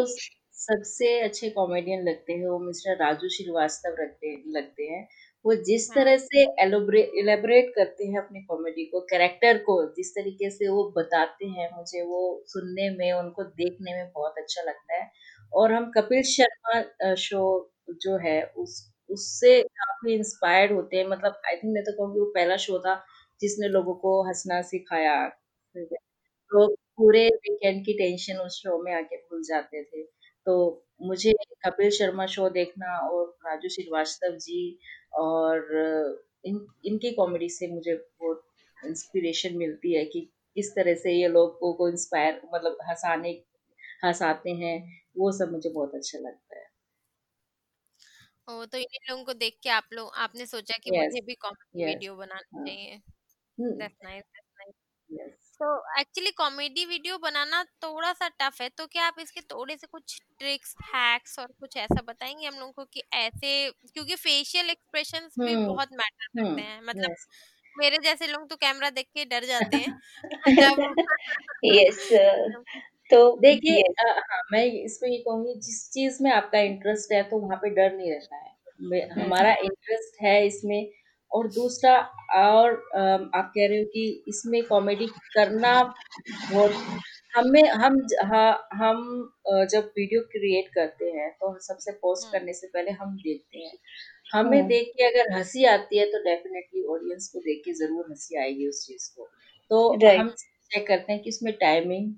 सबसे 0.59 1.19
अच्छे 1.21 1.49
कॉमेडियन 1.51 2.03
लगते 2.05 2.33
हैं 2.33 2.49
वो 2.49 2.59
मिस्टर 2.61 2.97
राजू 2.99 3.29
श्रीवास्तव 3.31 4.03
लगते 4.03 4.35
लगते 4.57 4.85
हैं। 4.85 5.07
वो 5.45 5.55
जिस 5.67 5.89
हाँ। 5.89 5.95
तरह 5.97 6.17
से 6.19 6.43
एलेबरेट 6.63 7.71
करते 7.77 8.07
हैं 8.07 8.19
अपनी 8.19 8.41
कॉमेडी 8.45 8.85
को 8.87 9.01
कैरेक्टर 9.11 9.59
को 9.65 9.77
जिस 9.95 10.11
तरीके 10.15 10.51
से 10.51 10.69
वो 10.71 10.85
बताते 10.97 11.47
हैं 11.51 11.69
मुझे 11.77 12.03
वो 12.05 12.21
सुनने 12.49 12.89
में 12.97 13.13
उनको 13.15 13.45
देखने 13.45 13.95
में 13.97 14.11
बहुत 14.15 14.35
अच्छा 14.39 14.63
लगता 14.63 14.95
है। 14.97 15.11
और 15.53 15.73
हम 15.73 15.91
कपिल 15.97 16.23
शर्मा 16.27 17.15
शो 17.17 17.43
जो 18.03 18.17
है 18.27 18.43
उस 18.59 18.77
उससे 19.11 19.61
काफ़ी 19.63 20.15
इंस्पायर्ड 20.15 20.73
होते 20.73 20.97
हैं। 20.97 21.07
मतलब 21.09 21.41
आई 21.47 21.57
थिंक 21.57 21.73
मैं 21.75 21.83
तो 21.85 21.93
कहूँगी 21.93 22.21
वो 22.21 22.27
पहला 22.35 22.57
शो 22.59 22.79
था 22.81 22.95
जिसने 23.41 23.69
लोगों 23.71 23.95
को 23.99 24.23
हंसना 24.29 24.61
सिखाया। 24.65 25.17
तो 26.51 26.67
पूरे 26.99 27.27
वीकेंड 27.29 27.85
की 27.85 27.93
टेंशन 27.99 28.39
उस 28.41 28.61
शो 28.63 28.83
में 28.85 28.93
आके 28.95 29.17
भूल 29.19 29.43
जाते 29.45 29.83
थे। 29.85 30.03
तो 30.47 30.55
मुझे 31.03 31.33
कपिल 31.67 31.91
शर्मा 31.93 32.27
शो 32.29 32.49
देखना 32.51 32.99
और 33.09 33.27
राजू 33.47 33.69
श्रीवास्तव 33.71 34.37
जी 34.39 34.61
और 35.13 35.73
इन 36.45 36.67
इनकी 36.85 37.11
कॉमेडी 37.13 37.49
से 37.49 37.69
मुझे 37.69 37.95
बहुत 37.95 38.45
इंस्पिरेशन 38.85 39.57
मिलती 39.57 39.95
है 39.95 40.05
कि 40.05 40.21
किस 40.57 40.75
तरह 40.75 40.95
से 40.95 41.13
ये 41.13 41.29
लोगों 41.29 41.73
को 41.75 41.89
इंस्पायर 41.89 42.41
मतलब 42.55 42.79
हंसाने 42.89 43.31
हंसाते 44.05 44.51
हैं 44.57 44.77
वो 45.17 45.33
सब 45.33 45.53
मुझे 45.53 45.71
बहुत 45.71 45.95
अच्छा 45.95 46.19
लगता 46.19 46.59
है। 46.59 46.67
ओ 48.49 48.65
तो 48.67 48.79
इन 48.79 48.99
लोगों 49.11 49.25
को 49.25 49.33
देख 49.35 49.59
के 49.63 49.69
आप 49.71 49.89
लोग 49.93 50.11
आपने 50.17 50.47
सोचा 50.47 50.77
कि 50.79 50.91
yes, 50.91 50.99
मुझे 51.03 51.21
भी 51.21 51.35
कॉमेडी 51.37 51.71
yes, 51.75 51.87
वीडियो 51.87 52.17
बनाना 52.17 52.41
हाँ, 52.55 52.65
चाहिए। 52.67 53.01
दैट्स 53.59 53.99
नाइस 54.05 54.25
दैट्स 54.25 54.53
नाइस 54.59 54.75
तो 55.61 55.67
एक्चुअली 56.01 56.31
कॉमेडी 56.33 56.85
वीडियो 56.85 57.17
बनाना 57.19 57.63
थोड़ा 57.85 58.13
सा 58.13 58.29
टफ 58.41 58.61
है 58.63 58.69
तो 58.71 58.87
क्या 58.87 59.05
आप 59.05 59.17
इसके 59.21 59.41
थोड़े 59.51 59.77
से 59.77 59.87
कुछ 59.87 60.21
ट्रिक्स 60.39 60.75
हैक्स 60.87 61.39
और 61.39 61.47
कुछ 61.61 61.77
ऐसा 61.77 62.03
बताएँगे 62.03 62.47
हम 62.47 62.55
लोगों 62.55 62.73
को 62.73 62.85
कि 62.85 63.03
ऐसे 63.15 63.71
क्योंकि 63.71 64.17
फेशियल 64.17 64.71
एक्सप्रेशंस 64.71 65.39
भी 65.45 65.57
बहुत 65.57 65.89
मैटर 65.95 66.27
करते 66.29 66.63
हैं 66.63 66.81
मतलब 66.83 67.11
मेरे 67.77 67.99
जैसे 67.99 68.27
लोग 68.27 68.49
तो 68.51 68.57
कैमरा 68.57 68.91
देख 68.91 69.07
के 69.15 69.25
डर 69.25 69.45
जाते 69.47 69.77
हैं। 69.77 69.93
यस 71.67 72.09
तो 73.11 73.19
देखिए 73.41 73.81
हाँ 74.01 74.43
मैं 74.53 74.65
इसमें 74.65 75.09
ये 75.11 75.19
कहूँगी 75.19 75.55
जिस 75.61 75.91
चीज़ 75.93 76.23
में 76.23 76.31
आपका 76.33 76.59
इंटरेस्ट 76.61 77.13
है 77.13 77.23
तो 77.25 77.39
वहाँ 77.39 77.57
पे 77.57 77.71
डर 77.71 77.93
नहीं 77.97 78.13
रहता 78.13 78.37
है। 78.37 78.53
हमारा 79.17 79.55
इंटरेस्ट 79.55 80.23
है 80.23 80.47
इसमें 80.47 80.91
और 81.33 81.49
दूसरा 81.51 81.97
और 82.39 82.73
आप 83.35 83.51
कह 83.55 83.67
रहे 83.69 83.79
हो 83.79 83.85
कि 83.85 84.05
इसमें 84.29 84.63
कॉमेडी 84.65 85.07
करना 85.35 85.73
बहुत 86.53 86.73
हमें 87.35 87.63
हम 87.63 87.97
हाँ, 88.25 88.69
हम 88.75 88.99
जब 89.71 89.91
वीडियो 89.99 90.21
क्रिएट 90.33 90.69
करते 90.75 91.11
हैं 91.11 91.31
तो 91.33 91.57
सबसे 91.63 91.93
पोस्ट 91.95 92.27
हम्म। 92.27 92.39
करने 92.39 92.53
से 92.53 92.67
पहले 92.67 92.91
हम 92.93 93.15
देखते 93.19 93.59
हैं। 93.59 93.73
हमें 94.33 94.59
हम्म। 94.59 94.69
देख 94.69 94.89
के 94.97 95.05
अगर 95.05 95.33
हँसी 95.35 95.65
आती 95.67 95.99
है 95.99 96.07
तो 96.07 96.19
डेफिनेटली 96.25 96.85
ऑडियंस 96.95 97.29
को 97.33 97.41
देख 97.41 97.63
के 97.65 97.73
ज़रूर 97.75 98.07
हँसी 98.11 98.39
आएगी 98.43 98.69
उस 98.69 98.87
चीज़ 98.87 99.11
को। 99.17 99.29
तो 99.71 99.89
हम 100.19 100.29
चेक 100.71 100.87
करते 100.89 101.13
हैं 101.13 101.23
कि 101.23 101.31
उसमें 101.31 101.53
टाइमिंग 101.61 102.13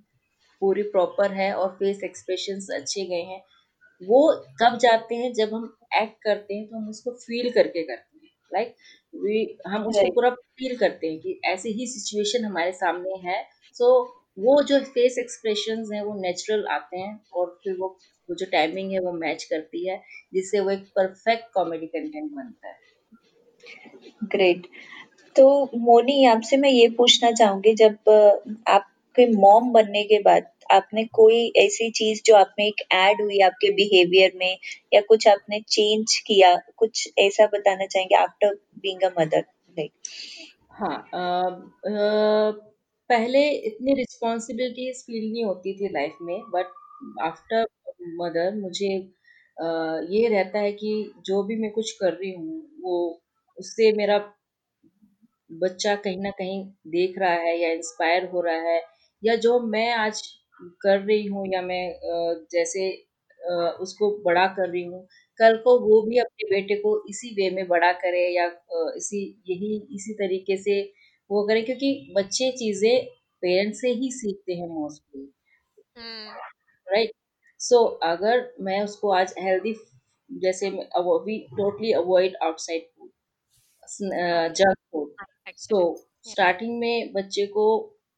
पूरी 0.63 0.83
प्रॉपर 0.91 1.33
है 1.33 1.53
और 1.55 1.69
फेस 1.75 2.03
एक्सप्रेशन 2.05 2.61
अच्छे 2.77 3.05
गए 3.07 3.23
हैं। 3.33 3.43
वो 4.03 4.21
कब 4.63 4.79
जाते 4.79 5.15
हैं 5.15 5.33
जब 5.35 5.55
हम 5.55 5.65
एक्ट 5.95 6.17
करते 6.25 6.55
हैं 6.55 6.67
तो 6.69 6.77
हम 6.77 6.89
उसको 6.89 7.11
फील 7.19 7.51
करके 7.53 7.83
करते 7.83 8.12
हैं। 8.12 8.12
लाइक 8.53 8.75
वी 9.15 9.45
हम 9.69 9.87
उसको 9.87 10.11
पूरा 10.11 10.31
फील 10.31 10.77
करते 10.77 11.07
हैं 11.07 11.19
कि 11.21 11.41
ऐसे 11.45 11.71
ही 11.71 11.87
सिचुएशन 11.87 12.45
हमारे 12.45 12.73
सामने 12.73 13.17
है। 13.25 13.43
सो 13.77 13.93
वो 14.39 14.63
जो 14.63 14.79
फेस 14.87 15.17
एक्सप्रेशंस 15.19 15.89
हैं 15.93 16.03
वो 16.03 16.15
नेचुरल 16.21 16.67
आते 16.71 16.99
हैं 16.99 17.21
और 17.35 17.47
फिर 17.65 17.77
वो 17.77 17.89
वो 18.29 18.35
जो 18.35 18.47
टाइमिंग 18.53 18.93
है 18.93 19.01
वो 19.01 19.13
मैच 19.13 19.45
करती 19.45 19.89
है 19.89 20.01
जिससे 20.35 20.61
वो 20.61 20.71
एक 20.71 20.85
परफेक्ट 20.97 21.53
कॉमेडी 21.55 21.87
कंटेंट 21.87 22.31
बनता 22.33 22.69
है। 22.69 22.81
ग्रेट 24.33 24.67
तो 25.37 25.47
मोनी 25.79 26.25
आपसे 26.25 26.57
मैं 26.57 26.71
ये 26.71 26.89
पूछना 26.89 27.31
चाहूँगी 27.33 27.75
जब 27.75 28.09
आपके 28.69 29.27
मॉम 29.33 29.71
बनने 29.73 30.03
के 30.05 30.19
बाद 30.19 30.51
आपने 30.73 31.05
कोई 31.13 31.41
ऐसी 31.57 31.91
चीज़ 31.91 32.21
जो 32.27 32.35
आप 32.37 32.55
में 32.59 32.67
एक 32.67 32.83
ऐड 32.93 33.23
हुई 33.23 33.39
आपके 33.47 33.71
बिहेवियर 33.73 34.33
में 34.37 34.57
या 34.95 35.01
कुछ 35.09 35.29
आपने 35.29 35.61
चेंज 35.69 36.19
किया 36.27 36.55
कुछ 36.77 37.09
ऐसा 37.19 37.47
बताना 37.47 37.87
चाहेंगे 37.87 38.17
after 38.17 38.55
being 38.79 39.03
a 39.03 39.11
mother 39.21 39.45
like 39.79 39.93
हाँ 40.73 40.97
आ, 41.15 41.21
आ, 41.21 42.51
पहले 43.11 43.49
इतनी 43.67 43.95
रिस्पॉन्सिबिलिटीज 43.95 45.03
फील 45.03 45.31
नहीं 45.33 45.45
होती 45.45 45.75
थी 45.75 45.89
लाइफ 45.93 46.17
में 46.23 46.39
बट 46.51 46.73
आफ्टर 47.23 47.67
मदर 48.19 48.55
मुझे 48.55 48.95
आ, 49.57 49.67
ये 50.11 50.29
रहता 50.29 50.59
है 50.59 50.73
कि 50.73 50.93
जो 51.27 51.43
भी 51.43 51.57
मैं 51.57 51.71
कुछ 51.71 51.91
कर 51.93 52.13
रही 52.13 52.33
हूँ 52.33 52.61
वो 52.81 52.97
उससे 53.59 53.93
मेरा 53.93 54.19
बच्चा 55.51 55.95
कहीं 55.97 56.19
ना 56.19 56.31
कहीं 56.31 56.65
देख 56.89 57.19
रहा 57.19 57.33
है 57.41 57.57
या 57.59 57.71
इंस्पायर 57.73 58.25
हो 58.25 58.41
रहा 58.41 58.71
है 58.71 58.81
या 59.23 59.35
जो 59.37 59.59
मैं 59.67 59.91
आज 59.95 60.23
कर 60.83 60.99
रही 61.01 61.27
हूँ 61.27 61.47
या 61.55 61.63
मैं 61.63 61.83
जैसे 62.53 62.91
उसको 63.83 64.11
बड़ा 64.25 64.47
कर 64.57 64.69
रही 64.71 64.83
हूँ 64.85 65.07
कल 65.41 65.57
को 65.65 65.79
वो 65.81 66.01
भी 66.03 66.19
अपने 66.19 66.49
बेटे 66.51 66.75
को 66.81 66.97
इसी 67.11 67.31
वे 67.35 67.51
में 67.51 67.67
बड़ा 67.69 67.93
करे 68.03 68.27
या 68.37 68.47
इसी 68.97 69.23
यही 69.49 69.77
इसी 69.97 70.15
तरीके 70.15 70.57
से 70.57 70.81
वो 71.31 71.47
करे 71.49 71.63
क्योंकि 71.63 71.93
बच्चे 72.17 72.51
चीज़ें 72.59 73.05
पेरेंट्स 73.43 73.81
से 73.81 73.91
ही 73.93 74.11
सीखते 74.13 74.55
हैं 74.55 74.69
मोस्टली। 74.69 75.23
राइट? 76.87 77.13
सो 77.61 77.85
अगर 78.05 78.53
मैं 78.61 78.83
उसको 78.85 79.11
आज 79.13 79.35
हेल्दी 79.39 79.75
जैसे 80.31 80.71
we 80.71 81.39
totally 81.57 81.93
avoid 81.95 82.37
outside 82.45 82.83
food 82.89 83.11
junk 84.57 84.77
food. 84.93 85.11
So 85.59 85.81
starting 86.31 86.79
में 86.81 87.13
बच्चे 87.13 87.47
को 87.57 87.67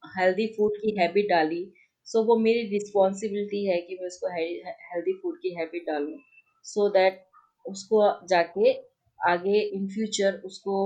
हेल्दी 0.02 0.46
फ़ूड 0.56 0.76
की 0.76 0.96
हैबिट 1.00 1.28
डाली 1.30 1.62
सो 2.08 2.22
वो 2.24 2.36
मेरी 2.38 2.62
रिस्पॉन्सिबिलिटी 2.68 3.64
है 3.66 3.80
कि 3.80 3.98
मैं 4.00 4.06
उसको 4.06 4.28
हेल्दी 4.34 5.12
फ़ूड 5.22 5.38
की 5.42 5.54
हैबिट 5.56 5.86
डालूं 5.86 6.16
सो 6.64 6.88
दैट 6.90 7.24
उसको 7.66 8.02
जाके 8.28 8.72
आगे 9.20 9.60
इन 9.60 9.86
फ्यूचर 9.88 10.40
उसको 10.46 10.76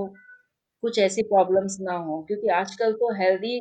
कुछ 0.83 0.99
ऐसी 0.99 1.21
प्रॉब्लम्स 1.23 1.77
ना 1.81 1.93
हो, 1.97 2.21
क्योंकि 2.27 2.47
आजकल 2.55 2.93
तो 2.93 3.13
हेल्दी 3.15 3.57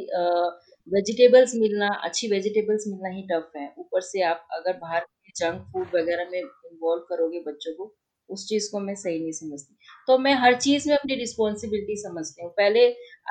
वेजिटेबल्स 0.89 1.55
मिलना, 1.57 1.89
अच्छी 2.05 2.29
वेजिटेबल्स 2.29 2.85
मिलना 2.89 3.09
ही 3.15 3.23
टफ 3.33 3.53
है। 3.57 3.67
ऊपर 3.79 4.01
से 4.03 4.23
आप 4.25 4.47
अगर 4.53 4.77
बाहर 4.79 5.07
जंक 5.37 5.63
फ़ूड 5.73 5.89
वगैरह 5.95 6.29
में 6.33 6.39
इन्वॉल्व 6.41 7.03
करोगे 7.09 7.41
बच्चों 7.43 7.75
को 7.75 7.95
उस 8.31 8.47
चीज़ 8.49 8.70
को 8.72 8.81
मैं 8.81 8.95
सही 8.97 9.18
नहीं 9.20 9.33
समझती। 9.33 9.74
तो 10.09 10.16
मैं 10.18 10.33
हर 10.43 10.55
चीज़ 10.61 10.89
में 10.89 10.97
अपनी 10.97 11.14
रिस्पॉन्सिबिलिटी 11.16 11.97
समझती 12.03 12.43
हूँ। 12.43 12.51
पहले 12.53 12.85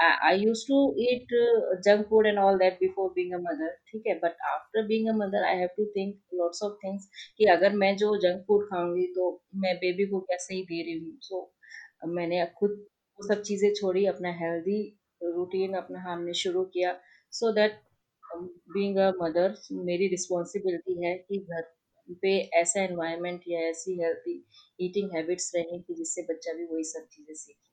I 0.03 0.39
use 0.39 0.63
to 0.67 0.79
eat 1.03 1.33
junk 1.85 2.05
food 2.09 2.27
and 2.27 2.39
all 2.39 2.57
that 2.57 2.73
before 2.81 3.09
being 3.15 3.33
a 3.33 3.37
mother 3.41 3.75
ठीक 3.91 4.03
है? 4.07 4.13
But 4.19 4.35
after 4.53 4.85
being 4.87 5.09
a 5.09 5.13
mother 5.17 5.43
I 5.45 5.57
have 5.57 5.69
to 5.77 5.85
think 5.97 6.15
lots 6.35 6.63
of 6.63 6.73
things 6.85 7.07
कि 7.37 7.45
अगर 7.57 7.73
मैं 7.83 7.95
जो 7.97 8.15
जंक 8.21 8.43
फ़ूड 8.47 8.65
खाऊँगी 8.69 9.05
तो 9.15 9.31
मैं 9.63 9.75
बेबी 9.77 10.05
को 10.11 10.19
कैसे 10.31 10.55
ही 10.55 10.61
दे 10.63 10.81
रही 10.83 10.99
हूँ? 10.99 11.17
सो 11.21 11.41
so, 12.03 12.09
मैंने 12.15 12.45
खुद 12.59 12.71
वो 13.19 13.27
सब 13.27 13.41
चीज़ें 13.43 13.73
छोड़ी 13.73 14.05
अपना 14.07 14.31
हेल्दी 14.41 14.81
रूटीन 15.21 15.73
अपना 15.75 15.99
हमने 16.01 16.33
शुरू 16.43 16.63
किया। 16.73 16.93
So 17.33 17.51
that 17.53 17.79
being 18.73 18.97
a 18.97 19.11
mother 19.21 19.55
मेरी 19.85 20.07
रिस्पॉन्सिबिलिटी 20.07 21.05
है 21.05 21.13
कि 21.19 21.37
घर 21.39 21.61
पे 22.13 22.37
ऐसा 22.53 22.83
एनवायरनमेंट 22.83 23.41
या 23.47 23.59
ऐसी 23.59 24.01
हेल्थी 24.03 24.45
ईटिंग 24.79 25.11
हैबिट्स 25.15 25.51
रहे 25.55 25.79
कि 25.79 25.93
जिससे 25.93 26.21
बच्चा 26.21 26.53
भी 26.53 26.65
वही 26.65 26.83
सब 26.83 27.07
चीज़ें 27.11 27.33
सीखे। 27.33 27.65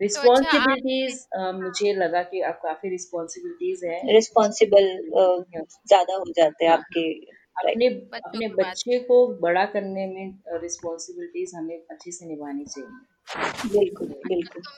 रिस्पॉन्सिबिलिटीज 0.00 1.18
तो 1.24 1.38
अच्छा 1.38 1.52
मुझे 1.52 1.92
लगा 1.92 2.22
कि 2.22 2.40
आप 2.40 2.60
काफ़ी 2.62 2.90
रिस्पॉन्सिबिलिटीज 2.90 3.84
है। 3.84 4.14
रिस्पॉन्सिबल 4.14 4.86
ज़्यादा 5.16 6.14
हो 6.14 6.32
जाते 6.36 6.64
हैं 6.64 6.70
हाँ, 6.72 6.78
आपके 6.78 7.10
अपने 7.56 7.86
अपने 8.24 8.48
बच्चे 8.48 8.98
को 8.98 9.26
बड़ा 9.36 9.64
करने 9.64 10.06
में 10.06 10.60
रिस्पॉन्सिबिलिटीज 10.62 11.52
हमें 11.54 11.78
अच्छे 11.90 12.10
से 12.10 12.26
निभानी 12.26 12.64
चाहिए। 12.64 13.78
बिल्कुल 13.78 14.08
बिल्कुल। 14.08 14.62
तो 14.62 14.70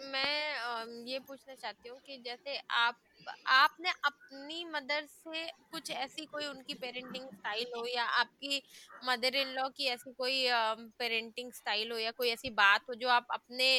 मैं 0.00 0.10
मैं 0.12 1.04
ये 1.06 1.18
पूछना 1.18 1.54
चाहती 1.54 1.88
हूँ 1.88 1.98
कि 1.98 2.16
जैसे 2.16 2.56
आप 2.70 2.96
आपने 3.48 3.90
अपनी 4.04 4.64
मदर 4.66 5.06
से 5.06 5.46
कुछ 5.70 5.90
ऐसी 5.92 6.24
कोई 6.26 6.46
उनकी 6.46 6.74
पेरेंटिंग 6.76 7.28
स्टाइल 7.30 7.72
हो 7.76 7.84
या 7.86 8.04
आपकी 8.14 8.62
मदर 9.02 9.34
इन 9.36 9.48
लॉ 9.50 9.68
की 9.70 9.86
ऐसी 9.88 10.12
कोई 10.14 10.46
पेरेंटिंग 10.98 11.52
स्टाइल 11.52 11.92
हो 11.92 11.98
या 11.98 12.10
कोई 12.12 12.30
ऐसी 12.30 12.50
बात 12.56 12.88
हो 12.88 12.94
जो 12.96 13.08
आप 13.10 13.26
अपने 13.32 13.70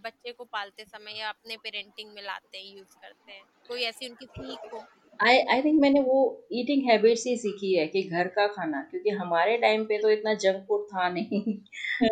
बच्चे 0.00 0.32
को 0.32 0.44
पालते 0.46 0.84
समय 0.86 1.18
या 1.18 1.28
अपने 1.28 1.56
पेरेंटिंग 1.58 2.12
में 2.14 2.22
लाते 2.22 2.58
हैं 2.58 2.64
यूज़ 2.66 2.96
करते 2.96 3.32
हैं? 3.32 3.44
कोई 3.68 3.82
ऐसी 3.84 4.08
उनकी 4.08 4.26
सीख 4.28 4.60
हो? 4.72 4.86
आई 5.20 5.38
आई 5.46 5.62
थिंक 5.62 5.80
मैंने 5.80 6.00
वो 6.02 6.16
ईटिंग 6.52 6.82
हैबिट्स 6.84 7.24
ही 7.26 7.36
सीखी 7.38 7.74
है 7.74 7.86
कि 7.88 8.02
घर 8.10 8.28
का 8.30 8.46
खाना 8.48 8.80
क्योंकि 8.90 9.10
हमारे 9.12 9.56
टाइम 9.58 9.84
पे 9.84 9.98
तो 9.98 10.10
इतना 10.10 10.34
जंक 10.42 10.64
फ़ूड 10.68 10.86
था 10.88 11.08
नहीं 11.10 11.42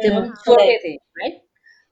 जब 0.01 0.13
हम। 0.15 0.33
छोटे 0.39 0.77
थे 0.79 0.95
राइट 0.95 1.44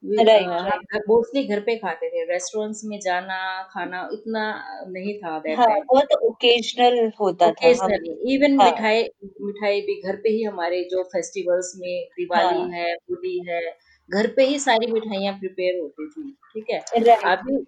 मोस्टली 0.05 1.43
घर 1.43 1.59
पे 1.59 1.75
खाते 1.75 2.09
थे। 2.09 2.23
रेस्टोरेंट्स 2.23 2.81
में 2.85 2.99
जाना 2.99 3.63
खाना 3.63 4.09
इतना 4.13 4.65
नहीं 4.87 5.17
था 5.17 5.29
हाँ, 5.29 5.79
बहुत 5.79 6.13
ओकेजनल 6.23 7.11
होता 7.19 7.47
ओकेजनली 7.47 8.13
था 8.13 8.33
इवन 8.33 8.59
हाँ. 8.61 8.71
मिठाई 8.71 9.03
मिठाई 9.41 9.81
भी 9.81 10.01
घर 10.01 10.15
पे 10.15 10.29
ही 10.29 10.43
हमारे 10.43 10.83
जो 10.83 11.03
फेस्टिवल्स 11.03 11.73
में 11.77 12.03
दिवाली 12.03 12.59
हाँ. 12.59 12.69
है 12.69 12.93
होली 12.93 13.45
है 13.49 13.77
घर 14.09 14.27
पे 14.27 14.43
ही 14.43 14.59
सारी 14.59 14.91
मिठाइयाँ 14.91 15.33
प्रिपेयर 15.33 15.79
होती 15.79 16.09
थी 16.09 16.31
ठीक 16.31 16.65
है? 16.71 16.79
अभी 17.15 17.65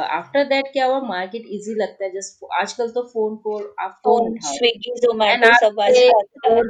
आफ्टर 0.00 0.44
दैट 0.44 0.64
क्या 0.72 0.86
हुआ 0.86 1.00
मार्केट 1.00 1.42
इजी 1.46 1.74
लगता 1.74 2.04
है 2.04 2.10
जस्ट 2.10 2.46
आजकल 2.60 2.88
तो 2.88 3.02
फ़ोन 3.02 3.36
को 3.36 3.74
आप 3.80 4.00
फ़ोन 4.04 4.38
स्विगी 4.40 4.94
जोमेटो 4.94 5.52
सब 5.54 5.76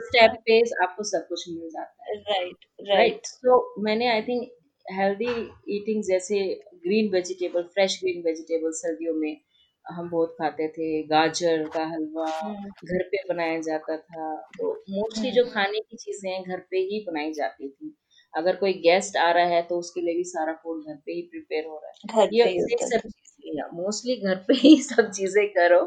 स्टेप 0.05 0.31
पे 0.47 0.61
आपको 0.61 1.03
सब 1.03 1.27
कुछ 1.29 1.49
मिल 1.49 1.69
जाता 1.69 2.05
है। 2.05 2.17
राइट 2.17 2.57
राइट 2.89 3.21
सो 3.25 3.75
मैंने 3.83 4.09
आई 4.09 4.23
थिंक 4.23 4.49
हेल्दी 4.89 5.31
ईटिंग 5.77 6.03
जैसे 6.03 6.39
green 6.87 7.11
vegetable 7.13 7.63
fresh 7.75 7.99
green 8.03 8.23
vegetable 8.23 8.71
सर्दियों 8.73 9.15
में 9.15 9.37
हम 9.85 10.09
बहुत 10.11 10.31
खाते 10.33 10.69
थे। 10.69 11.03
गाजर 11.03 11.65
का 11.69 11.85
हलवा 11.85 12.27
हम्म। 12.41 12.71
घर 12.87 13.03
पे 13.03 13.23
बनाया 13.29 13.61
जाता 13.61 13.97
था। 13.97 14.35
तो 14.59 14.73
मोस्टली 14.91 15.31
जो 15.31 15.43
हम्म। 15.43 15.53
खाने 15.55 15.81
की 15.81 15.97
चीज़ें 15.97 16.31
हैं 16.31 16.43
घर 16.45 16.61
पे 16.71 16.79
ही 16.79 17.05
बनाई 17.09 17.33
जाती 17.33 17.69
थी। 17.69 17.95
अगर 18.35 18.57
कोई 18.57 18.73
गेस्ट 18.73 19.17
आ 19.17 19.31
रहा 19.31 19.45
है 19.47 19.63
तो 19.63 19.79
उसके 19.79 20.01
लिए 20.01 20.15
भी 20.15 20.25
सारा 20.25 20.53
फ़ूड 20.53 20.83
घर 20.87 20.97
पे 20.97 21.13
ही 21.13 21.23
प्रिपेयर 21.23 21.67
हो 21.67 21.81
रहा 21.85 22.21
है। 22.21 22.29
ये 22.33 22.77
सब 22.87 23.09
चीज़ें 23.09 23.63
मोस्टली 23.75 24.17
घर 24.17 24.35
पे 24.49 24.55
ही 24.55 24.77
सब 24.83 25.11
चीज़ें 25.11 25.49
करो। 25.49 25.85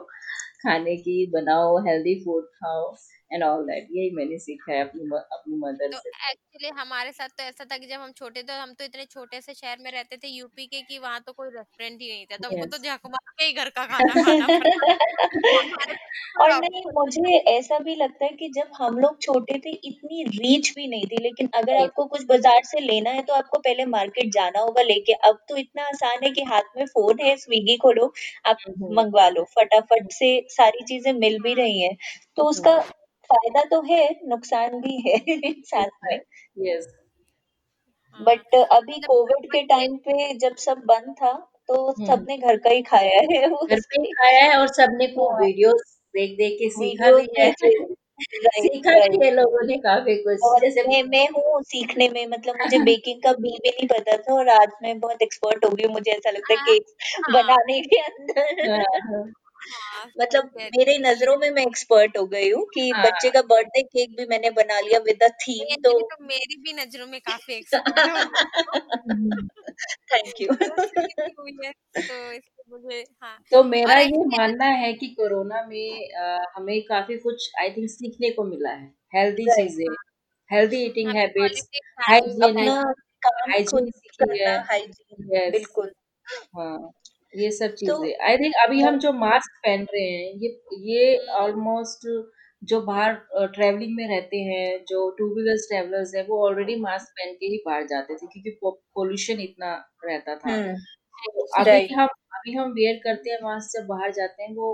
खाने 0.63 0.95
की 0.97 1.25
बनाओ 1.31 1.77
हेल्दी 1.79 2.15
फ़ूड 2.25 2.45
खाओ। 2.45 2.95
एंड 3.32 3.43
ऑल 3.43 3.65
दैट 3.65 3.88
यही 3.91 4.09
मैंने 4.15 4.38
सीखा 4.39 4.71
है 4.73 4.82
अपनी 4.82 5.09
अपनी 5.15 5.55
मदर 5.59 5.91
तो 5.91 5.97
से। 5.97 6.09
एक्चुअली 6.30 6.69
हमारे 6.77 7.11
साथ 7.11 7.30
तो 7.30 7.43
ऐसा 7.43 7.65
था 7.65 7.77
कि 7.77 7.88
जब 7.88 7.99
हम 7.99 8.11
छोटे 8.13 8.41
थे 8.43 8.53
हम 8.53 8.73
तो 8.73 8.84
इतने 8.84 9.05
छोटे 9.05 9.39
से 9.41 9.53
शहर 9.53 9.77
में 9.80 9.91
रहते 9.91 10.17
थे 10.17 10.27
यूपी 10.30 10.65
के 10.67 10.82
कि 10.84 10.97
वहाँ 10.99 11.19
तो 11.21 11.32
कोई 11.34 11.49
रेस्टोरेंट 11.49 12.01
ही 12.01 12.09
नहीं 12.09 12.25
था। 12.25 12.38
तो 12.38 12.47
हमको 12.47 12.65
तो 12.67 12.77
झाक 12.80 12.99
के 13.39 13.43
ही 13.45 13.53
घर 13.53 13.69
का 13.69 13.86
खाना 13.88 14.15
खाना 14.15 14.47
और 16.36 16.51
नहीं 16.53 16.82
मुझे 16.93 17.38
ऐसा 17.49 17.77
भी 17.80 17.95
लगता 17.95 18.25
है 18.25 18.32
कि 18.34 18.47
जब 18.51 18.69
हम 18.75 18.97
लोग 18.99 19.21
छोटे 19.21 19.57
थे 19.59 19.69
इतनी 19.84 20.23
रीच 20.27 20.71
भी 20.75 20.88
नहीं 20.88 21.05
थी। 21.07 21.17
लेकिन 21.23 21.49
अगर 21.55 21.75
आपको 21.75 22.05
कुछ 22.07 22.23
बाज़ार 22.25 22.61
से 22.65 22.80
लेना 22.82 23.09
है 23.11 23.21
तो 23.23 23.34
आपको 23.34 23.59
पहले 23.59 23.86
मार्केट 23.88 24.32
जाना 24.34 24.59
होगा 24.59 24.82
लेके। 24.84 25.13
अब 25.30 25.39
तो 25.49 25.57
इतना 25.57 25.84
आसान 25.88 26.23
है 26.23 26.32
कि 26.32 26.43
हाथ 26.45 26.77
में 26.77 26.86
फ़ोन 26.88 27.19
है 27.21 27.36
स्विगी 27.38 27.77
खोलो 27.77 28.11
आप 28.45 28.57
मंगवा 28.93 29.27
लो। 29.30 29.43
फटाफट 29.55 30.11
से 30.13 30.32
सारी 30.51 30.84
चीज़ें 30.86 31.11
मिल 31.15 31.39
भी 31.41 31.53
रही 31.55 31.82
हैं। 31.82 31.95
तो 32.38 32.49
उसका 32.49 32.77
फ़ायदा 33.34 33.63
तो 33.63 33.82
है 33.82 34.19
नुकसान 34.27 34.80
भी 34.80 34.97
है 35.07 35.53
साथ 35.63 35.89
में 36.03 36.19
यस 36.57 36.88
बट 38.19 38.55
अभी 38.55 38.99
कोविड 38.99 39.45
के 39.45 39.61
टाइम 39.63 39.95
पे 39.97 40.34
जब 40.34 40.55
सब 40.55 40.82
बंद 40.86 41.15
था 41.21 41.32
तो 41.67 41.91
सबने 42.05 42.38
घर 42.38 42.57
का 42.57 42.69
ही 42.69 42.82
खाया 42.82 43.19
है 43.19 43.49
घर 43.49 43.80
पे 43.80 44.01
ही 44.01 44.11
खाया 44.11 44.43
है 44.43 44.57
और 44.57 44.67
सबने 44.67 45.07
को 45.07 45.45
वीडियोस 45.45 45.99
देख 46.15 46.38
देख 46.38 46.53
के 46.53 46.69
सीखा 46.69 47.11
भी 47.11 47.27
है। 47.39 47.51
सीखा 48.21 48.91
भी 49.07 49.25
है 49.25 49.32
लोगों 49.32 49.65
ने 49.67 49.77
काफ़ी 49.77 50.15
कुछ। 50.15 50.39
और 50.43 50.61
जैसे 50.61 50.84
मैं 50.84 51.03
मैं 51.03 51.27
हूँ 51.27 51.61
सीखने 51.63 52.09
में 52.09 52.25
मतलब 52.27 52.55
मुझे 52.61 52.80
बेकिंग 52.86 53.21
का 53.21 53.32
बी 53.34 53.51
भी 53.63 53.69
नहीं 53.69 53.88
पता 53.88 54.17
था 54.17 54.34
और 54.34 54.49
आज 54.49 54.69
मैं 54.84 54.99
बहुत 54.99 55.21
एक्सपर्ट 55.21 55.65
हो 55.65 55.69
गई 55.69 55.88
मुझे 55.88 56.11
ऐसा 56.11 56.30
लगता 56.30 56.53
है 56.53 56.59
केक 56.59 56.86
हाँ, 56.99 57.21
हाँ। 57.21 57.43
बनाने 57.43 57.80
के 57.82 58.01
अंदर। 58.01 59.32
हाँ, 59.62 60.12
मतलब 60.16 60.51
मेरे 60.74 60.99
नज़रों 60.99 61.38
में 61.38 61.51
मैं 61.51 61.64
एक्सपर्ट 61.64 62.18
हो 62.18 62.28
गई 62.28 62.51
हूँ 62.51 62.68
कि 62.74 62.89
हाँ. 62.89 63.03
बच्चे 63.03 63.32
का 63.32 63.45
बर्थडे 63.45 63.86
केक 63.86 64.18
भी 64.18 64.28
मैंने 64.28 64.53
बना 64.53 64.82
लिया 64.82 65.01
विद 65.01 65.24
अ 65.24 65.30
थीम 65.39 65.76
तो 65.84 66.01
तो 66.01 66.24
मेरी 66.24 66.62
भी 66.62 66.76
नज़रों 66.76 67.07
में 67.07 67.22
काफ़ी 67.22 67.53
एक्सपर्ट 67.53 68.07
थैंक 70.12 70.41
यू 70.41 70.49
तो 71.99 72.39
मुझे 72.70 73.05
हाँ। 73.22 73.43
तो 73.51 73.64
मेरा 73.64 73.97
ये 73.97 74.28
मानना 74.28 74.76
है 74.76 74.93
कि 74.93 75.10
कोरोना 75.10 75.66
में 75.66 76.16
आ, 76.16 76.45
हमें 76.55 76.84
काफ़ी 76.84 77.20
कुछ 77.20 77.51
आई 77.62 77.70
थिंक 77.70 77.89
सीखने 77.89 78.32
को 78.32 78.43
मिला 78.43 78.72
है। 78.72 78.93
हेल्दी 79.16 79.51
चीज़ें 79.51 79.95
healthy 80.49 80.86
eating 80.86 81.16
habits 81.16 81.70
hygiene 82.01 82.78
hygiene 83.49 83.91
बिल्कुल। 85.51 85.93
हाँ। 86.55 86.91
ये 87.34 87.49
सब 87.51 87.71
तो 87.80 87.97
चीज़ें। 87.97 88.25
आई 88.27 88.38
थिंक 88.38 88.53
अभी 88.59 88.82
हम 88.82 88.97
जो 88.99 89.11
मास्क 89.15 89.57
पहन 89.65 89.86
रहे 89.93 90.03
हैं 90.03 90.34
ये 90.36 90.49
ये 90.86 91.17
ऑलमोस्ट 91.38 92.07
जो 92.61 92.80
बाहर 92.82 93.13
ट्रेवलिंग 93.53 93.95
में 93.95 94.07
रहते 94.07 94.38
हैं 94.43 94.65
जो 94.86 95.09
टू 95.19 95.27
व्हीलर्स 95.36 95.67
ट्रेवलर्स 95.69 96.13
है 96.15 96.23
वो 96.25 96.43
ऑलरेडी 96.47 96.75
मास्क 96.82 97.11
पहन 97.19 97.34
के 97.36 97.45
ही 97.45 97.61
बाहर 97.65 97.86
जाते 97.88 98.15
थे 98.15 98.27
क्योंकि 98.27 98.57
पोल्यूशन 98.63 99.39
इतना 99.41 99.73
रहता 100.05 100.36
था। 100.36 100.51
हम्म, 100.51 100.73
तो 101.15 101.45
अभी 101.59 101.88
हम 101.93 102.07
अभी 102.36 102.53
हम 102.53 102.71
वेयर 102.73 102.99
करते 103.03 103.30
हैं 103.32 103.39
मास्क 103.43 103.80
जब 103.80 103.88
बाहर 103.88 104.11
जाते 104.13 104.43
हैं 104.43 104.53
वो 104.55 104.69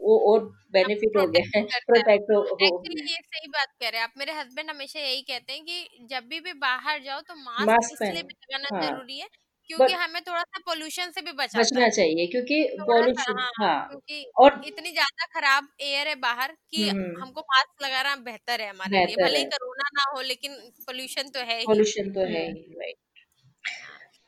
वो 0.00 0.18
और 0.28 0.40
बेनिफिट 0.72 1.16
हो 1.16 1.26
गया 1.28 1.44
है 1.56 1.62
प्रोटेक्ट 1.82 2.30
हो, 2.32 2.40
एक्चुअली 2.62 3.02
ये 3.02 3.18
सही 3.18 3.48
बात 3.48 3.68
कह 3.80 3.88
रहे 3.88 4.00
हैं 4.00 4.04
आप। 4.04 4.12
मेरे 4.18 4.32
हस्बैंड 4.32 4.70
हमेशा 4.70 5.00
यही 5.00 5.20
कहते 5.22 5.52
हैं 5.52 5.62
कि 5.64 6.06
जब 6.10 6.24
भी 6.28 6.40
भी 6.40 6.52
बाहर 6.60 7.02
जाओ 7.02 7.20
तो 7.22 7.34
मास्क 7.36 7.92
इसलिए 7.92 8.22
भी 8.22 8.34
लगाना 8.34 8.68
हाँ, 8.72 8.82
ज़रूरी 8.82 9.18
है 9.18 9.28
क्योंकि 9.72 9.94
हमें 9.94 10.20
थोड़ा 10.22 10.42
सा 10.42 10.58
पोल्यूशन 10.66 11.10
से 11.10 11.20
भी 11.20 11.32
बचना 11.32 11.60
बचना 11.60 11.88
चाहिए 11.90 12.26
क्योंकि 12.26 12.62
पोल्यूशन 12.80 13.38
हाँ, 13.38 13.50
हाँ 13.60 13.88
क्योंकि 13.88 14.24
और 14.38 14.60
इतनी 14.66 14.90
ज़्यादा 14.90 15.26
खराब 15.34 15.68
एयर 15.82 16.08
है 16.08 16.14
बाहर 16.20 16.56
कि 16.70 16.88
हम्म। 16.88 17.22
हमको 17.22 17.40
मास्क 17.42 17.82
लगाना 17.82 18.16
बेहतर 18.22 18.60
है 18.60 18.68
हमारे 18.70 19.04
लिए। 19.06 19.16
भले 19.16 19.38
ही 19.38 19.44
कोरोना 19.46 19.88
ना 19.92 20.10
हो 20.14 20.20
लेकिन 20.24 20.54
पोल्यूशन 20.86 21.28
तो 21.28 21.40
है 21.44 21.62
पोल्यूशन 21.64 22.12
तो 22.12 22.20
है 22.26 22.46
ही 22.48 22.62
राइट 22.74 22.96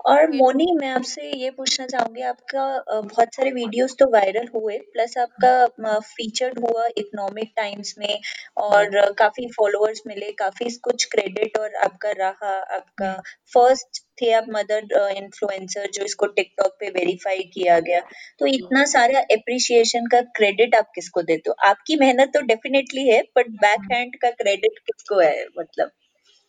और 0.04 0.30
मोनी 0.30 0.64
मैं 0.76 0.88
आपसे 0.88 1.30
ये 1.32 1.50
पूछना 1.50 1.86
चाहूँगी 1.86 2.22
आपका 2.22 2.64
बहुत 2.90 3.34
सारे 3.34 3.50
वीडियोस 3.50 3.94
तो 3.98 4.06
वायरल 4.12 4.48
हुए 4.54 4.76
प्लस 4.92 5.16
आपका 5.18 5.98
फीचर्ड 6.08 6.58
हुआ 6.60 6.84
इकोनॉमिक 6.88 7.52
टाइम्स 7.56 7.94
में 7.98 8.18
और 8.58 9.12
काफ़ी 9.18 9.46
फॉलोअर्स 9.52 10.02
मिले 10.06 10.30
काफ़ी 10.38 10.68
कुछ 10.84 11.04
क्रेडिट 11.12 11.56
और 11.58 11.74
आपका 11.84 12.10
रहा 12.18 12.52
आपका 12.76 13.12
फ़र्स्ट 13.52 14.02
थे 14.22 14.30
आप 14.32 14.46
मदर 14.50 15.08
इन्फ्लुएंसर 15.16 15.88
जो 15.94 16.04
इसको 16.04 16.26
टिकटॉक 16.34 16.76
पे 16.80 16.90
वेरीफाई 16.90 17.42
किया 17.54 17.78
गया। 17.80 18.00
तो 18.40 18.46
इतना 18.48 18.84
सारा 18.92 19.20
अप्रिसिएशन 19.32 20.06
का 20.12 20.20
क्रेडिट 20.36 20.74
आप 20.74 20.90
किसको 20.94 21.22
देते 21.24 21.50
हो? 21.50 21.54
आपकी 21.68 21.96
मेहनत 21.96 22.30
तो 22.34 22.40
डेफिनेटली 22.46 23.08
है 23.08 23.20
बट 23.36 23.50
बैक 23.60 23.92
हैंड 23.92 24.16
का 24.22 24.30
क्रेडिट 24.32 24.78
किसको 24.80 25.20
है 25.20 25.44
मतलब? 25.58 25.90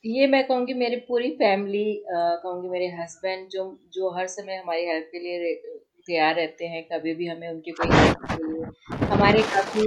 ये 0.05 0.25
मैं 0.27 0.43
कहूँगी 0.47 0.73
मेरी 0.73 0.95
पूरी 1.07 1.29
फैमिली 1.35 1.83
कहूँगी 2.09 2.69
मेरे 2.69 2.87
हस्बैंड 2.95 3.47
जो 3.51 3.63
जो 3.93 4.09
हर 4.17 4.27
समय 4.27 4.55
हमारी 4.55 4.85
हेल्प 4.85 5.07
के 5.11 5.19
लिए 5.19 5.53
तैयार 6.07 6.35
रहते 6.35 6.65
हैं 6.67 6.83
कभी 6.91 7.13
भी 7.15 7.27
हमें 7.27 7.47
उनकी 7.49 7.71
कोई 7.79 7.89
हेल्प 7.91 8.17
चाहिए। 8.31 9.05
हमारे 9.11 9.41
काफ़ी 9.45 9.85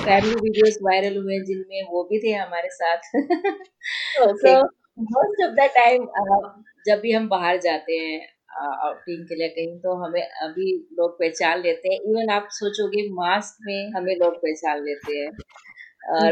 फैमिली 0.00 0.34
वीडियोस 0.40 0.78
वायरल 0.82 1.16
हुए 1.16 1.38
जिनमें 1.46 1.82
वो 1.90 2.02
भी 2.10 2.18
थे 2.24 2.32
हमारे 2.34 2.68
साथ। 2.72 3.10
तो 4.36 4.54
मोस्ट 5.10 5.44
ऑफ़ 5.46 5.54
द 5.56 5.68
टाइम 5.76 6.06
जब 6.86 7.00
भी 7.00 7.12
हम 7.12 7.28
बाहर 7.28 7.58
जाते 7.60 7.98
हैं 7.98 8.20
आउटिंग 8.60 9.24
के 9.28 9.34
लिए 9.34 9.48
कहीं 9.56 9.78
तो 9.80 9.94
हमें 10.04 10.22
अभी 10.22 10.72
लोग 11.00 11.18
पहचान 11.18 11.60
लेते 11.62 11.92
हैं। 11.92 11.98
इवन 12.10 12.30
आप 12.34 12.48
सोचोगे 12.52 13.08
मास्क 13.14 13.56
में 13.66 13.90
हमें 13.96 14.14
लोग 14.16 14.36
पहचान 14.38 14.84
लेते 14.84 15.18
हैं। 15.18 15.30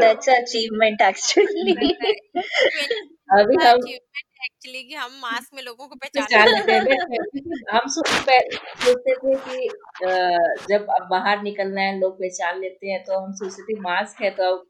That's 0.00 0.28
achievement 0.28 1.00
actually. 1.00 1.76
अभी 3.32 3.56
हम 3.62 3.78
एक्चुअली 4.44 4.82
कि 4.82 4.94
हम 4.94 5.12
मास्क 5.22 5.54
में 5.54 5.62
लोगों 5.62 5.86
को 5.88 5.96
पहचान 5.96 6.48
लेते 6.48 6.96
हम 7.72 7.86
सोचते 7.88 8.38
थे 8.84 9.14
कि 9.16 9.68
जब 10.68 10.86
अब 10.90 11.08
बाहर 11.10 11.42
निकलना 11.42 11.80
है 11.80 11.98
लोग 12.00 12.14
पहचान 12.14 12.60
लेते 12.60 12.90
हैं 12.90 13.02
तो 13.04 13.18
हम 13.18 13.32
सोचते 13.32 13.62
थे 13.64 13.78
मास्क 13.80 14.22
है 14.22 14.30
तो 14.30 14.50
अब 14.50 14.64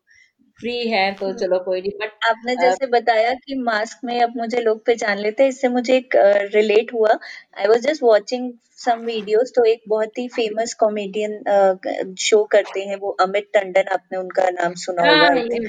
फ्री 0.58 0.76
है 0.88 1.04
तो 1.14 1.26
हम्म। 1.26 1.36
चलो 1.36 1.58
कोई 1.58 1.80
नहीं 1.80 1.98
बट 2.00 2.26
आपने 2.28 2.54
जैसे 2.56 2.86
बताया 2.86 3.32
कि 3.36 3.54
मास्क 3.60 4.04
में 4.04 4.20
अब 4.20 4.36
मुझे 4.36 4.60
लोग 4.60 4.84
पहचान 4.86 5.18
लेते 5.18 5.42
हैं 5.42 5.50
इससे 5.50 5.68
मुझे 5.68 5.96
एक 5.96 6.16
रिलेट 6.54 6.92
हुआ 6.92 7.18
I 7.58 7.66
was 7.66 7.80
just 7.80 8.02
watching 8.02 8.52
some 8.78 9.00
videos 9.00 9.52
तो 9.56 9.64
एक 9.64 9.82
बहुत 9.88 10.18
ही 10.18 10.26
फ़ेमस 10.28 10.72
कॉमेडियन 10.74 12.14
शो 12.18 12.42
करते 12.44 12.80
हैं 12.80 12.96
वो 12.96 13.10
अमित 13.20 13.48
टंडन 13.54 13.88
आपने 13.92 14.18
उनका 14.18 14.48
नाम 14.50 14.74
सुना 14.74 15.02
हाँ, 15.02 15.28
होगा 15.28 15.68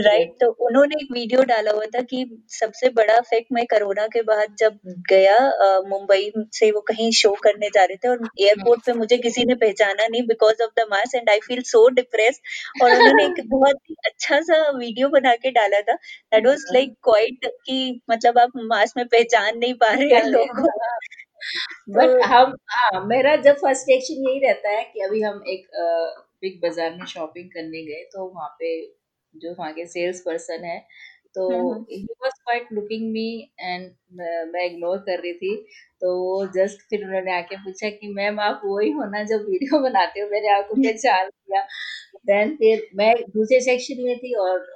राइट 0.00 0.30
तो 0.40 0.50
उन्होंने 0.66 0.94
एक 1.02 1.12
वीडियो 1.12 1.42
डाला 1.42 1.70
हुआ 1.70 1.86
था 1.86 2.00
कि 2.00 2.24
सबसे 2.50 2.88
बड़ा 2.88 3.14
इफ़ेक्ट 3.14 3.48
मैं 3.52 3.64
कोरोना 3.66 4.06
के 4.06 4.22
बाद 4.22 4.54
जब 4.58 4.78
गया 5.10 5.38
मुंबई 5.88 6.32
से 6.52 6.70
वो 6.70 6.80
कहीं 6.80 7.10
शो 7.12 7.32
करने 7.42 7.68
जा 7.68 7.84
रहे 7.84 7.96
थे 7.96 8.08
और 8.08 8.28
एयरपोर्ट 8.40 8.84
पे 8.86 8.92
मुझे 8.92 9.18
किसी 9.18 9.44
ने 9.44 9.54
पहचाना 9.54 10.06
नहीं 10.06 10.22
because 10.22 10.62
of 10.62 10.80
the 10.80 10.86
mask 10.90 11.16
and 11.16 11.30
I 11.30 11.38
feel 11.38 11.62
so 11.62 11.88
depress 11.88 12.40
और 12.82 12.90
उन्होंने 12.90 13.24
एक 13.24 13.42
बहुत 13.48 13.76
ही 13.90 13.96
अच्छा 14.04 14.40
सा 14.40 14.62
वीडियो 14.78 15.08
बना 15.08 15.34
के 15.36 15.50
डाला 15.50 15.80
था। 15.80 15.94
दैट 15.94 16.46
वाज 16.46 16.64
लाइक 16.72 16.94
क्वाइट 17.02 17.46
कि 17.66 18.00
मतलब 18.10 18.38
आप 18.38 18.50
मास्क 18.64 18.96
में 18.96 19.06
पहचान 19.06 19.58
नहीं 19.58 19.74
पा 19.74 19.92
रहे 19.92 20.08
हैं 20.08 20.24
लोगों 20.24 20.68
बट 21.90 22.16
तो 22.16 22.24
हम 22.24 22.54
हाँ 22.70 23.04
मेरा 23.06 23.34
जब 23.38 23.56
फ़र्स्ट 23.58 23.88
रिएक्शन 23.88 24.28
यही 24.28 24.38
रहता 24.40 24.70
है 24.70 24.84
कि 24.86 25.00
अभी 25.02 25.22
हम 25.22 25.42
एक 25.48 25.66
बिग 26.42 26.60
बाज़ार 26.62 26.94
में 26.96 27.04
शॉपिंग 27.06 27.48
करने 27.50 27.82
गए 27.84 28.02
तो 28.12 28.26
वहाँ 28.28 28.48
पे 28.60 28.70
जो 29.34 29.54
वहाँ 29.54 29.72
के 29.74 29.86
सेल्स 29.86 30.20
पर्सन 30.22 30.64
है 30.64 30.78
तो 31.36 31.44
he 31.90 32.02
was 32.14 32.34
quite 32.36 32.68
looking 32.72 33.10
me 33.12 33.26
and 33.60 33.90
मैं 34.48 34.64
इग्नोर 34.66 34.98
कर 35.00 35.20
रही 35.22 35.32
थी। 35.34 35.54
तो 36.02 36.12
वो 36.20 36.46
जस्ट 36.54 36.82
फिर 36.90 37.04
उन्होंने 37.04 37.32
आके 37.36 37.56
पूछा 37.58 37.88
कि 37.92 38.08
मैम 38.14 38.40
आप 38.40 38.60
वही 38.64 38.90
हो 38.92 39.04
ना 39.10 39.22
जो 39.32 39.38
वीडियो 39.40 39.80
बनाते 39.82 40.20
हो? 40.20 40.28
मैंने 40.30 40.48
आपको 40.50 40.74
पहचान 40.82 41.26
लिया। 41.26 41.62
देन 42.26 42.54
फिर 42.56 42.86
मैं 42.96 43.12
दूसरे 43.30 43.60
सेक्शन 43.62 44.02
में 44.02 44.16
थी 44.18 44.34
और 44.40 44.66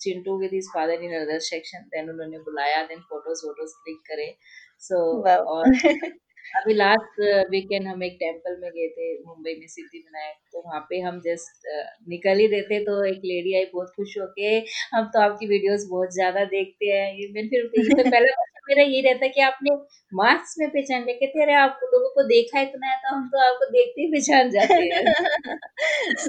Chintu 0.00 0.38
with 0.40 0.50
his 0.54 0.68
father 0.74 1.02
in 1.04 1.14
other 1.16 1.38
section 1.46 1.82
then 1.94 2.10
उन्होंने 2.10 2.38
बुलाया 2.40 2.82
देन 2.84 3.00
फ़ोटोज़ 3.10 3.46
वोटोज 3.46 3.72
क्लिक 3.78 3.98
करे। 4.08 4.28
सो 4.82 4.98
और 5.48 5.64
अभी 6.58 6.74
लास्ट 6.74 7.20
वीकेंड 7.50 7.86
हम 7.86 8.02
एक 8.02 8.16
टेंपल 8.20 8.56
में 8.60 8.70
गए 8.70 8.86
थे 8.88 9.06
मुंबई 9.24 9.54
में 9.54 9.66
सिद्धि 9.68 9.98
विनायक। 9.98 10.36
तो 10.52 10.62
वहाँ 10.66 10.80
पे 10.90 11.00
हम 11.00 11.20
जस्ट 11.20 11.66
निकल 12.08 12.38
ही 12.38 12.46
रहे 12.46 12.62
थे 12.62 12.78
तो 12.84 12.94
एक 13.06 13.20
लेडी 13.24 13.54
आई 13.56 13.64
बहुत 13.74 13.92
खुश 13.96 14.16
होके 14.18 14.56
हम 14.94 15.04
तो 15.14 15.20
आपकी 15.20 15.46
वीडियोस 15.46 15.86
बहुत 15.90 16.14
ज़्यादा 16.14 16.44
देखते 16.54 16.86
हैं। 16.86 17.12
ये 17.14 17.28
मैं 17.34 17.46
फिर 17.48 17.66
तो 17.94 18.10
पहले 18.10 18.32
मेरा 18.68 18.82
ये 18.84 19.00
रहता 19.02 19.24
है 19.24 19.28
कि 19.30 19.40
आपने 19.40 19.70
मास्क 20.12 20.54
में 20.58 20.68
पहचान 20.70 21.04
ले 21.04 21.12
कहते 21.14 21.42
अरे 21.42 21.54
आप 21.56 21.80
लोगों 21.84 22.08
को 22.14 22.22
देखा 22.28 22.60
इतना 22.60 22.86
है 22.86 22.96
तो 22.96 23.14
हम 23.14 23.28
तो 23.28 23.38
आपको 23.46 23.70
देखते 23.70 24.00
ही 24.02 24.06
पहचान 24.12 24.50
जाते 24.50 24.74
हैं। 24.74 25.58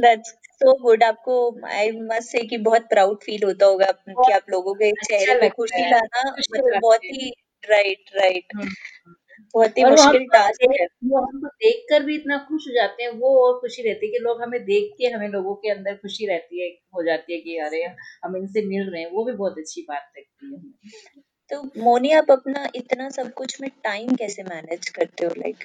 दैट्स 0.02 0.32
सो 0.62 0.74
गुड 0.82 1.04
आपको 1.04 1.36
आई 1.70 1.92
मस्ट 2.04 2.32
से 2.32 2.44
कि 2.48 2.58
बहुत 2.64 2.88
प्राउड 2.90 3.18
फील 3.24 3.44
होता 3.44 3.66
होगा 3.66 3.92
कि 4.08 4.32
आप 4.34 4.50
लोगों 4.52 4.74
के 4.76 4.90
अच्छा 4.90 5.18
चेहरे 5.18 5.40
पे 5.42 5.50
खुशी 5.52 5.90
लाना 5.92 6.24
मतलब 6.32 6.80
बहुत 6.82 7.06
ही 7.06 7.32
राइट 7.64 8.12
राइट 8.16 8.56
हम्म, 8.56 8.66
हम्म। 8.66 9.16
बहुत 9.54 9.78
ही 9.78 9.84
मुश्किल 9.84 10.26
टास्क 10.34 10.62
है। 10.72 10.86
वो 11.04 11.20
हमको 11.20 11.48
देख 11.48 11.86
कर 11.90 12.04
भी 12.04 12.16
इतना 12.16 12.38
खुश 12.50 12.68
हो 12.68 12.74
जाते 12.74 13.04
हैं 13.04 13.12
वो 13.12 13.30
और 13.46 13.60
खुशी 13.60 13.82
रहती 13.82 14.06
है 14.06 14.12
कि 14.12 14.20
लोग 14.20 14.42
हमें 14.42 14.60
देख 14.66 14.92
के 14.98 15.08
हमें 15.08 15.28
लोगों 15.28 15.56
के 15.56 15.70
अंदर 15.70 15.96
खुशी 15.96 16.26
रहती 16.26 16.62
है 16.62 16.70
हो 16.96 17.04
जाती 17.04 17.34
है 17.34 17.40
कि 17.40 17.58
अरे 17.58 17.84
हम 18.26 18.38
इनसे 18.38 18.66
मिल 18.66 18.90
रहे 18.92 19.02
हैं 19.02 19.12
वो 19.12 19.24
भी 19.26 19.34
बहुत 19.34 19.58
अच्छी 19.58 19.82
बात 19.82 20.12
लगती 20.18 20.54
है 20.54 21.22
तो 21.52 21.64
मोनी 21.84 22.12
आप 22.12 22.32
अपना 22.32 22.68
इतना 22.76 23.10
सब 23.10 23.34
कुछ 23.34 23.62
में 23.62 23.70
टाइम 23.84 24.16
कैसे 24.16 24.44
मैनेज 24.44 24.90
करते 24.90 25.26
हो 25.26 25.32
लाइक 25.38 25.64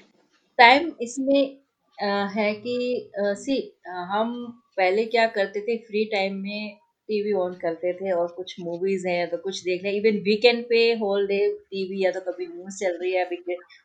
टाइम 0.58 0.92
इसमें 1.02 1.60
आ, 1.98 2.26
है 2.26 2.52
कि 2.54 3.10
सी 3.16 3.56
हम 3.86 4.32
पहले 4.76 5.04
क्या 5.04 5.26
करते 5.26 5.60
थे 5.60 5.76
फ्री 5.76 6.04
टाइम 6.04 6.36
में 6.36 6.78
टीवी 7.08 7.32
ऑन 7.32 7.54
करते 7.54 7.92
थे 7.92 8.10
और 8.12 8.28
कुछ 8.28 8.54
मूवीज़ 8.60 9.06
हैं 9.08 9.28
तो 9.30 9.36
कुछ 9.36 9.62
देख 9.64 9.82
रहे 9.84 9.92
इवन 9.92 10.18
वीकेंड 10.22 10.64
पे 10.64 10.80
होल 10.94 11.26
डे 11.26 11.38
टीवी 11.70 12.04
या 12.04 12.10
तो 12.10 12.20
कभी 12.20 12.46
न्यूज़ 12.46 12.78
चल 12.78 12.98
रही 13.02 13.12
है 13.12 13.24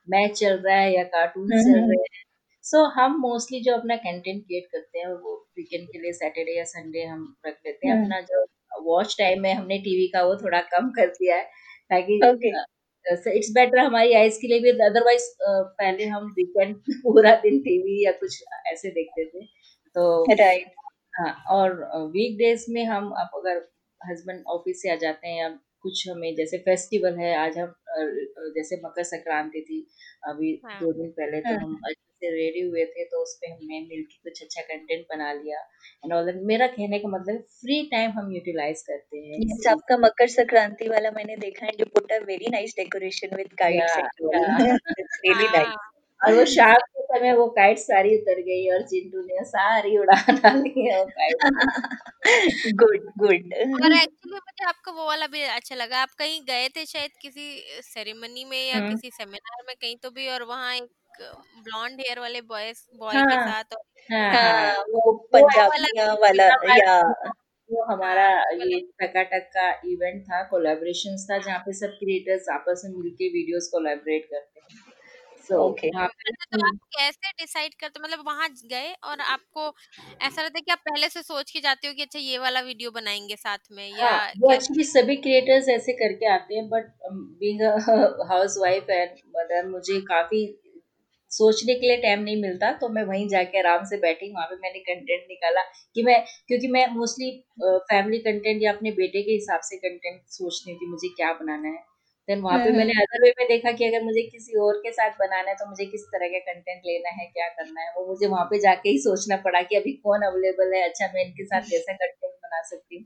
मैच 0.09 0.39
चल 0.39 0.57
रहा 0.57 0.75
है 0.75 0.93
या 0.95 1.03
कार्टून 1.03 1.47
चल 1.47 1.57
हम्म, 1.57 1.79
हम्म। 1.79 1.91
रहे 1.91 1.99
हैं। 1.99 2.27
सो 2.63 2.77
so, 2.77 2.91
हम 2.95 3.19
मोस्टली 3.21 3.59
जो 3.59 3.73
अपना 3.73 3.95
कंटेंट 3.95 4.43
क्रिएट 4.43 4.65
करते 4.71 4.99
हैं 4.99 5.07
वो 5.07 5.35
वीकेंड 5.57 5.87
के 5.87 5.99
लिए 5.99 6.13
सैटरडे 6.13 6.57
या 6.57 6.63
संडे 6.63 7.03
हम 7.03 7.35
रख 7.45 7.55
लेते 7.65 7.87
हैं। 7.87 7.93
हम्म। 7.93 8.03
अपना 8.03 8.21
जो 8.21 8.45
वॉच 8.83 9.15
टाइम 9.19 9.45
है 9.45 9.53
हमने 9.53 9.77
टीवी 9.77 10.07
का 10.07 10.23
वो 10.23 10.35
थोड़ा 10.35 10.61
कम 10.73 10.89
कर 10.89 11.07
दिया 11.07 11.35
है 11.35 11.43
ताकि 11.91 12.19
इट्स 13.35 13.51
बेटर 13.51 13.77
हमारी 13.79 14.13
आइज़ 14.13 14.37
के 14.41 14.47
लिए 14.47 14.59
भी 14.59 14.69
अदरवाइज़ 14.85 15.29
पहले 15.41 16.05
हम 16.05 16.25
वीकेंड 16.37 16.75
पूरा 17.03 17.35
दिन 17.35 17.59
टीवी 17.59 18.03
या 18.05 18.11
कुछ 18.11 18.43
ऐसे 18.73 18.89
देखते 18.89 19.25
थे। 19.25 19.45
तो 19.95 20.25
राइट 20.33 20.71
हाँ 21.19 21.31
और 21.51 21.73
वीक 22.11 22.37
डेज़ 22.37 22.65
में 22.69 22.83
हम 22.85 23.13
आप 23.13 23.31
अगर 23.35 23.57
हस्बैंड 24.01 24.43
ऑफ़िस 24.47 24.81
से 24.81 24.91
आ 24.91 24.95
जाते 24.95 25.27
हैं 25.27 25.39
या 25.39 25.49
कुछ 25.83 26.07
हमें 26.09 26.35
जैसे 26.35 26.57
फेस्टिवल 26.57 27.17
है 27.19 27.35
आज 27.37 27.57
हम 27.57 27.73
जैसे 28.55 28.79
मकर 28.85 29.03
संक्रांति 29.03 29.61
थी 29.61 29.79
अभी 30.27 30.59
हाँ। 30.65 30.79
दो 30.79 30.91
दिन 30.93 31.09
पहले 31.11 31.39
तो 31.41 31.49
हाँ। 31.49 31.59
हम 31.59 31.75
अच्छे 31.85 32.07
से 32.21 32.29
रेडी 32.29 32.61
हुए 32.61 32.85
थे 32.85 33.03
तो 33.05 33.21
उस 33.21 33.35
पर 33.35 33.51
हमने 33.51 33.79
मिलकर 33.81 34.29
कुछ 34.29 34.41
अच्छा 34.43 34.61
कंटेंट 34.63 35.05
बना 35.09 35.31
लिया 35.33 35.59
एंड 36.03 36.13
ऑल 36.13 36.31
मेरा 36.43 36.67
कहने 36.67 36.99
का 36.99 37.09
मतलब 37.09 37.43
फ्री 37.61 37.81
टाइम 37.91 38.11
हम 38.11 38.31
यूटिलाइज 38.33 38.81
करते 38.81 39.17
हैं 39.17 39.39
yes, 39.39 39.67
आपका 39.67 39.97
मकर 39.97 40.27
संक्रांति 40.29 40.89
वाला 40.89 41.11
मैंने 41.11 41.35
देखा 41.37 41.65
है 41.65 41.71
you 41.79 41.85
put 41.95 42.11
a 42.11 42.19
very 42.25 42.51
nice 42.51 42.73
decoration 42.77 43.35
with 43.35 43.53
kites 43.59 43.97
really 45.25 45.47
nice 45.47 45.75
और 46.21 46.33
वो 46.33 46.45
शाम 46.55 46.81
को 46.93 46.98
समय 47.09 47.33
वो 47.33 47.45
काइट 47.49 47.77
सारी 47.79 48.15
उतर 48.17 48.39
गई 48.41 48.67
और 48.69 48.81
चिंटू 48.87 49.21
ने 49.21 49.43
सारी 49.45 49.97
उड़ा 49.97 50.15
डाली 50.31 50.87
है 50.87 50.99
वो 50.99 51.05
काइट 51.11 52.73
गुड 52.75 53.09
गुड। 53.19 53.53
और 53.83 53.93
एक्चुअली 53.93 54.35
मुझे 54.35 54.65
आपका 54.67 54.91
वो 54.91 55.05
वाला 55.05 55.27
भी 55.27 55.41
अच्छा 55.43 55.75
लगा। 55.75 56.01
आप 56.01 56.09
कहीं 56.19 56.41
गए 56.47 56.67
थे 56.69 56.85
शायद 56.85 57.11
किसी 57.21 57.47
सेरेमनी 57.83 58.45
में 58.45 58.61
या 58.69 58.77
हम्म। 58.77 58.89
किसी 58.89 59.09
सेमिनार 59.11 59.63
में 59.67 59.75
कहीं 59.75 59.95
तो 60.03 60.09
भी 60.11 60.27
और 60.29 60.43
वहाँ 60.43 60.73
एक 60.75 60.89
ब्लॉन्ड 61.63 61.99
हेयर 61.99 62.19
वाले 62.19 62.41
बॉयज़ 62.49 62.83
बॉय 62.99 63.15
हाँ 63.15 63.25
के 63.25 63.39
साथ 63.41 63.75
और 63.75 63.83
हाँ 64.13 64.29
हाँ। 64.33 64.43
हाँ 64.43 64.83
वो 64.89 65.11
पंजाबिया 65.33 66.13
वाला 66.13 66.47
हमारा 66.53 66.85
या 66.85 67.01
वो 67.69 67.83
हमारा 67.83 68.27
हाँ 68.29 68.65
ये 68.65 68.79
टकाटक 69.01 69.49
का 69.55 69.69
इवेंट 69.85 70.21
था 70.23 70.41
कोलैबोरेशंस 70.43 71.27
था 71.31 71.37
जहाँ 71.37 71.59
पे 71.59 71.73
सब 71.73 71.97
क्रिएटर्स 71.99 72.49
आपस 72.53 72.81
में 72.85 72.95
मिलके 72.97 73.27
वीडियोस 73.29 73.69
कोलैबोरेट 73.73 74.25
करते 74.25 74.59
हैं। 74.59 74.88
So 75.41 75.61
okay. 75.63 75.89
अच्छा 75.89 76.45
तो 76.47 76.57
हम्म, 76.57 76.67
आप 76.67 76.77
कैसे 76.91 77.31
डिसाइड 77.31 77.73
करते 77.73 77.99
मतलब 77.99 78.25
वहाँ 78.25 78.49
गए 78.65 78.91
और 79.03 79.19
आपको 79.21 79.73
ऐसा 80.21 80.41
रहता 80.41 80.57
है 80.57 80.61
कि 80.61 80.71
आप 80.71 80.79
पहले 80.79 81.09
से 81.09 81.21
सोच 81.23 81.51
के 81.51 81.59
जाते 81.59 81.87
हो 81.87 81.93
कि 81.93 82.01
अच्छा 82.01 82.19
ये 82.19 82.37
वाला 82.37 82.61
वीडियो 82.61 82.91
बनाएँगे 82.91 83.35
साथ 83.35 83.71
में 83.71 83.87
या 83.89 84.09
हाँ 84.09 84.31
वो 84.39 84.51
एक्चुअली 84.51 84.83
सभी 84.83 85.15
क्रिएटर्स 85.15 85.67
ऐसे 85.69 85.93
करके 85.93 86.25
आते 86.33 86.55
हैं 86.55 86.67
but 86.69 86.91
being 87.11 87.61
housewife 88.61 88.89
and 88.89 89.09
mother 89.37 89.67
मुझे 89.67 89.99
काफ़ी 90.01 90.41
सोचने 91.31 91.73
के 91.75 91.87
लिए 91.87 91.97
टाइम 91.97 92.19
नहीं 92.19 92.41
मिलता 92.41 92.71
तो 92.73 92.89
मैं 92.89 93.03
वहीं 93.03 93.27
जाके 93.27 93.59
आराम 93.59 93.83
से 93.85 93.97
बैठी 93.97 94.31
वहाँ 94.33 94.45
पे 94.47 94.55
मैंने 94.55 94.79
कंटेंट 94.79 95.25
निकाला 95.29 95.61
कि 95.95 96.03
मैं 96.03 96.19
क्योंकि 96.47 96.67
मैं 96.67 96.85
मोस्टली 96.87 97.31
फैमिली 97.63 98.19
कंटेंट 98.19 98.63
या 98.63 98.73
अपने 98.73 98.91
बेटे 98.91 99.21
के 99.21 99.31
हिसाब 99.31 99.61
से 99.63 99.77
कंटेंट 99.77 100.21
सोचती 100.29 100.75
थी 100.75 100.89
मुझे 100.91 101.09
क्या 101.09 101.33
बनाना 101.33 101.69
है। 101.69 101.83
देन 102.29 102.41
वहाँ 102.41 102.57
पे 102.59 102.63
हम्म 102.63 102.77
मैंने 102.77 102.93
अदर 102.93 103.21
वे 103.23 103.33
में 103.39 103.47
देखा 103.47 103.71
कि 103.71 103.85
अगर 103.85 104.03
मुझे 104.03 104.21
किसी 104.21 104.57
और 104.59 104.77
के 104.77 104.91
साथ 104.91 105.11
बनाना 105.11 105.49
है 105.49 105.55
तो 105.55 105.65
मुझे 105.69 105.85
किस 105.85 106.01
तरह 106.05 106.27
का 106.27 106.39
कंटेंट 106.39 106.81
लेना 106.85 107.09
है 107.09 107.25
क्या 107.27 107.47
करना 107.49 107.81
है 107.81 107.93
वो 107.97 108.05
मुझे 108.07 108.27
वहाँ 108.27 108.45
पे 108.45 108.59
जाके 108.59 108.89
ही 108.89 108.99
सोचना 108.99 109.37
पड़ा 109.37 109.61
कि 109.61 109.75
अभी 109.75 109.93
कौन 109.93 110.21
अवेलेबल 110.21 110.73
है 110.75 110.83
अच्छा 110.89 111.11
मैं 111.13 111.25
इनके 111.25 111.45
साथ 111.45 111.61
कैसा 111.61 111.93
कंटेंट 111.93 112.33
बना 112.33 112.61
सकती 112.61 112.97
हूँ। 112.97 113.05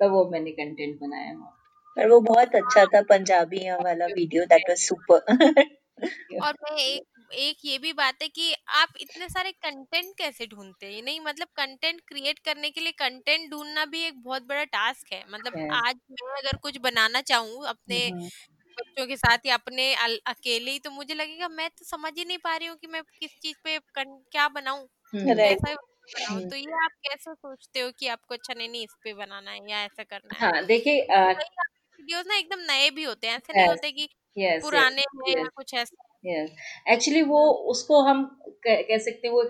तब 0.00 0.10
वो 0.10 0.28
मैंने 0.30 0.50
कंटेंट 0.50 1.00
बनाया 1.00 1.32
वहाँ 1.32 1.60
पर 1.96 2.08
वो 2.08 2.20
बहुत 2.20 2.54
अच्छा 2.54 2.84
था 2.84 3.02
पंजाबिया 3.02 3.76
वाला 3.76 4.06
वीडियो 4.06 4.44
दैट 4.44 4.68
वाज 4.68 4.78
सुपर 4.78 5.18
और 6.42 6.52
मैं 6.52 6.76
एक 6.78 7.02
एक 7.32 7.56
ये 7.64 7.78
भी 7.78 7.92
बात 7.92 8.22
है 8.22 8.28
कि 8.28 8.54
आप 8.68 8.88
इतने 9.00 9.28
सारे 9.28 9.50
कंटेंट 9.52 10.14
कैसे 10.18 10.46
ढूंढते 10.46 10.86
हैं? 10.86 11.02
नहीं 11.02 11.20
मतलब 11.20 11.46
कंटेंट 11.56 12.00
क्रिएट 12.08 12.38
करने 12.38 12.70
के 12.70 12.80
लिए 12.80 12.92
कंटेंट 12.92 13.50
ढूंढना 13.50 13.84
भी 13.84 14.02
एक 14.02 14.22
बहुत 14.22 14.42
बड़ा 14.42 14.64
टास्क 14.64 15.12
है। 15.12 15.24
मतलब 15.30 15.56
है। 15.56 15.68
आज 15.78 15.94
मैं 16.12 16.36
अगर 16.38 16.56
कुछ 16.56 16.78
बनाना 16.78 17.20
चाहूँ 17.20 17.66
अपने 17.66 18.08
हम्म। 18.08 18.28
बच्चों 18.76 19.06
के 19.06 19.16
साथ 19.16 19.46
या 19.46 19.54
अपने 19.56 19.92
अल- 19.96 20.20
अकेले 20.28 20.70
ही 20.70 20.78
तो 20.80 20.90
मुझे 20.92 21.14
लगेगा 21.14 21.48
मैं 21.50 21.68
तो 21.70 21.84
समझ 21.86 22.12
ही 22.18 22.24
नहीं 22.24 22.38
पा 22.40 22.56
रही 22.56 22.68
हूँ 22.68 22.76
कि 22.78 22.86
मैं 22.88 23.02
किस 23.14 23.30
चीज़ 23.38 23.56
पे 23.64 23.78
कन, 23.94 24.16
क्या 24.32 24.48
बनाऊँ? 24.50 24.86
हम्म। 25.12 25.32
राइट 25.34 25.58
कैसा 25.58 25.74
बनाऊँ? 26.08 26.42
तो 26.42 26.56
ये 26.56 26.72
आप 26.84 26.90
कैसे 27.02 27.34
सोचते 27.34 27.80
हो 27.80 27.90
कि 27.92 28.08
आपको 28.08 28.34
अच्छा 28.34 28.54
नहीं 28.54 28.68
नहीं 28.68 28.84
इस 28.84 28.96
पे 29.04 29.14
बनाना 29.14 29.50
है 29.52 29.60
या 29.68 29.84
ऐसा 29.84 30.04
करना 30.04 30.34
है? 30.34 30.42
हाँ 30.42 30.64
देखिए 30.66 31.06
कई 31.32 31.44
वीडियोस 31.98 32.26
ना 32.26 32.36
एकदम 32.36 32.60
नए 32.62 32.90
भी 32.90 33.04
होते 33.04 33.26
हैं 33.26 33.36
ऐसे 33.36 33.52
नहीं 33.52 33.66
यस 33.66 33.68
होते 33.68 33.90
कि 33.92 34.08
यस 34.36 34.62
पुराने 34.62 35.02
हैं 35.02 35.34
या 35.34 35.34
यस 35.34 35.48
कुछ 35.50 35.74
ऐसा 35.74 36.02
यस 36.26 36.50
एक्चुअली 36.90 37.22
वो 37.22 37.40
उसको 37.70 38.00
हम 38.02 38.24
कह 38.48 38.82
कह 38.82 38.98
सकते 38.98 39.28
हैं 39.28 39.34
वो 39.34 39.42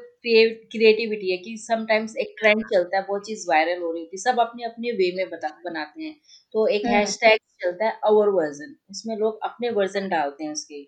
क्रिएटिविटी 0.73 1.31
है 1.31 1.37
कि 1.39 1.57
समटाइम्स 1.57 2.17
एक 2.17 2.35
ट्रेंड 2.39 2.63
चलता 2.65 2.97
है 2.97 3.03
वो 3.03 3.19
चीज़ 3.19 3.47
वायरल 3.49 3.83
हो 3.83 3.93
रही 3.93 4.03
होती 4.03 4.17
है। 4.17 4.33
सब 4.33 4.41
अपने 4.41 4.65
अपने 4.65 4.91
वे 4.91 5.17
में 5.17 5.31
बता 5.31 5.49
बनाते 5.65 6.03
हैं। 6.03 6.17
तो 6.53 6.67
एक 6.67 6.87
हम्म। 6.87 6.97
हैशटैग 6.97 7.39
चलता 7.63 7.85
है 7.85 7.91
अवर 8.05 8.29
वर्जन 8.29 8.75
उसमें 8.91 9.17
लोग 9.17 9.39
अपने 9.43 9.71
वर्जन 9.71 10.09
डालते 10.09 10.45
हैं 10.45 10.53
उसके। 10.53 10.83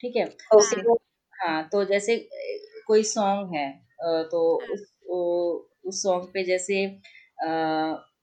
ठीक 0.00 0.16
है? 0.16 0.24
ओके 0.24 0.82
तो 0.82 0.94
हाँ 1.34 1.68
तो 1.72 1.84
जैसे 1.84 2.16
अ, 2.16 2.82
कोई 2.86 3.02
सॉन्ग 3.02 3.56
है 3.56 3.72
अ, 4.00 4.22
तो 4.30 4.72
उस 4.74 4.92
वो- 5.10 5.88
उस 5.88 6.02
सॉन्ग 6.02 6.24
पे 6.34 6.42
जैसे 6.44 6.86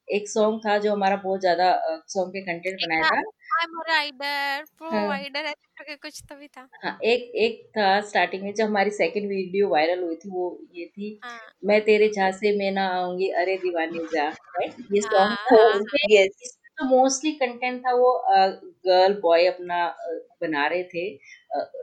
एक 0.08 0.28
सॉन्ग 0.28 0.60
था 0.66 0.76
जो 0.78 0.92
हमारा 0.92 1.16
बहुत 1.16 1.40
ज़्यादा 1.40 1.70
सॉन्ग 2.08 2.32
पे 2.32 2.40
कंटेंट 2.42 2.74
एक 2.74 2.88
बनाया 2.88 3.02
था। 3.04 3.20
था 3.20 3.22
हाँ। 4.90 5.18
ऐसे 5.18 5.52
करके 5.76 5.94
कुछ 5.98 6.22
तो 6.28 6.36
भी 6.36 6.46
था। 6.48 6.68
हाँ 6.84 6.98
एक 7.04 7.32
एक 7.36 7.62
था 7.68 8.00
स्टार्टिंग 8.00 8.42
में 8.42 8.52
जब 8.54 8.64
हमारी 8.66 8.90
सेकंड 8.90 9.28
वीडियो 9.28 9.68
वायरल 9.68 10.02
हुई 10.04 10.16
थी 10.16 10.30
वो 10.30 10.46
ये 10.74 10.86
थी 10.88 11.18
हाँ। 11.24 11.38
मैं 11.62 11.80
तेरे 11.84 12.08
झांसे 12.08 12.56
में 12.58 12.70
ना 12.70 12.86
आऊँगी 12.90 13.28
अरे 13.34 13.56
दीवानी 13.58 14.06
जा 14.08 14.28
राइट 14.28 14.76
ये 14.92 15.00
सॉन्ग 15.00 15.36
हाँ 15.36 15.46
था 15.52 15.62
हाँ 15.62 15.80
यस 16.10 16.36
इसमें 16.42 16.70
तो 16.78 16.84
मोस्टली 16.86 17.32
कंटेंट 17.32 17.80
था 17.80 17.94
वो 17.94 18.12
गर्ल 18.86 19.14
बॉय 19.20 19.46
अपना 19.46 19.84
अ, 19.86 20.18
बना 20.42 20.66
रहे 20.66 20.82
थे 20.84 21.08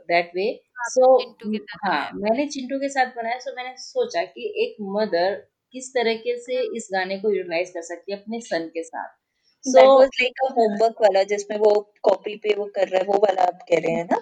दैट 0.08 0.30
वे 0.36 0.52
सो 0.86 1.08
चिंटू 1.14 1.48
के 1.48 1.58
साथ 1.58 1.78
हाँ 1.84 1.94
बनाया। 1.94 2.12
मैंने 2.14 2.46
चिंटू 2.48 2.78
के 2.78 2.88
साथ 2.88 3.06
बनाया 3.16 3.38
सो 3.38 3.54
मैंने 3.56 3.74
सोचा 3.78 4.22
कि 4.26 4.52
एक 4.64 4.76
मदर 4.96 5.34
किस 5.74 5.90
तरीके 5.90 6.36
से 6.38 6.60
इस 6.76 6.88
गाने 6.92 7.18
को 7.18 7.30
यूटिलाइज 7.30 7.70
कर 7.70 7.82
सकती 7.82 8.12
है 8.12 8.18
अपने 8.18 8.40
सन 8.40 8.66
के 8.68 8.82
साथ? 8.82 9.08
सो 9.64 10.02
लाइक 10.02 10.42
अ 10.44 10.52
होमवर्क 10.52 11.02
वाला 11.02 11.22
जिसमें 11.22 11.56
वो 11.58 11.70
कॉपी 12.02 12.36
पे 12.36 12.54
वो 12.54 12.64
कर 12.76 12.88
रहा 12.88 13.00
है 13.00 13.06
वो 13.06 13.18
वाला 13.18 13.42
आप 13.42 13.58
कह 13.68 13.78
रहे 13.78 13.92
हैं 13.92 14.04
ना? 14.04 14.20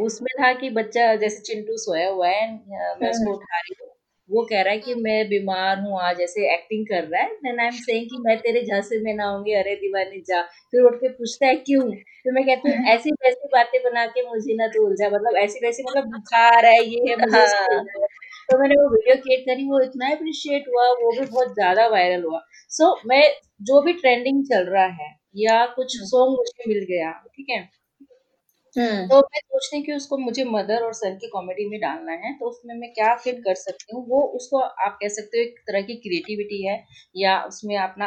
उसमें 0.00 0.32
था 0.40 0.52
कि 0.52 0.70
बच्चा 0.70 1.14
जैसे 1.16 1.40
चिंटू 1.42 1.76
सोया 1.76 2.08
हुआ 2.08 2.28
है 2.28 2.46
मैं 2.52 3.10
उसको 3.10 3.24
हम्म। 3.24 3.34
उठा 3.34 3.58
रही 3.58 3.74
हूँ 3.80 3.88
वो 4.30 4.42
कह 4.44 4.62
रहा 4.62 4.72
है 4.72 4.78
कि 4.78 4.94
मैं 4.94 5.28
बीमार 5.28 5.78
हूँ 5.78 6.00
आज 6.00 6.20
ऐसे 6.20 6.52
एक्टिंग 6.54 6.84
कर 6.86 7.04
रहा 7.04 7.22
है। 7.22 7.28
देन 7.36 7.60
आई 7.60 7.66
एम 7.66 7.72
सेइंग 7.76 8.04
कि 8.06 8.18
मैं 8.18 8.36
तेरे 8.38 8.62
झांसे 8.62 8.98
में 9.04 9.12
ना 9.14 9.24
आऊँगी 9.24 9.54
अरे 9.54 9.74
दीवानी 9.76 10.20
जा। 10.20 10.42
फिर 10.72 10.82
उठ 10.82 10.96
के 10.96 11.08
पूछता 11.08 11.46
है 11.46 11.54
क्यों? 11.56 11.82
तो 12.24 12.32
मैं 12.32 12.44
कहती 12.44 12.70
हूँ 12.70 12.86
ऐसी 12.94 13.10
वैसी 13.10 13.48
बातें 13.48 13.80
बना 13.82 14.06
के 14.06 14.22
मुझे 14.28 14.54
ना 14.54 14.66
तू 14.66 14.86
उलझा। 14.86 15.08
मतलब 15.08 15.36
ऐसी 15.36 15.66
वैसी 15.66 15.82
मतलब 15.82 16.06
बुखार 16.12 16.66
है 16.66 16.78
ये 16.84 17.00
है 17.10 17.16
मुझे 17.16 17.38
हाँ। 17.38 17.84
है। 17.88 18.08
तो 18.50 18.58
मैंने 18.58 18.74
वो 18.76 18.88
वीडियो 18.90 19.14
क्रिएट 19.16 19.40
करी 19.42 19.64
वो 19.68 19.80
इतना 19.80 20.10
अप्रिशिएट 20.12 20.64
हुआ 20.68 20.86
वो 21.00 21.10
भी 21.12 21.26
बहुत 21.26 21.52
ज़्यादा 21.54 21.86
वायरल 21.88 22.22
हुआ। 22.24 22.40
सो 22.70 22.84
so, 22.84 23.08
मैं 23.08 23.22
जो 23.62 23.80
भी 23.82 23.92
ट्रेंडिंग 23.94 24.44
चल 24.46 24.64
रहा 24.68 24.86
है 24.96 25.10
या 25.38 25.64
कुछ 25.76 25.96
सॉन्ग 26.04 26.36
मुझे 26.38 26.68
मिल 26.68 26.84
गया 26.86 27.10
ठीक 27.28 27.46
है? 27.50 27.58
हम्म। 28.76 29.06
तो 29.08 29.18
मैं 29.18 29.40
सोचती 29.40 29.76
हूँ 29.76 29.84
कि 29.86 29.92
उसको 29.94 30.16
मुझे 30.18 30.44
मदर 30.46 30.82
और 30.84 30.92
सन 30.94 31.14
की 31.16 31.28
कॉमेडी 31.28 31.68
में 31.70 31.78
डालना 31.80 32.12
है 32.24 32.32
तो 32.38 32.48
उसमें 32.48 32.74
मैं 32.76 32.90
क्या 32.92 33.14
फिट 33.16 33.38
कर 33.44 33.54
सकती 33.56 33.96
हूँ? 33.96 34.04
वो 34.08 34.20
उसको 34.36 34.58
आप 34.60 34.98
कह 35.02 35.08
सकते 35.10 35.38
हो 35.38 35.44
एक 35.44 35.58
तरह 35.68 35.82
की 35.82 35.94
क्रिएटिविटी 35.98 36.66
है 36.66 36.76
या 37.16 37.40
उसमें 37.44 37.76
अपना 37.78 38.06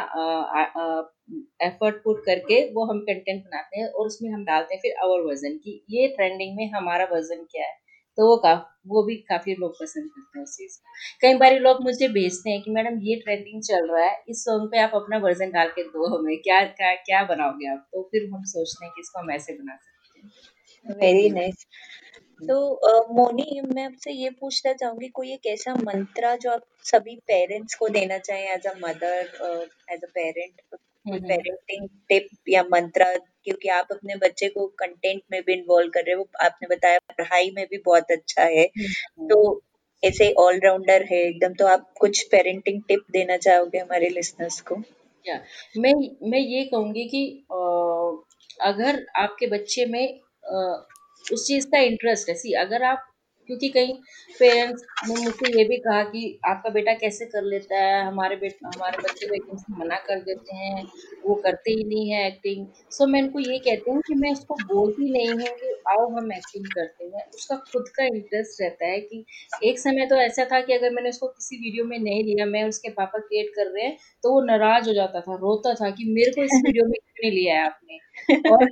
एफर्ट 1.62 1.96
पुट 2.04 2.22
करके 2.26 2.60
वो 2.72 2.84
हम 2.86 3.00
कंटेंट 3.02 3.42
बनाते 3.44 3.80
हैं 3.80 3.88
और 3.88 4.06
उसमें 4.06 4.30
हम 4.30 4.44
डालते 4.44 4.74
हैं 4.74 4.80
फिर 4.82 4.94
आवर 5.04 5.20
वर्जन 5.26 5.56
की। 5.58 5.82
ये 5.90 6.08
ट्रेंडिंग 6.16 6.56
में 6.56 6.70
हमारा 6.72 7.04
वर्जन 7.12 7.44
क्या 7.52 7.66
है? 7.66 7.74
तो 8.18 8.26
वो 8.28 8.36
का 8.36 8.52
वो 8.88 9.02
भी 9.02 9.14
काफ़ी 9.28 9.54
लोग 9.54 9.72
पसंद 9.74 10.10
करते 10.10 10.38
हैं 10.38 10.44
उस 10.44 10.56
चीज़ 10.56 10.76
को। 10.78 10.92
कई 11.22 11.34
बार 11.34 11.58
लोग 11.60 11.82
मुझे 11.82 12.08
भेजते 12.08 12.50
हैं 12.50 12.60
कि 12.62 12.70
मैडम 12.70 12.98
ये 13.02 13.16
ट्रेंडिंग 13.20 13.62
चल 13.62 13.90
रहा 13.90 14.04
है 14.04 14.22
इस 14.28 14.44
सॉन्ग 14.44 14.68
पे 14.70 14.78
आप 14.80 14.90
अपना 14.94 15.18
वर्जन 15.18 15.50
डाल 15.50 15.68
के 15.68 15.82
दो 15.84 16.06
हमें 16.16 16.36
क्या 16.38 16.62
क्या 16.72 16.94
क्या 17.04 17.22
बनाओगे 17.24 17.70
आप? 17.72 17.86
तो 17.92 18.02
फिर 18.12 18.28
हम 18.34 18.44
सोचते 18.44 18.84
हैं 18.84 18.92
कि 18.94 19.00
इसको 19.00 19.20
हम 19.20 19.30
ऐसे 19.30 19.52
बना 19.52 19.76
सकते 19.76 20.20
हैं। 20.20 20.98
वेरी 21.00 21.28
नाइस 21.30 21.66
तो 22.42 22.56
मोनी 23.14 23.60
मैं 23.74 23.84
आपसे 23.84 24.12
ये 24.12 24.30
पूछना 24.30 24.72
चाहूँगी 24.72 25.08
कोई 25.08 25.32
एक 25.32 25.46
ऐसा 25.46 25.74
मंत्रा 25.74 26.34
जो 26.36 26.50
आप 26.50 26.62
सभी 26.84 27.16
पेरेंट्स 27.26 27.74
को 27.74 27.88
देना 27.88 28.18
चाहें 28.18 28.48
as 28.54 28.66
a 28.66 28.72
mother 28.78 29.30
as 29.90 30.02
a 30.04 30.06
parent 30.14 30.60
parenting 31.06 31.88
tip 32.08 32.28
या 32.48 32.62
मंत्रा 32.72 33.14
क्योंकि 33.16 33.68
आप 33.68 33.88
अपने 33.92 34.16
बच्चे 34.16 34.48
को 34.48 34.66
कंटेंट 34.78 35.22
में 35.32 35.40
भी 35.46 35.52
इन्वॉल्व 35.52 35.90
कर 35.90 36.04
रहे 36.06 36.14
हो 36.14 36.28
आपने 36.44 36.74
बताया 36.74 36.98
पढ़ाई 37.18 37.50
में 37.56 37.64
भी 37.70 37.78
बहुत 37.86 38.10
अच्छा 38.10 38.42
है। 38.42 38.64
हम्म 38.78 39.26
तो 39.28 39.62
ऐसे 40.02 40.32
ऑलराउंडर 40.38 41.02
है 41.10 41.18
एकदम 41.18 41.54
तो 41.54 41.66
आप 41.66 41.92
कुछ 42.00 42.22
पेरेंटिंग 42.30 42.80
टिप 42.88 43.04
देना 43.12 43.36
चाहोगे 43.38 43.78
हमारे 43.78 44.08
लिसनर्स 44.08 44.60
को? 44.60 44.82
या 45.24 45.40
मैं 45.78 45.92
मैं 46.30 46.38
ये 46.40 46.64
कहूँगी 46.64 47.04
कि 47.08 47.24
अगर 48.62 49.04
आपके 49.18 49.46
बच्चे 49.46 49.84
में 49.86 50.20
उस 51.24 51.46
चीज़ 51.46 51.66
का 51.66 51.78
इंटरेस्ट 51.82 52.28
है 52.28 52.34
सी 52.34 52.52
अगर 52.60 52.82
आप 52.82 53.06
क्योंकि 53.48 53.68
कई 53.68 53.92
पेरेंट्स 54.38 54.82
ने 55.08 55.14
मुझसे 55.14 55.50
ये 55.58 55.64
भी 55.64 55.76
कहा 55.78 56.02
कि 56.04 56.22
आपका 56.46 56.70
बेटा 56.70 56.92
कैसे 56.94 57.24
कर 57.26 57.42
लेता 57.44 57.78
है, 57.78 58.04
हमारे 58.06 58.36
बेट 58.36 58.58
हमारे 58.66 58.98
बच्चे 58.98 59.26
को 59.26 59.34
एकदम 59.34 59.56
से 59.56 59.78
मना 59.78 59.96
कर 60.06 60.20
देते 60.20 60.56
हैं, 60.56 60.84
वो 61.24 61.34
करते 61.44 61.70
ही 61.70 61.84
नहीं 61.84 62.10
है 62.10 62.26
एक्टिंग 62.26 62.66
सो 62.90 63.06
मैं 63.06 63.22
उनको 63.22 63.40
ये 63.40 63.58
कहती 63.60 63.90
हूँ 63.90 64.00
कि 64.06 64.14
मैं 64.14 64.32
उसको 64.32 64.54
बोलती 64.66 65.10
नहीं 65.12 65.28
हूँ 65.30 65.56
कि 65.56 65.74
आओ 65.88 66.08
हम 66.10 66.32
एक्टिंग 66.32 66.66
करते 66.68 67.04
हैं. 67.06 67.24
उसका 67.34 67.56
खुद 67.72 67.88
का 67.96 68.04
इंटरेस्ट 68.06 68.62
रहता 68.62 68.86
है 68.86 69.00
कि 69.00 69.24
एक 69.64 69.78
समय 69.78 70.06
तो 70.06 70.16
ऐसा 70.20 70.44
था 70.44 70.60
कि 70.60 70.72
अगर 70.72 70.90
मैंने 70.94 71.08
उसको 71.08 71.26
किसी 71.28 71.56
वीडियो 71.58 71.84
में 71.84 71.98
नहीं 71.98 72.24
लिया, 72.24 72.46
मैं 72.46 72.64
उसके 72.68 72.88
पापा 72.92 73.18
क्रिएट 73.20 73.50
कर 73.56 73.70
रहे 73.70 73.84
हैं 73.84 73.96
तो 74.24 74.32
वो 74.32 74.40
नाराज़ 74.46 74.88
हो 74.88 74.94
जाता 74.94 75.20
था, 75.20 75.34
रोता 75.36 75.74
था 75.74 75.90
कि 75.90 76.04
मेरे 76.12 76.30
को 76.32 76.42
इस 76.42 76.60
वीडियो 76.66 76.84
में 76.84 76.92
क्यों 76.94 77.28
नहीं 77.28 77.38
लिया 77.38 77.54
है 77.54 77.64
आपने? 77.66 77.98
और 78.50 78.64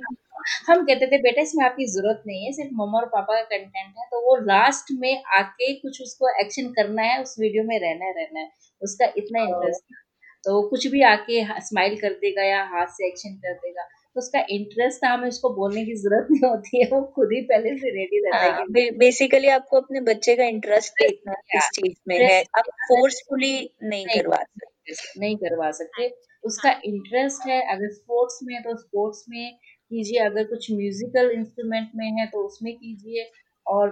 हम 0.67 0.85
कहते 0.85 1.07
थे 1.07 1.17
बेटा 1.21 1.41
इसमें 1.41 1.65
आपकी 1.65 1.85
ज़रूरत 1.91 2.23
नहीं 2.27 2.45
है 2.45 2.51
सिर्फ़ 2.51 2.73
मम्मा 2.73 2.99
और 2.99 3.05
पापा 3.07 3.35
का 3.35 3.41
कंटेंट 3.41 3.93
है। 3.97 4.05
तो 4.05 4.21
वो 4.21 4.35
लास्ट 4.45 4.91
में 4.99 5.23
आके 5.37 5.73
कुछ 5.73 6.01
उसको 6.01 6.29
एक्शन 6.41 6.69
करना 6.71 7.01
है 7.01 7.21
उस 7.21 7.35
वीडियो 7.39 7.63
में 7.63 7.77
रहना 7.79 8.05
है 8.05 8.13
रहना 8.13 8.39
है। 8.39 8.49
उसका 8.81 9.05
इतना 9.17 9.43
इंटरेस्ट 9.43 9.83
था। 9.83 10.01
तो 10.43 10.61
कुछ 10.69 10.87
भी 10.87 11.01
आके 11.07 11.43
स्माइल 11.61 11.95
कर 11.99 12.13
देगा 12.21 12.43
या 12.43 12.63
हाथ 12.71 12.87
से 12.87 13.07
एक्शन 13.07 13.35
कर 13.35 13.53
देगा 13.53 13.83
तो 14.15 14.19
उसका 14.19 14.39
इंटरेस्ट 14.49 15.03
था 15.03 15.09
हमें 15.09 15.27
उसको 15.27 15.49
बोलने 15.49 15.83
की 15.85 15.93
ज़रूरत 15.95 16.27
नहीं 16.31 16.49
होती 16.49 16.81
है। 16.81 16.89
वो 16.89 17.01
खुद 17.15 17.29
ही 17.33 17.39
पहले 17.41 17.69
से 17.77 17.89
रेडी 17.89 18.19
रहता 18.25 18.37
हाँ, 18.37 18.65
है 18.77 18.89
बेसिकली 18.97 19.47
आपको 19.47 19.79
अपने 19.81 20.01
बच्चे 20.01 20.35
का 20.35 20.43
इंटरेस्ट 20.45 20.93
देखना 21.01 21.33
किस 21.53 21.69
चीज़ 21.69 21.95
में 22.07 22.17
है। 22.19 22.41
आप 22.57 22.69
फोर्सफुली 22.83 23.53
नहीं, 23.83 24.05
नहीं 24.05 24.19
करवा 24.19 24.37
सकते 24.37 25.19
नहीं 25.19 25.37
करवा 25.37 25.71
सकते। 25.71 26.09
उसका 26.43 26.71
इंटरेस्ट 26.85 27.47
है 27.47 27.61
अगर 27.73 27.93
स्पोर्ट्स 27.93 28.39
में 28.43 28.61
तो 28.63 28.75
स्पोर्ट्स 28.77 29.25
में 29.29 29.57
कीजिए 29.93 30.19
अगर 30.19 30.43
कुछ 30.45 30.71
म्यूजिकल 30.71 31.31
इंस्ट्रूमेंट 31.31 31.91
में 31.95 32.09
है 32.11 32.25
तो 32.27 32.45
उसमें 32.47 32.73
कीजिए 32.75 33.29
और 33.65 33.89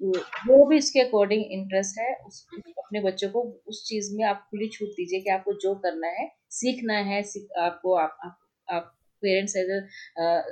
जो 0.00 0.64
भी 0.66 0.76
इसके 0.76 1.00
अकॉर्डिंग 1.00 1.44
इंटरेस्ट 1.50 1.98
है 1.98 2.14
उस 2.26 2.46
अपने 2.78 3.00
बच्चों 3.00 3.28
को 3.30 3.42
उस 3.66 3.84
चीज़ 3.88 4.14
में 4.16 4.24
आप 4.24 4.46
खुली 4.50 4.68
छूट 4.68 4.88
दीजिए 4.88 5.20
कि 5.20 5.30
आपको 5.30 5.52
जो 5.62 5.74
करना 5.74 6.08
है 6.08 6.28
सीखना 6.50 6.98
है 7.08 7.22
सीख, 7.22 7.46
आपको 7.58 7.94
आप, 7.94 8.18
आप, 8.24 8.38
आप 8.68 8.92
पेरेंट्स 9.22 9.56
एज 9.56 9.70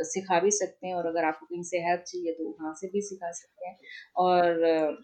सिखा 0.09 0.39
भी 0.41 0.51
सकते 0.51 0.87
हैं 0.87 0.95
और 0.95 1.07
अगर 1.07 1.25
आपको 1.25 1.47
कहीं 1.47 1.63
से 1.63 1.79
हेल्प 1.79 2.05
चाहिए 2.07 2.33
तो 2.33 2.49
वहाँ 2.51 2.75
से 2.75 2.89
भी 2.89 3.03
सिखा 3.03 3.31
सकते 3.33 3.69
हैं 3.69 3.77
और 4.17 4.97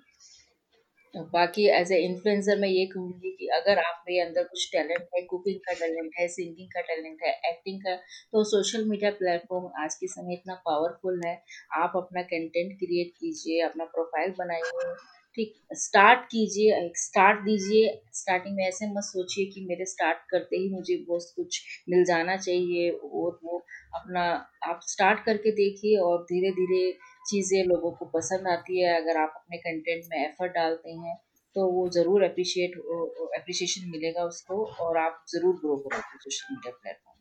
बाकी 1.15 1.67
एज 1.71 1.93
ए 1.93 1.97
इन्फ्लुएंसर 2.01 2.59
मैं 2.59 2.69
ये 2.69 2.85
कहूँगी 2.87 3.31
कि 3.31 3.47
अगर 3.55 3.79
आप 3.79 4.05
मेरे 4.09 4.21
अंदर 4.21 4.43
कुछ 4.45 4.69
टैलेंट 4.73 5.07
है 5.15 5.23
कुकिंग 5.23 5.59
का 5.59 5.73
टैलेंट 5.73 6.11
है 6.19 6.27
सिंगिंग 6.29 6.69
का 6.69 6.81
टैलेंट 6.81 7.23
है 7.25 7.33
एक्टिंग 7.51 7.81
का 7.81 7.95
तो 8.33 8.45
सोशल 8.45 8.85
मीडिया 8.85 9.11
प्लेटफॉर्म 9.11 9.83
आज 9.83 9.95
के 9.95 10.07
समय 10.07 10.35
इतना 10.35 10.55
पावरफुल 10.67 11.21
है। 11.27 11.35
आप 11.77 11.93
अपना 11.97 12.23
कंटेंट 12.25 12.77
क्रिएट 12.79 13.13
कीजिए, 13.17 13.61
अपना 13.61 13.85
प्रोफ़ाइल 13.85 14.31
बनाइए, 14.39 14.95
ठीक? 15.37 15.53
स्टार्ट 15.75 16.25
कीजिए, 16.25 16.75
एक 16.77 16.99
स्टार्ट 16.99 17.41
दीजिए। 17.41 17.89
स्टार्टिंग 18.15 18.57
में 18.57 18.67
ऐसे 18.67 18.87
मत 18.93 19.03
सोचिए 19.05 19.47
कि 19.47 19.65
मेरे 19.67 19.85
स्टार्ट 19.87 20.19
करते 20.31 20.57
ही 20.57 20.69
मुझे 20.71 20.97
बहुत 21.09 21.33
कुछ 21.37 21.61
मिल 21.89 22.05
जाना 22.05 22.37
चाहिए 22.37 22.91
और 22.91 23.39
वो 23.45 23.59
अपना, 23.95 24.25
आप 24.65 24.81
स्टार्ट 24.85 25.25
करके 25.25 25.51
देखिए 25.53 25.97
और 25.99 26.23
धीरे 26.23 26.51
धीरे 26.53 26.91
चीज़ें 27.31 27.63
लोगों 27.65 27.91
को 27.93 28.05
पसंद 28.11 28.49
आती 28.49 28.81
है 28.81 28.97
अगर 28.97 29.17
आप 29.19 29.35
अपने 29.37 29.59
कंटेंट 29.61 30.05
में 30.07 30.19
एफर्ट 30.21 30.53
डालते 30.55 30.93
हैं 30.97 31.17
तो 31.57 31.67
वो 31.69 31.89
ज़रूर 31.91 32.25
अप्रिशिएट 32.25 32.77
अप्रिशिएशन 33.35 33.89
मिलेगा 33.91 34.25
उसको 34.25 34.65
और 34.81 34.99
आप 34.99 35.25
ज़रूर 35.29 35.57
ग्रो 35.57 35.77
करोगे 35.79 36.19
सोशल 36.19 36.55
मीडिया 36.55 36.73
प्लेटफॉर्म 36.73 37.19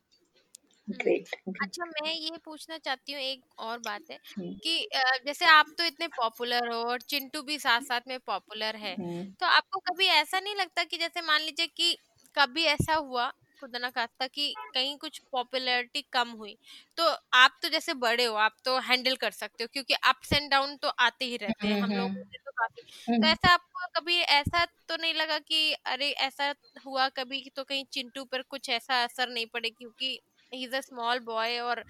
ग्रेट 0.88 1.28
अच्छा 1.62 1.84
मैं 1.86 2.12
ये 2.12 2.38
पूछना 2.44 2.78
चाहती 2.78 3.12
हूँ 3.12 3.20
एक 3.22 3.42
और 3.60 3.78
बात 3.80 4.10
है 4.10 4.18
हम्म। 4.28 4.52
कि 4.56 4.88
जैसे 5.26 5.44
आप 5.48 5.66
तो 5.78 5.84
इतने 5.84 6.06
पॉपुलर 6.10 6.68
हो 6.68 6.78
और 6.84 7.00
चिंटू 7.04 7.42
भी 7.42 7.58
साथ 7.58 7.80
साथ 7.82 8.08
में 8.08 8.18
पॉपुलर 8.22 8.76
है 8.76 8.94
हम्म। 8.94 9.24
तो 9.32 9.46
आपको 9.48 9.80
कभी 9.82 10.06
ऐसा 10.14 10.40
नहीं 10.40 10.54
लगता 10.56 10.84
कि 10.84 10.98
जैसे 10.98 11.20
मान 11.22 11.40
लीजिए 11.40 11.66
कि 11.68 11.96
कभी 12.34 12.64
ऐसा 12.68 12.94
हुआ 12.96 13.30
खुदा 13.60 13.78
ना 13.78 13.90
खास्ता 13.90 14.26
कि 14.28 14.54
कहीं 14.74 14.96
कुछ 14.98 15.18
पॉपुलैरिटी 15.32 16.02
कम 16.12 16.30
हुई। 16.32 16.56
तो 16.98 17.08
आप 17.34 17.58
तो 17.62 17.68
जैसे 17.68 17.94
बड़े 17.96 18.24
हो 18.24 18.34
आप 18.38 18.56
तो 18.64 18.78
हैंडल 18.82 19.16
कर 19.18 19.30
सकते 19.32 19.64
हो 19.64 19.68
क्योंकि 19.72 19.94
अप्स 20.04 20.32
एंड 20.32 20.50
डाउन 20.50 20.76
तो 20.78 20.88
आते 21.00 21.24
ही 21.24 21.36
रहते 21.38 21.68
हैं 21.68 21.76
हम 21.78 21.94
लोग 21.94 22.10
तो 22.36 22.50
काफ़ी। 22.52 22.82
तो 23.14 23.26
ऐसा 23.26 23.52
आपको 23.52 23.86
कभी 23.94 24.18
ऐसा 24.20 24.64
तो 24.88 24.96
नहीं 24.96 25.14
लगा 25.14 25.38
कि 25.40 25.72
अरे 25.86 26.10
ऐसा 26.20 26.54
हुआ 26.86 27.08
कभी 27.10 27.42
तो 27.50 27.64
कहीं 27.64 27.84
चिंटू 27.92 28.24
पर 28.26 28.42
कुछ 28.44 28.68
ऐसा 28.70 29.02
असर 29.04 29.28
नहीं 29.30 29.46
पड़े? 29.46 29.70
क्योंकि 29.70 30.18
he 30.52 30.62
is 30.64 30.74
a 30.76 30.80
small 30.80 31.18
boy 31.22 31.58
और 31.60 31.84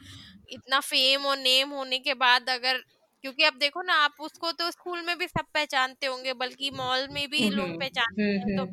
इतना 0.50 0.80
फेम 0.82 1.26
और 1.26 1.36
नेम 1.38 1.70
होने 1.72 1.98
के 2.00 2.14
बाद 2.16 2.50
अगर 2.50 2.78
क्योंकि 3.24 3.44
आप 3.44 3.54
देखो 3.56 3.82
ना 3.82 3.94
आप 3.96 4.14
उसको 4.20 4.52
तो 4.54 4.70
स्कूल 4.70 5.02
में 5.02 5.16
भी 5.18 5.26
सब 5.28 5.46
पहचानते 5.54 6.06
होंगे 6.06 6.32
बल्कि 6.36 6.70
मॉल 6.72 7.08
में 7.10 7.26
भी 7.30 7.48
लोग 7.50 7.72
पहचानते 7.76 8.36
हैं 8.36 8.48
तो 8.56 8.66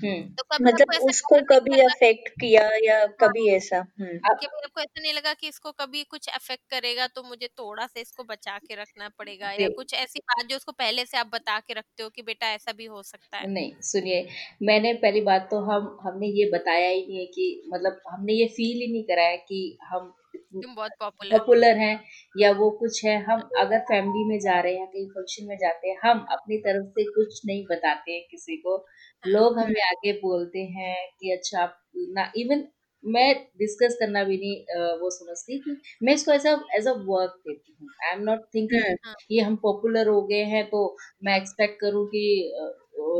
तो 0.00 0.42
कभी 0.44 0.64
मतलब 0.64 1.02
उसको 1.02 1.40
कभी 1.46 1.80
अफेक्ट 1.80 2.28
किया 2.40 2.68
या 2.84 2.98
हाँ। 2.98 3.06
कभी 3.20 3.48
ऐसा? 3.50 3.78
हम्म। 4.00 4.18
आपको 4.26 4.80
ऐसा 4.80 5.00
नहीं 5.00 5.12
लगा 5.12 5.32
कि 5.34 5.48
इसको 5.48 5.72
कभी 5.72 6.02
कुछ 6.04 6.28
अफेक्ट 6.30 6.62
करेगा 6.70 7.06
तो 7.08 7.22
मुझे 7.22 7.46
थोड़ा 7.50 7.86
सा 7.86 8.00
इसको 8.00 8.24
बचा 8.24 8.58
के 8.58 8.74
रखना 8.74 9.08
पड़ेगा 9.18 9.50
या 9.52 9.68
कुछ 9.70 9.94
ऐसी 9.94 10.18
बात 10.20 10.46
जो 10.46 10.56
उसको 10.56 10.72
पहले 10.74 11.04
से 11.06 11.18
आप 11.18 11.26
बता 11.26 11.58
के 11.60 11.74
रखते 11.74 12.02
हो 12.02 12.08
कि 12.10 12.22
बेटा 12.22 12.48
ऐसा 12.52 12.72
भी 12.72 12.84
हो 12.86 13.02
सकता 13.02 13.38
है? 13.38 13.46
नहीं 13.48 13.72
सुनिए 13.82 14.26
मैंने 14.62 14.92
पहली 14.94 15.20
बात 15.22 15.48
तो 15.50 15.60
हम 15.62 15.98
हमने 16.02 16.26
ये 16.30 16.50
बताया 16.52 16.88
ही 16.88 17.06
नहीं 17.06 17.18
है 17.18 17.26
कि 17.28 17.62
मतलब 17.74 18.00
हमने 18.10 18.32
ये 18.32 18.46
फील 18.48 18.80
ही 18.80 18.92
नहीं 18.92 19.04
कराया 19.04 19.36
कि 19.42 19.78
हम 19.84 20.12
तुम 20.54 20.74
बहुत 20.74 20.92
पॉपुलर 21.00 21.38
पॉपुलर 21.38 21.76
हैं 21.78 21.94
या 22.34 22.50
वो 22.52 22.70
कुछ 22.80 23.04
है। 23.04 23.16
हम 23.24 23.40
अगर 23.60 23.78
फैमिली 23.84 24.24
में 24.28 24.38
जा 24.40 24.58
रहे 24.60 24.74
हैं 24.76 24.86
कहीं 24.86 25.06
फ़ंक्शन 25.08 25.46
में 25.46 25.56
जाते 25.56 25.88
हैं 25.88 25.96
हम 26.04 26.24
अपनी 26.32 26.56
तरफ़ 26.58 26.86
से 26.90 27.04
कुछ 27.12 27.40
नहीं 27.46 27.64
बताते 27.66 28.12
हैं 28.12 28.22
किसी 28.30 28.56
को। 28.56 28.76
लोग 29.24 29.58
हमें 29.58 29.80
आगे 29.82 30.12
बोलते 30.20 30.58
हैं 30.76 30.96
कि 31.20 31.32
अच्छा 31.32 31.62
आप 31.62 31.76
ना 32.16 32.30
इवन 32.38 32.64
मैं 33.04 33.28
डिस्कस 33.58 33.96
करना 34.00 34.22
भी 34.24 34.36
नहीं 34.38 34.96
वो 35.00 35.10
समझती 35.10 35.58
कि 35.60 35.76
मैं 36.02 36.14
इसको 36.14 36.32
ऐसा 36.32 36.50
एज 36.76 36.86
अ 36.88 36.92
वर्क 37.06 37.34
देती 37.46 37.76
हूँ। 37.80 37.88
आई 38.04 38.14
एम 38.14 38.22
नॉट 38.24 38.40
थिंकिंग 38.54 38.96
ये 39.30 39.40
हम 39.40 39.56
पॉपुलर 39.62 40.08
हो 40.08 40.20
गए 40.26 40.42
हैं 40.46 40.64
तो 40.70 40.82
मैं 41.24 41.36
एक्सपेक्ट 41.36 41.80
करूँ 41.80 42.06
कि 42.06 42.24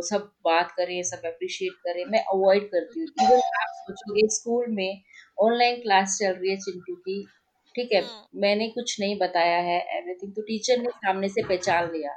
सब 0.08 0.30
बात 0.44 0.72
करें 0.76 1.02
सब 1.02 1.22
अप्रिशिएट 1.26 1.72
करें 1.86 2.04
मैं 2.06 2.24
अवॉइड 2.34 2.64
करती 2.70 3.00
हूँ। 3.00 3.08
इवन 3.22 3.40
आप 3.60 3.72
सोचोगे 3.78 4.26
स्कूल 4.34 4.66
में 4.70 5.00
ऑनलाइन 5.38 5.80
क्लास 5.82 6.18
चल 6.20 6.32
रही 6.32 6.50
है 6.50 6.56
चिंटू 6.58 6.94
की 6.98 7.22
ठीक 7.74 7.92
है? 7.92 8.00
हम्म। 8.00 8.40
मैंने 8.40 8.68
कुछ 8.68 8.96
नहीं 9.00 9.18
बताया 9.18 9.58
है 9.62 9.78
एवरीथिंग 9.98 10.32
तो 10.34 10.42
टीचर 10.42 10.78
ने 10.78 10.90
सामने 10.90 11.28
से 11.28 11.42
पहचान 11.44 11.90
लिया। 11.92 12.12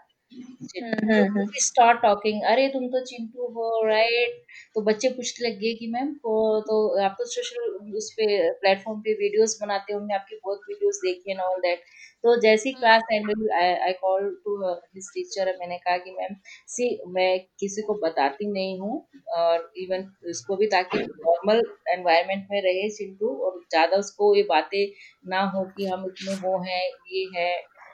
स्टार्ट 1.64 2.02
टॉकिंग 2.02 2.42
अरे 2.44 2.68
तुम 2.68 2.88
तो 2.88 3.04
चिंटू 3.06 3.48
हो 3.56 3.70
राइट 3.88 4.42
तो 4.76 4.82
बच्चे 4.82 5.10
पूछने 5.10 5.48
लग 5.48 5.60
गए 5.60 5.74
कि 5.74 5.88
मैम 5.88 6.14
को 6.24 6.36
तो 6.62 6.78
आप 7.04 7.16
तो 7.18 7.26
सोशल 7.26 7.96
उस 7.98 8.12
पे 8.14 8.26
प्लेटफॉर्म 8.60 9.00
पे 9.00 9.14
वीडियोस 9.16 9.58
बनाते 9.62 9.94
होंगे 9.94 10.16
आपकी 10.16 10.36
बहुत 10.36 10.62
वीडियोस 10.70 11.00
देखी 11.04 11.32
एंड 11.32 11.42
ऑल 11.42 11.60
दैट 11.62 11.84
तो 12.24 12.36
जैसी 12.42 12.72
class 12.74 13.02
and 13.12 13.30
I 13.54 13.92
call 13.94 14.30
to 14.46 14.58
his 14.66 15.10
teacher 15.14 15.56
मैंने 15.60 15.78
कहा 15.78 15.98
कि 15.98 16.12
मैम 16.12 16.36
सी 16.68 16.88
मैं 17.10 17.40
किसी 17.60 17.82
को 17.82 17.94
बताती 18.04 18.52
नहीं 18.52 18.80
हूँ 18.80 19.04
और 19.38 19.72
इवन 19.78 20.08
उसको 20.30 20.56
भी 20.56 20.68
ताकि 20.68 20.98
नॉर्मल 21.00 21.62
एनवायरनमेंट 21.90 22.48
में 22.52 22.62
रहे 22.62 22.90
चिंटू 22.92 23.36
और 23.46 23.60
ज़्यादा 23.66 23.98
उसको 23.98 24.36
ये 24.36 24.44
बातें 24.50 24.82
ना 25.28 25.42
हो 25.50 25.66
कि 25.78 25.88
हम 25.88 26.06
इतने 26.08 26.36
वो 26.38 26.58
हैं 26.62 26.84
ये 27.12 27.28
है 27.36 27.52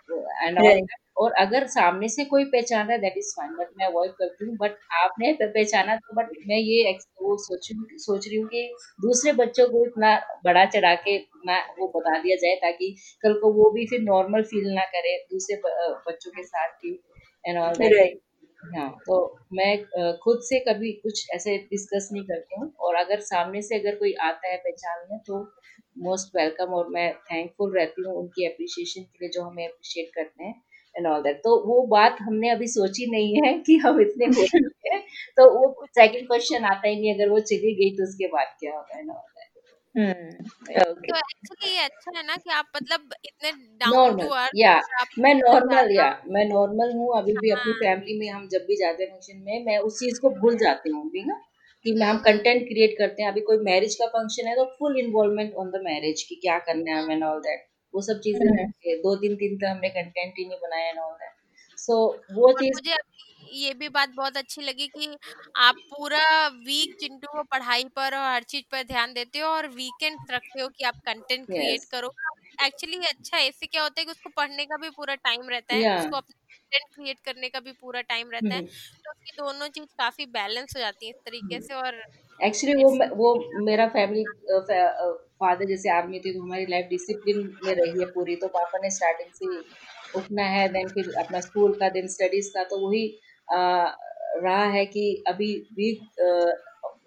एंड 0.10 0.60
ऑल 0.60 0.82
और 1.20 1.32
अगर 1.40 1.66
सामने 1.70 2.08
से 2.10 2.26
कोई 2.26 2.44
पहचान 2.48 2.86
रहा 2.88 2.94
है 2.94 3.00
दैट 3.02 3.14
इज़ 3.18 3.32
फाइन 3.38 3.54
बट 3.56 3.70
मैं 3.78 3.86
अवॉइड 3.88 4.12
करती 4.14 4.46
हूँ। 4.46 4.56
बट 4.58 4.78
आपने 4.98 5.32
पहचाना 5.42 5.96
तो 5.98 6.16
बट 6.16 6.30
मैं 6.48 6.58
ये 6.60 6.92
वो 7.22 7.36
सोच 7.40 7.68
सोच 8.02 8.28
रही 8.28 8.38
हूँ 8.38 8.48
कि 8.50 8.64
दूसरे 9.02 9.32
बच्चों 9.36 9.68
को 9.70 9.86
इतना 9.86 10.16
बड़ा 10.46 10.66
चढ़ा 10.68 10.94
के 11.08 11.18
ना 11.48 11.60
वो 11.80 11.88
बता 11.96 12.18
दिया 12.22 12.36
जाए 12.38 12.56
ताकि 12.62 12.96
कल 13.24 13.34
को 13.42 13.52
वो 13.54 13.70
भी 13.72 13.86
फिर 13.88 14.02
नॉर्मल 14.04 14.44
फील 14.46 14.72
ना 14.76 14.86
करे 14.96 15.18
दूसरे 15.32 15.62
बच्चों 16.08 16.32
के 16.32 16.44
साथ 16.46 16.70
भी 16.84 17.00
एंड 17.46 17.58
ऑल 17.60 17.76
दैट 17.78 18.20
हाँ 18.76 18.90
तो 19.06 19.16
मैं 19.54 19.76
खुद 20.24 20.40
से 20.44 20.60
कभी 20.62 20.92
कुछ 21.04 21.26
ऐसे 21.36 21.58
डिस्कस 21.70 22.10
नहीं 22.14 22.24
करती 22.24 22.60
हूँ। 22.62 22.72
और 22.80 22.96
अगर 22.96 23.20
सामने 23.24 23.62
से 23.62 23.80
अगर 23.80 23.96
कोई 23.96 24.14
आता 24.24 24.48
है 24.48 24.58
पहचान 24.60 25.06
में 25.12 25.20
तो 25.28 25.40
मोस्ट 26.00 26.36
वेलकम 26.36 26.74
और 26.76 26.90
मैं 26.90 27.12
थैंकफुल 27.32 27.78
रहती 27.78 28.08
हूँ 28.08 28.16
उनकी 28.16 28.46
अप्रिशिएशन 28.48 29.04
के 29.04 29.26
लिए 29.26 29.30
जो 29.34 29.44
हमें 29.44 29.66
अप्रिशिएट 29.68 30.10
करते 30.16 30.44
हैं। 30.44 30.54
एंड 31.00 31.08
ऑल 31.08 31.22
दैट 31.24 31.38
तो 31.40 31.56
वो 31.66 31.82
बात 31.90 32.18
हमने 32.22 32.50
अभी 32.50 32.68
सोची 32.70 33.10
नहीं 33.12 33.42
है 33.46 33.54
कि 33.62 33.78
हम 33.80 34.02
इतने 34.02 34.26
हो 34.30 34.46
हैं। 34.88 35.02
तो 35.38 35.50
वो 35.52 35.68
सेकंड 35.90 36.28
क्वेश्चन 36.28 36.66
आता 36.68 36.88
ही 36.88 36.96
नहीं 36.96 37.14
अगर 37.14 37.30
वो 37.30 37.40
चली 37.52 37.74
गई 37.76 37.90
तो 37.98 38.04
उसके 38.04 38.28
बाद 38.30 38.56
क्या 38.60 38.74
होगा 38.74 39.00
एंड 39.00 39.10
ऑल 39.10 39.16
दैट 39.18 39.48
तो 39.96 41.18
एक्चुअली 41.18 41.72
ये 41.72 41.84
अच्छा 41.84 42.12
है 42.18 42.26
ना 42.26 42.36
कि 42.36 42.50
आप 42.52 42.66
मतलब 42.76 43.14
इतने 43.26 43.52
डाउन 43.82 44.18
टू 44.18 44.28
अर्थ 44.36 44.52
या 44.56 44.74
मैं 45.20 45.34
नॉर्मल 45.36 45.92
या 45.96 46.10
मैं 46.28 46.46
नॉर्मल 46.46 46.92
हूँ 46.96 47.10
अभी 47.18 47.34
भी 47.38 47.52
अपनी 47.52 47.74
फैमिली 47.76 48.14
हाँ। 48.14 48.20
में 48.20 48.30
हम 48.32 48.48
जब 48.48 48.66
भी 48.68 48.76
जाते 48.76 49.04
हैं 49.04 49.10
फ़ंक्शन 49.12 49.42
में 49.46 49.66
मैं 49.66 49.78
उस 49.80 50.00
चीज़ 50.00 50.20
को 50.22 50.30
भूल 50.36 50.58
जाती 50.58 50.92
हूँ 50.92 51.10
भी 51.12 51.24
ना 51.26 51.40
कि 51.86 51.92
हम 52.02 52.18
कंटेंट 52.20 52.68
क्रिएट 52.68 52.96
करते 52.98 53.24
हैं। 53.24 53.30
अभी 53.32 53.42
कोई 53.42 53.58
मैरिज 53.64 53.96
का 53.96 54.06
फ़ंक्शन 54.10 54.48
है 54.48 54.56
तो 54.56 54.66
full 54.80 55.00
involvement 55.00 55.54
on 55.56 55.70
the 55.72 55.82
marriage 55.84 56.24
की 56.24 56.36
क्या 56.36 56.58
करना 56.68 56.96
है 56.98 57.12
एंड 57.12 57.24
ऑल 57.24 57.40
दैट 57.40 57.68
वो 57.94 58.02
सब 58.04 58.20
चीज़ें 58.20 58.46
हम्म। 58.48 58.96
दो 59.00 59.16
तीन 59.18 59.36
दिन 59.38 59.58
तक 59.58 59.66
हमने 59.66 59.90
कंटेंट 59.92 60.34
ही 60.38 60.46
नहीं 60.46 60.60
बनाया 60.60 60.90
एंड 60.90 61.00
ऑल 61.00 61.14
दैट 61.16 61.78
सो 61.78 61.96
वो 62.34 62.52
चीज़ 62.54 62.76
मुझे 62.76 62.96
ये 63.54 63.74
भी 63.74 63.88
बात 63.90 64.10
बहुत 64.10 64.38
अच्छी 64.38 64.62
लगी 64.62 64.88
कि 64.88 65.08
आप 65.60 65.76
पूरा 65.92 66.26
वीक 66.58 66.96
चिंटू 67.00 67.28
को 67.28 67.44
पढ़ाई 67.46 67.84
पर 67.96 68.16
और 68.16 68.26
हर 68.26 68.44
चीज़ 68.46 68.64
पर 68.72 68.84
ध्यान 68.86 69.14
देते 69.14 69.40
हो 69.40 69.48
और 69.50 69.68
वीकेंड 69.70 70.32
रखते 70.32 70.62
हो 70.62 70.68
कि 70.70 70.84
आप 70.86 71.00
कंटेंट 71.06 71.46
क्रिएट 71.46 71.80
yes. 71.80 71.90
करो 71.92 72.14
एक्चुअली 72.62 72.98
अच्छा 73.06 73.38
है 73.38 73.48
इससे 73.48 73.66
क्या 73.68 73.84
होता 73.84 74.02
है 74.02 74.06
कि 74.06 74.12
उसको 74.12 74.30
पढ़ने 74.38 74.66
का 74.66 74.78
भी 74.78 74.90
पूरा 74.92 75.16
टाइम 75.18 75.50
रहता 75.50 75.76
है 75.76 75.82
yeah. 75.82 76.00
उसको 76.00 76.18
अपने 76.18 76.34
कंटेंट 76.34 76.96
क्रिएट 76.96 77.20
करने 77.26 77.50
का 77.50 77.60
भी 77.60 77.72
पूरा 77.74 78.02
टाइम 78.04 78.32
रहता 78.32 78.54
है 78.54 78.60
हम्म। 78.60 78.68
तो 78.98 79.12
उसकी 79.12 79.38
दोनों 79.38 79.68
चीज़ 79.70 79.86
काफ़ी 79.98 80.26
बैलेंस 80.32 80.76
हो 80.76 80.80
जाती 80.80 81.06
है 81.06 81.12
इस 81.12 81.22
तरीके 81.26 81.56
हम्म। 81.56 81.66
से 81.66 81.74
और 81.76 82.02
एक्चुअली 82.40 82.84
वो 82.84 83.16
वो 83.16 83.64
मेरा 83.64 83.88
फैमिली 83.90 84.24
फादर 85.42 85.66
जैसे 85.68 85.90
आर्मी 85.92 86.20
थे 86.20 86.34
तो 86.34 86.42
हमारी 86.44 86.66
लाइफ 86.70 86.88
डिसिप्लिन 86.90 87.40
में 87.66 87.74
रही 87.76 88.00
है 88.00 88.06
पूरी। 88.14 88.36
तो 88.38 88.48
पापा 88.58 88.80
ने 88.84 88.90
स्टार्टिंग 88.92 89.32
से 89.34 89.60
उठना 90.14 90.44
है 90.50 90.68
देन 90.70 90.88
फिर 90.90 91.12
अपना 91.20 91.40
स्कूल 91.42 91.74
का 91.80 91.90
दिन 91.92 92.08
स्टडीज़ 92.10 92.50
का 92.54 92.64
तो 92.66 92.78
वही 92.88 93.06
रहा 93.48 94.64
है 94.72 94.86
कि 94.88 95.06
अभी 95.28 95.54
वीक 95.76 96.02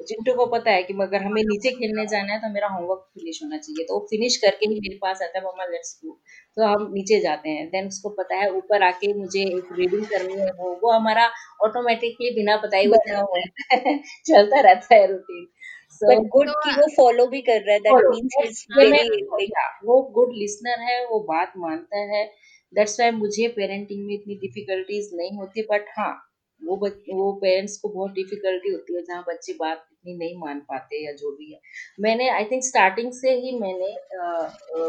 चिंटू 0.03 0.33
को 0.35 0.45
पता 0.49 0.70
है 0.70 0.83
कि 0.83 0.95
अगर 1.03 1.22
हमें 1.22 1.43
नीचे 1.45 1.70
खेलने 1.72 2.07
जाना 2.09 2.33
है 2.33 2.39
तो 2.41 2.49
मेरा 2.53 2.68
होमवर्क 2.68 3.01
फिनिश 3.14 3.41
होना 3.43 3.57
चाहिए। 3.59 3.85
तो 3.85 3.95
वो 3.95 4.01
फिनिश 4.11 4.37
करके 4.45 4.66
ही 4.66 4.74
मेरे 4.80 4.97
पास 5.03 5.22
आता 5.22 5.39
है 5.39 5.45
मम्मा 5.45 5.64
लेट्स 5.66 5.99
गो 6.05 6.12
तो 6.57 6.66
हम 6.66 6.89
नीचे 6.95 7.20
जाते 7.20 7.51
हैं। 7.51 7.66
देन 7.70 7.87
उसको 7.89 8.09
पता 8.18 8.37
है 8.37 8.51
ऊपर 8.55 8.83
आके 8.85 9.12
मुझे 9.14 9.41
एक 9.49 9.68
रीडिंग 9.78 10.05
करनी 10.07 10.41
है 10.41 10.51
वो 10.59 10.72
वो 10.83 10.93
हमारा 10.93 11.26
ऑटोमेटिकली 11.64 12.30
बिना 12.37 12.57
बताए 12.59 12.87
चलता 12.87 13.43
चलता 14.26 14.61
रहता 14.62 14.95
है 14.95 15.07
रूटीन 15.07 15.47
so, 15.93 16.09
गुड 16.28 16.49
तो, 16.49 16.53
कि 16.64 16.70
वो 16.70 16.86
फॉलो 16.97 17.26
भी 17.26 17.40
कर 17.40 17.61
रहा 17.61 17.72
है 17.72 17.80
दैट 17.80 17.95
मींस 18.11 18.64
वो 19.84 20.01
गुड 20.03 20.32
लिसनर 20.34 20.80
है 20.80 21.05
वो 21.07 21.20
बात 21.20 21.53
मानता 21.57 21.99
है। 21.99 22.24
दैट्स 22.72 23.01
वाई 23.01 23.11
मुझे 23.11 23.49
पेरेंटिंग 23.49 24.07
में 24.07 24.14
इतनी 24.14 24.34
डिफिकल्टीज 24.34 25.11
नहीं 25.14 25.36
होती 25.38 25.62
बट 25.62 25.84
हाँ 25.99 26.12
वो 26.62 26.76
बच, 26.76 26.93
वो 26.93 27.32
पेरेंट्स 27.32 27.76
को 27.78 27.88
बहुत 27.88 28.11
डिफिकल्टी 28.11 28.72
होती 28.72 28.97
है 28.97 29.03
जहाँ 29.03 29.24
बच्चे 29.28 29.53
बात 29.53 29.86
इतनी 29.93 30.14
नहीं 30.18 30.36
मान 30.38 30.59
पाते 30.61 31.05
या 31.07 31.12
जो 31.12 31.30
भी 31.30 31.53
है। 31.53 31.61
मैंने 32.01 32.28
आई 32.28 32.45
थिंक 32.45 32.64
स्टार्टिंग 32.64 33.12
से 33.12 33.32
ही 33.34 33.59
मैंने 33.59 33.95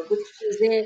कुछ 0.10 0.20
चीज़ें 0.20 0.86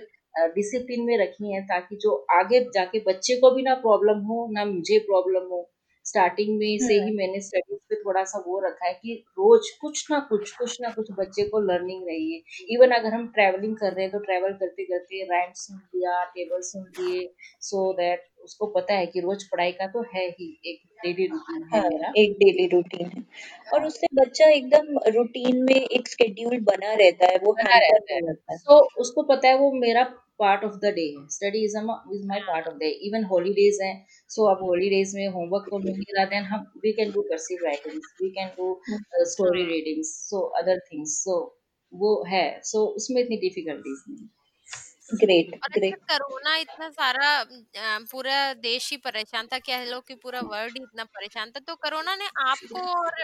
डिसिप्लिन 0.56 1.06
में 1.06 1.18
रखी 1.18 1.54
हैं 1.54 1.64
ताकि 1.64 1.96
जो 1.96 2.26
आगे 2.32 2.60
जाके 2.60 3.00
बच्चे 3.00 3.36
को 3.36 3.52
भी 3.52 3.62
ना 3.62 3.74
प्रॉब्लम 3.76 4.20
हो 4.20 4.48
ना 4.52 4.66
मुझे 4.66 5.00
प्रॉब्लम 5.00 5.48
हो 5.52 5.70
स्टार्टिंग 6.08 6.58
में 6.58 6.78
से 6.80 6.94
ही 6.94 7.00
हम्म। 7.00 7.16
मैंने 7.18 7.40
स्टडीज़ 7.42 7.80
पे 7.90 7.96
थोड़ा 7.96 8.24
सा 8.24 8.44
वो 8.48 8.60
रखा 8.60 8.88
है 8.88 8.94
कि 8.94 9.14
रोज 9.40 9.70
कुछ 9.82 10.06
ना 10.12 10.20
कुछ 10.30 10.52
कुछ 10.52 10.78
ना 10.82 10.90
कुछ 10.90 11.12
बच्चे 11.20 11.44
को 11.44 11.60
लर्निंग 11.62 12.08
रही 12.08 12.34
है 12.34 12.42
इवन 12.70 12.92
अगर 12.92 13.14
हम 13.14 13.28
ट्रैवलिंग 13.28 13.76
कर 13.78 13.94
रहे 13.94 14.04
हैं 14.04 14.12
तो 14.12 14.20
ट्रैवल 14.20 14.54
करते 14.54 14.84
करते 14.84 15.24
राइम 15.24 15.52
सुन 15.56 15.78
लिया 15.96 16.24
टेबल 16.30 16.62
सुन 16.62 16.84
लिए 17.00 17.30
सो 17.62 17.92
दैट 17.94 18.26
उसको 18.44 18.66
पता 18.72 18.94
है 18.94 19.06
कि 19.06 19.20
रोज 19.20 19.44
पढ़ाई 19.44 19.72
का 19.72 19.88
तो 19.88 20.02
है 20.16 20.28
ही 20.30 20.50
एक 20.66 20.82
डेली 21.04 21.26
रूटीन 21.28 21.64
है 21.64 21.80
हाँ, 21.80 21.90
मेरा। 21.90 22.12
एक 22.18 22.38
डेली 22.38 22.68
रूटीन 22.68 23.08
है। 23.08 23.24
और 23.74 23.86
उससे 23.86 24.08
बच्चा 24.14 24.50
एकदम 24.50 24.98
रूटीन 25.08 25.64
में 25.64 25.76
एक 25.76 26.08
स्केड्यूल 26.08 26.60
बना 26.64 26.94
रहता 26.94 27.32
है 27.32 27.38
वो 27.38 27.54
बना 27.54 27.78
रहता 27.78 28.14
है 28.16 28.58
तो 28.58 28.80
उसको 29.00 29.24
पता 29.26 29.48
है 29.48 29.58
वो 29.58 29.72
मेरा 29.72 30.04
पार्ट 30.40 30.64
ऑफ़ 30.64 30.76
द 30.78 30.94
डे 30.96 31.02
है। 31.10 31.28
Study 31.32 31.64
is 31.66 31.78
is 31.78 32.26
my 32.28 32.40
part 32.48 32.68
of 32.68 32.76
the 32.78 32.92
even 33.04 33.24
holidays 33.32 33.80
हैं 33.84 33.96
सो 34.30 34.46
अब 34.52 34.64
हॉलीडेज 34.64 35.14
में 35.16 35.28
होमवर्क 35.30 35.68
तो 35.72 35.80
मिल 35.80 35.94
नहीं 35.94 36.16
रहा 36.18 36.26
देन 36.32 36.44
हम 36.54 36.66
we 36.84 36.92
can 36.94 37.12
do 37.12 37.22
cursive 37.30 37.66
writing 37.66 38.02
we 38.22 38.30
can 38.32 38.50
do 38.58 38.74
story 39.32 39.66
readings 39.68 40.16
so 40.30 40.42
other 40.62 40.80
things 40.92 41.18
so 41.24 41.38
वो 41.92 42.12
है। 42.30 42.46
सो 42.64 42.78
so, 42.80 42.96
उसमें 42.96 43.22
इतनी 43.22 43.38
डिफिकल्टीज 43.40 44.04
नहीं। 44.10 44.28
ग्रेट 45.18 45.56
ग्रेट 45.72 46.00
कोरोना 46.04 46.56
इतना 46.58 46.90
सारा 46.92 47.30
पूरा 48.12 48.36
देश 48.56 48.90
ही 48.92 48.98
परेशान 49.00 49.48
था 49.48 49.58
कह 49.60 49.84
लो 49.86 50.00
कि 50.02 50.16
पूरा 50.18 50.42
वर्ल्ड 50.44 50.78
ही 50.78 50.84
इतना 50.84 51.04
परेशान 51.08 51.52
था 51.52 51.60
तो 51.62 51.76
कोरोना 51.78 52.16
ने 52.16 52.28
आपको 52.44 52.80
और 52.96 53.22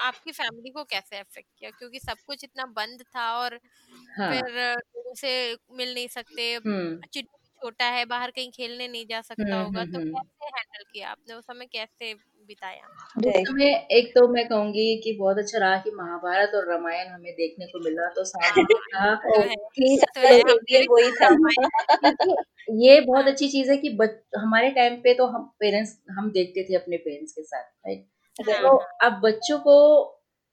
आपकी 0.00 0.32
फैमिली 0.32 0.70
को 0.70 0.84
कैसे 0.86 1.18
अफेक्ट 1.18 1.48
किया? 1.50 1.70
क्योंकि 1.72 1.98
सब 2.00 2.18
कुछ 2.26 2.44
इतना 2.44 2.66
बंद 2.72 3.02
था 3.14 3.30
और 3.38 3.58
हाँ. 4.10 4.40
फिर 4.42 4.58
से 5.14 5.56
मिल 5.72 5.94
नहीं 5.94 6.08
सकते। 6.08 6.58
छोटा 7.62 7.84
है 7.84 8.04
बाहर 8.04 8.30
कहीं 8.30 8.50
खेलने 8.50 8.88
नहीं 8.88 9.06
जा 9.06 9.20
सकता 9.20 9.56
होगा 9.56 9.84
तो 9.84 9.98
कैसे 9.98 10.46
हैंडल 10.46 10.84
किया 10.92 11.08
आपने? 11.08 11.34
उस 11.34 11.44
समय 11.44 11.66
कैसे 11.66 12.14
बिताया? 12.14 12.86
उस 13.26 13.32
समय 13.36 13.88
एक 13.90 14.08
तो 14.08 14.28
मैं 14.28 14.48
कहूँगी 14.48 15.00
कि 15.04 15.12
बहुत 15.12 15.38
अच्छा 15.38 15.58
रहा 15.58 15.76
कि 15.76 15.90
महाभारत 15.90 16.52
और 16.54 16.68
रामायण 16.70 17.06
हमें 17.06 17.32
देखने 17.32 17.66
को 17.66 17.78
मिला 17.84 18.08
तो 18.08 18.24
ये 22.84 23.00
बहुत 23.00 23.26
अच्छी 23.26 23.48
चीज़ 23.48 23.70
है 23.70 23.76
कि 23.76 23.88
हमारे 24.38 24.70
टाइम 24.70 24.96
पे 24.96 25.14
तो 25.14 25.26
हम 25.26 25.52
पेरेंट्स 25.60 26.02
हम 26.10 26.30
देखते 26.30 26.64
थे 26.64 26.76
अपने 26.76 26.96
पेरेंट्स 26.96 27.32
के 27.32 27.42
साथ 27.42 27.64
राइट 27.64 28.06
हाँ, 28.50 28.62
तो 28.62 28.78
हाँ। 28.78 29.10
अब 29.10 29.20
बच्चों 29.20 29.58
को 29.58 30.04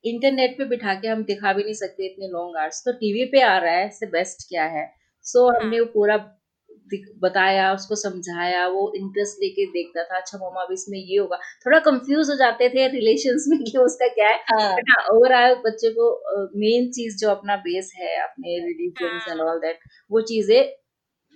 इंटरनेट 0.03 0.57
पे 0.57 0.65
बिठा 0.65 0.93
के 0.95 1.07
हम 1.07 1.23
दिखा 1.23 1.53
भी 1.53 1.63
नहीं 1.63 1.73
सकते 1.75 2.05
इतने 2.05 2.27
लॉन्ग 2.27 2.57
आवर्स 2.57 2.81
तो 2.85 2.91
टीवी 2.99 3.25
पे 3.31 3.41
आ 3.43 3.57
रहा 3.57 3.73
है 3.73 3.87
इससे 3.87 4.05
बेस्ट 4.11 4.47
क्या 4.49 4.65
है? 4.67 4.85
सो 5.25 5.47
so, 5.47 5.55
हमने 5.57 5.77
हाँ। 5.77 5.85
वो 5.85 5.91
पूरा 5.93 6.17
बताया 7.23 7.71
उसको 7.73 7.95
समझाया 7.95 8.65
वो 8.67 8.81
इंटरेस्ट 8.95 9.37
लेके 9.41 9.65
देखता 9.65 10.03
था 10.03 10.17
अच्छा 10.17 10.37
मामा 10.37 10.61
अब 10.61 10.71
इसमें 10.73 10.97
ये 10.99 11.17
होगा। 11.17 11.37
थोड़ा 11.65 11.79
कंफ्यूज 11.79 12.29
हो 12.29 12.35
जाते 12.35 12.69
थे 12.69 12.87
रिलेशंस 12.87 13.45
में 13.49 13.57
कि 13.59 13.77
उसका 13.77 14.07
क्या 14.15 14.29
है। 14.29 14.37
बट 14.75 14.91
ओवरऑल 15.13 15.53
बच्चे 15.65 15.89
को 15.99 16.09
मेन 16.59 16.89
चीज़ 16.91 17.17
जो 17.17 17.29
अपना 17.29 17.55
बेस 17.67 17.91
है 17.97 18.15
अपने 18.23 18.57
रिलीजन 18.67 19.19
एंड 19.31 19.41
ऑल 19.41 19.59
दैट 19.59 19.79
वो 20.11 20.21
चीज़ें 20.23 20.59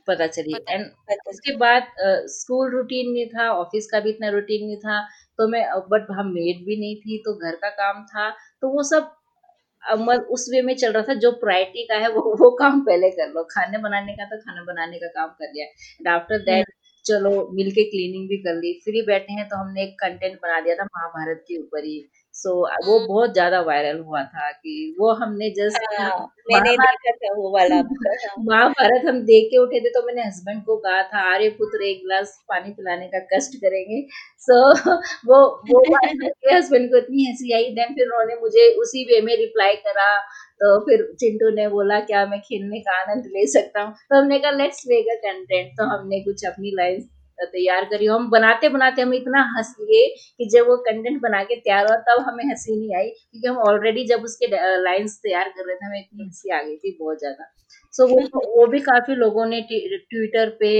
पता 0.07 0.27
चली। 0.29 0.55
एंड 0.69 0.85
उसके 1.29 1.55
बाद 1.57 1.87
स्कूल 2.31 2.71
रूटीन 2.71 3.11
नहीं 3.11 3.27
था 3.29 3.49
ऑफ़िस 3.53 3.87
का 3.91 3.99
भी 3.99 4.09
इतना 4.09 4.29
रूटीन 4.31 4.65
नहीं 4.65 4.77
था 4.79 4.99
तो 5.39 5.47
मैं 5.49 5.63
बट 5.91 6.07
हम 6.17 6.31
मेड 6.33 6.65
भी 6.65 6.79
नहीं 6.79 6.95
थी 6.97 7.17
तो 7.25 7.33
घर 7.37 7.55
का 7.61 7.69
काम 7.81 8.03
था 8.07 8.29
तो 8.61 8.69
वो 8.73 8.83
सब 8.85 9.11
अमल 9.83 10.19
उस 10.33 10.47
वे 10.51 10.61
में 10.63 10.75
चल 10.75 10.91
रहा 10.91 11.03
था 11.09 11.13
जो 11.21 11.31
प्रायोरिटी 11.41 11.83
का 11.87 11.95
है 11.99 12.09
वो 12.11 12.21
वो 12.39 12.49
काम 12.59 12.79
पहले 12.85 13.09
कर 13.11 13.27
लो। 13.29 13.43
खाने 13.51 13.77
बनाने 13.79 14.13
का 14.13 14.25
तो 14.25 14.37
खाना 14.39 14.63
बनाने 14.65 14.99
का 14.99 15.07
काम 15.15 15.29
कर 15.41 15.51
लिया। 15.53 15.65
एंड 15.65 16.07
आफ्टर 16.09 16.39
दैट 16.45 16.73
चलो 17.05 17.31
मिलके 17.55 17.83
क्लीनिंग 17.89 18.27
भी 18.29 18.37
कर 18.43 18.55
ली। 18.57 18.73
फ्री 18.85 19.01
बैठे 19.07 19.33
हैं 19.33 19.47
तो 19.49 19.57
हमने 19.57 19.83
एक 19.83 19.93
कंटेंट 20.01 20.37
बना 20.43 20.59
दिया 20.61 20.75
था 20.75 20.83
महाभारत 20.87 21.43
के 21.47 21.57
ऊपर 21.61 21.83
ही। 21.85 21.99
सो 22.35 22.49
so, 22.49 22.87
वो 22.87 22.99
बहुत 23.07 23.33
ज़्यादा 23.33 23.59
वायरल 23.61 23.99
हुआ 23.99 24.23
था 24.23 24.51
कि 24.51 24.95
वो 24.99 25.13
हमने 25.13 25.49
जस्ट 25.49 25.99
हाँ, 25.99 26.09
मैंने 26.51 26.71
देखा 26.77 27.11
था 27.11 27.33
वो 27.35 27.51
वाला 27.53 27.75
महाभारत 28.39 29.05
हम 29.07 29.21
देख 29.21 29.47
के 29.51 29.57
उठे 29.57 29.79
थे 29.79 29.89
तो 29.89 30.01
मैंने 30.07 30.21
हस्बैंड 30.21 30.63
को 30.65 30.77
कहा 30.77 31.01
था 31.03 31.21
आर्य 31.33 31.49
पुत्र 31.49 31.83
एक 31.83 31.97
गिलास 31.97 32.43
पानी 32.49 32.71
पिलाने 32.71 33.07
का 33.07 33.19
कष्ट 33.33 33.55
करेंगे। 33.55 34.01
सो 34.39 34.57
so, 34.73 34.85
वो 35.25 35.39
वो 35.71 35.83
हस्बैंड 36.53 36.89
को 36.91 36.97
इतनी 36.97 37.25
हँसी 37.25 37.53
आई। 37.53 37.63
देन 37.63 37.93
फिर 37.93 38.05
उन्होंने 38.05 38.35
मुझे 38.41 38.67
उसी 38.75 39.03
वे 39.03 39.21
में 39.21 39.35
रिप्लाई 39.37 39.75
करा। 39.75 40.17
तो 40.61 40.79
फिर 40.79 41.07
चिंटू 41.19 41.49
ने 41.49 41.67
बोला 41.67 41.99
क्या 41.99 42.25
मैं 42.25 42.39
खेलने 42.41 42.79
का 42.79 43.01
आनंद 43.01 43.25
ले 43.25 43.47
सकता 43.47 43.81
हूँ? 43.81 43.93
तो 43.93 44.17
हमने 44.17 44.39
कहा 44.39 44.51
लेट्स 44.51 44.83
मेक 44.87 45.07
अ 45.11 45.15
कंटेंट 45.27 45.71
तो 45.71 45.85
हमने 45.85 46.19
कुछ 46.19 46.45
अपनी 46.45 46.71
लाइफ 46.75 47.07
तैयार 47.41 47.85
करी। 47.85 48.05
हम 48.05 48.29
बनाते 48.29 48.69
बनाते 48.69 49.01
हम 49.01 49.13
इतना 49.13 49.41
हंस 49.57 49.73
लिए 49.81 50.07
कि 50.37 50.49
जब 50.49 50.67
वो 50.67 50.77
कंटेंट 50.85 51.21
बना 51.21 51.43
के 51.43 51.55
तैयार 51.57 51.85
हुआ 51.87 51.95
तब 52.07 52.23
हमें 52.27 52.43
हँसी 52.45 52.75
नहीं 52.75 52.95
आई 52.97 53.09
क्योंकि 53.09 53.47
हम 53.47 53.57
ऑलरेडी 53.69 54.05
जब 54.07 54.23
उसके 54.23 54.47
लाइंस 54.83 55.19
तैयार 55.23 55.49
कर 55.49 55.67
रहे 55.67 55.75
थे 55.75 55.85
हमें 55.85 55.99
इतनी 55.99 56.23
हँसी 56.23 56.51
आ 56.51 56.61
गई 56.61 56.75
थी 56.77 56.97
बहुत 56.99 57.19
ज़्यादा। 57.19 57.51
सो 57.93 58.03
so, 58.03 58.09
वो 58.11 58.41
वो 58.55 58.65
भी 58.67 58.79
काफ़ी 58.81 59.15
लोगों 59.15 59.45
ने 59.45 59.61
ट्विटर 59.71 60.49
पे 60.59 60.71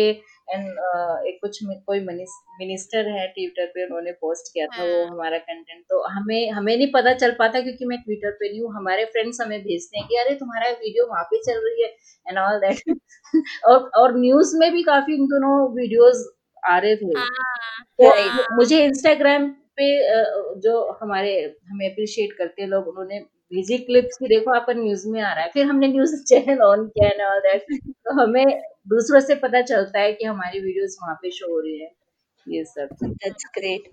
एंड 0.47 0.66
uh, 0.66 1.28
एक 1.28 1.38
कुछ 1.41 1.60
कोई 1.64 1.99
मिनिस्टर 1.99 3.08
है 3.10 3.26
ट्विटर 3.28 3.66
पे 3.68 3.86
उन्होंने 3.86 4.12
पोस्ट 4.14 4.51
किया 4.53 4.66
था 4.68 4.84
वो 4.84 4.97
हाँ। 4.97 5.12
हमारा 5.12 5.38
कंटेंट 5.39 5.84
तो 5.89 6.01
हमें 6.08 6.51
हमें 6.51 6.76
नहीं 6.76 6.91
पता 6.91 7.14
चल 7.16 7.32
पाता 7.39 7.62
क्योंकि 7.62 7.86
मैं 7.86 7.97
ट्विटर 7.99 8.32
पे 8.32 8.49
नहीं 8.49 8.62
हूँ। 8.62 8.74
हमारे 8.76 9.06
फ्रेंड्स 9.06 9.41
हमें 9.41 9.60
भेजते 9.62 9.99
हैं 9.99 10.08
कि 10.08 10.18
अरे 10.18 10.36
तुम्हारा 10.36 10.70
वीडियो 10.72 11.08
वहाँ 11.08 11.24
पे 11.32 11.41
चल 11.43 11.62
रही 11.66 11.84
है 11.84 11.89
एंड 12.26 12.38
ऑल 12.39 12.60
दैट 12.60 12.97
और 13.68 13.89
और 13.97 14.18
न्यूज़ 14.20 14.56
में 14.58 14.72
भी 14.74 14.84
काफ़ी 14.84 15.14
इन 15.14 15.26
दोनों 15.28 15.56
वीडियोस 15.76 16.24
आ 16.70 16.78
रहे 16.78 16.95
थे 16.95 17.20
हाँ, 17.20 17.28
तो 17.99 18.09
हाँ। 18.09 18.45
मुझे 18.55 18.84
इंस्टाग्राम 18.86 19.47
पे 19.78 19.88
जो 20.61 20.82
हमारे 21.01 21.32
हमें 21.70 21.89
अप्रिशिएट 21.89 22.34
करते 22.38 22.61
हैं 22.61 22.70
लोग 22.70 22.88
उन्होंने 22.88 23.20
भेजी 23.51 23.78
क्लिप्स 23.78 24.18
की 24.18 24.28
देखो 24.28 24.51
आपका 24.51 24.74
न्यूज़ 24.74 25.07
में 25.09 25.22
आ 25.22 25.34
रहा 25.34 25.43
है। 25.43 25.49
फिर 25.53 25.66
हमने 25.66 25.88
न्यूज़ 25.88 26.16
चैनल 26.24 26.61
ऑन 26.63 26.86
किया 26.88 27.09
एंड 27.09 27.22
ऑल 27.22 27.39
दैट 27.39 27.66
तो 27.82 28.13
हमें 28.22 28.45
दूसरों 28.88 29.20
से 29.20 29.36
पता 29.36 29.61
चलता 29.63 29.99
है 29.99 30.13
कि 30.13 30.26
हमारी 30.26 30.59
वीडियोस 30.59 30.97
वहाँ 31.01 31.16
पे 31.22 31.32
शो 31.32 31.51
हो 31.53 31.59
रही 31.59 31.80
है। 31.80 31.91
ये 32.47 32.63
सब। 32.66 32.95
दैट्स 33.03 33.45
ग्रेट 33.57 33.89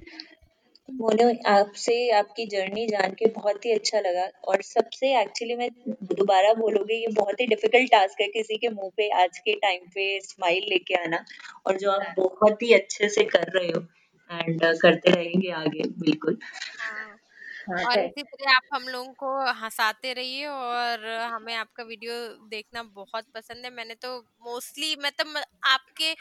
मोनो 1.01 1.26
आपसे 1.47 1.95
आपकी 2.11 2.45
जर्नी 2.47 2.86
जान 2.86 3.12
के 3.12 3.26
बहुत 3.26 3.64
ही 3.66 3.72
अच्छा 3.72 4.01
लगा 4.01 4.26
और 4.49 4.62
सबसे 4.62 5.20
एक्चुअली 5.20 5.55
मैं 5.57 5.68
दोबारा 5.88 6.53
बोलोगे, 6.55 6.95
ये 6.95 7.07
बहुत 7.12 7.40
ही 7.40 7.47
डिफ़िकल्ट 7.47 7.90
टास्क 7.93 8.20
है 8.20 8.26
किसी 8.28 8.57
के 8.57 8.68
मुँह 8.68 8.90
पे 8.97 9.09
आज 9.22 9.38
के 9.38 9.55
टाइम 9.55 9.86
पे 9.95 10.20
स्माइल 10.20 10.66
लेके 10.68 10.95
आना 10.95 11.24
और 11.66 11.76
जो 11.76 11.90
आप 11.90 12.14
बहुत 12.18 12.62
ही 12.62 12.72
अच्छे 12.72 13.09
से 13.09 13.24
कर 13.24 13.51
रहे 13.57 13.68
हो 13.68 13.80
एंड 14.30 14.64
करते 14.82 15.11
रहेंगे 15.11 15.51
आगे, 15.53 15.88
बिल्कुल। 15.99 16.38
हाँ। 17.63 17.85
और 17.85 17.99
इसी 17.99 18.23
तरह 18.23 18.51
आप 18.51 18.63
हम 18.75 18.89
लोगों 18.89 19.13
को 19.13 19.55
हंसाते 19.55 20.13
रहिए 20.13 20.47
और 20.47 21.07
हमें 21.07 21.55
आपका 21.55 21.83
वीडियो 21.83 22.13
देखना 22.51 22.83
बहुत 22.83 23.25
पसंद 23.35 23.65
है। 23.65 23.71
मैंने 23.71 23.95
तो 23.95 24.25
मोस्टली 24.47 24.97
मतलब 24.97 25.43
आपके 25.65 26.15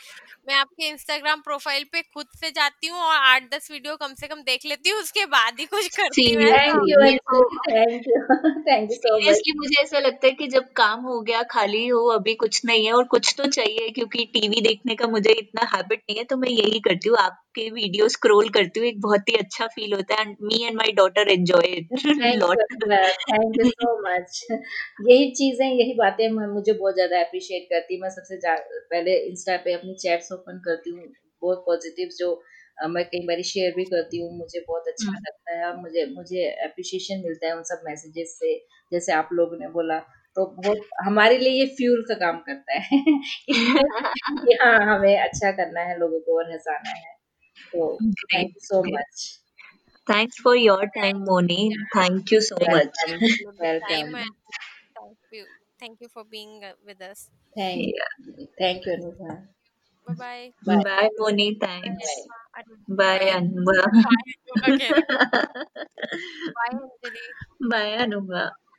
मैं 0.47 0.55
आपके 0.55 0.87
इंस्टाग्राम 0.87 1.41
प्रोफ़ाइल 1.41 1.83
पे 1.83 2.01
खुद 2.01 2.27
से 2.35 2.51
जाती 2.51 2.87
हूँ 2.87 2.99
और 2.99 3.15
आठ 3.15 3.55
दस 3.55 3.71
वीडियो 3.71 3.95
कम 3.95 4.13
से 4.13 4.27
कम 4.27 4.41
देख 4.41 4.65
लेती 4.65 4.89
हूँ 4.89 4.99
उसके 4.99 5.25
बाद 5.25 5.59
ही 5.59 5.65
कुछ 5.65 5.97
करती 5.97 6.33
हूँ 6.33 6.43
सीरियसली 6.43 6.93
मुझे 9.57 9.83
ऐसा 9.83 9.99
लगता 9.99 10.27
है 10.27 10.33
कि 10.33 10.47
जब 10.47 10.65
काम 10.75 11.01
हो 11.01 11.21
गया 11.21 11.43
खाली 11.43 11.87
हो 11.87 12.09
अभी 12.09 12.35
कुछ 12.35 12.65
नहीं 12.65 12.85
है 12.85 12.93
और 12.93 13.05
कुछ 13.05 13.35
तो 13.37 13.49
चाहिए 13.49 13.89
क्योंकि 13.89 14.29
टीवी 14.33 14.61
देखने 14.61 14.95
का 14.95 15.07
मुझे 15.07 15.31
इतना 15.31 15.75
हैबिट 15.75 15.99
नहीं 15.99 16.17
है 16.17 16.23
तो 16.23 16.37
मैं 16.37 16.49
यही 16.49 16.79
करती 16.79 17.09
हूँ 17.09 17.17
आपके 17.17 17.69
वीडियो 17.69 18.09
स्क्रोल 18.09 18.49
करती 18.49 18.79
हूँ 18.79 18.87
एक 18.87 19.01
बहुत 19.01 19.29
ही 19.29 19.35
अच्छा 19.35 19.67
फील 19.67 19.93
होता 19.93 20.15
है। 20.15 20.21
And 20.21 20.35
me 20.41 20.63
and 20.63 20.77
my 20.77 20.91
daughter 20.91 21.29
enjoy 21.33 21.61
it. 21.69 21.85
Thank 23.31 23.57
you 23.57 23.65
so 23.65 23.91
much 24.01 24.39
यही 24.51 25.29
चीज़ें 25.31 25.65
यही 25.67 25.93
बातें 25.93 26.29
मुझे 26.31 26.73
बहुत 26.73 26.93
ज़्यादा 26.95 27.19
अप्रिशिएट 27.19 27.67
करती 27.69 28.01
मैं 28.01 28.09
सबसे 28.09 28.39
पहले 28.45 29.17
इंस्टा 29.27 29.57
पे 29.57 29.73
अपनी 29.73 29.93
चैट्स 29.95 30.31
ओपन 30.31 30.59
करती 30.65 30.91
हूँ। 30.91 31.07
बहुत 31.41 31.63
पॉजिटिव 31.67 32.09
जो 32.17 32.31
मैं 32.89 33.03
कई 33.05 33.19
बार 33.27 33.41
शेयर 33.43 33.73
भी 33.75 33.83
करती 33.85 34.21
हूँ। 34.21 34.31
मुझे 34.37 34.59
बहुत 34.67 34.87
अच्छा 34.87 35.07
हम्म। 35.07 35.17
लगता 35.17 35.57
है 35.57 35.75
मुझे 35.81 36.05
मुझे 36.15 36.45
अप्रिशिएशन 36.65 37.21
मिलता 37.25 37.47
है 37.47 37.55
उन 37.57 37.63
सब 37.63 37.81
मैसेजेस 37.85 38.37
से 38.39 38.55
जैसे 38.91 39.13
आप 39.13 39.29
लोगों 39.33 39.57
ने 39.57 39.67
बोला। 39.69 39.99
तो 40.37 40.45
बहुत 40.57 40.87
हमारे 41.05 41.37
लिए 41.37 41.51
ये 41.51 41.65
फ्यूल 41.77 42.01
का 42.09 42.13
काम 42.15 42.37
करता 42.39 42.79
है। 42.79 43.01
कि 43.47 44.57
हाँ 44.61 44.77
हमें 44.87 45.17
अच्छा 45.19 45.51
करना 45.51 45.81
है 45.81 45.97
लोगों 45.99 46.19
को 46.19 46.37
और 46.37 46.51
हंसाना 46.51 46.89
है। 46.89 47.13
तो 47.73 47.97
thank 48.25 48.49
you 48.49 48.59
so 48.61 48.83
much 48.87 49.40
Thanks 50.11 50.37
for 50.37 50.55
your 50.55 50.83
time, 50.97 51.25
Moni. 51.25 51.71
Thank 51.93 52.31
you 52.31 52.41
so 52.41 52.57
much. 52.69 52.89
Welcome. 53.59 54.13
Thank 54.95 55.17
you. 55.31 55.45
Thank 55.79 56.01
you 56.01 56.07
for 56.09 56.23
being 56.23 56.63
uh, 56.63 56.73
with 56.85 57.01
us. 57.01 57.29
Thank 57.55 57.81
you. 57.81 58.47
Thank 58.59 58.85
you, 58.85 58.93
Anubha. 58.97 59.47
Bye-bye. 60.07 60.51
Bye. 60.65 60.83
Bye, 60.83 61.09
Moni. 61.17 61.57
Thanks. 61.59 62.09
Bye. 62.27 62.63
Bye, 62.87 63.31
Anubha. 63.37 63.81
Bye, 64.55 64.71
Anubha. 66.71 67.11
Bye, 67.69 67.97
Anubha. 68.03 68.51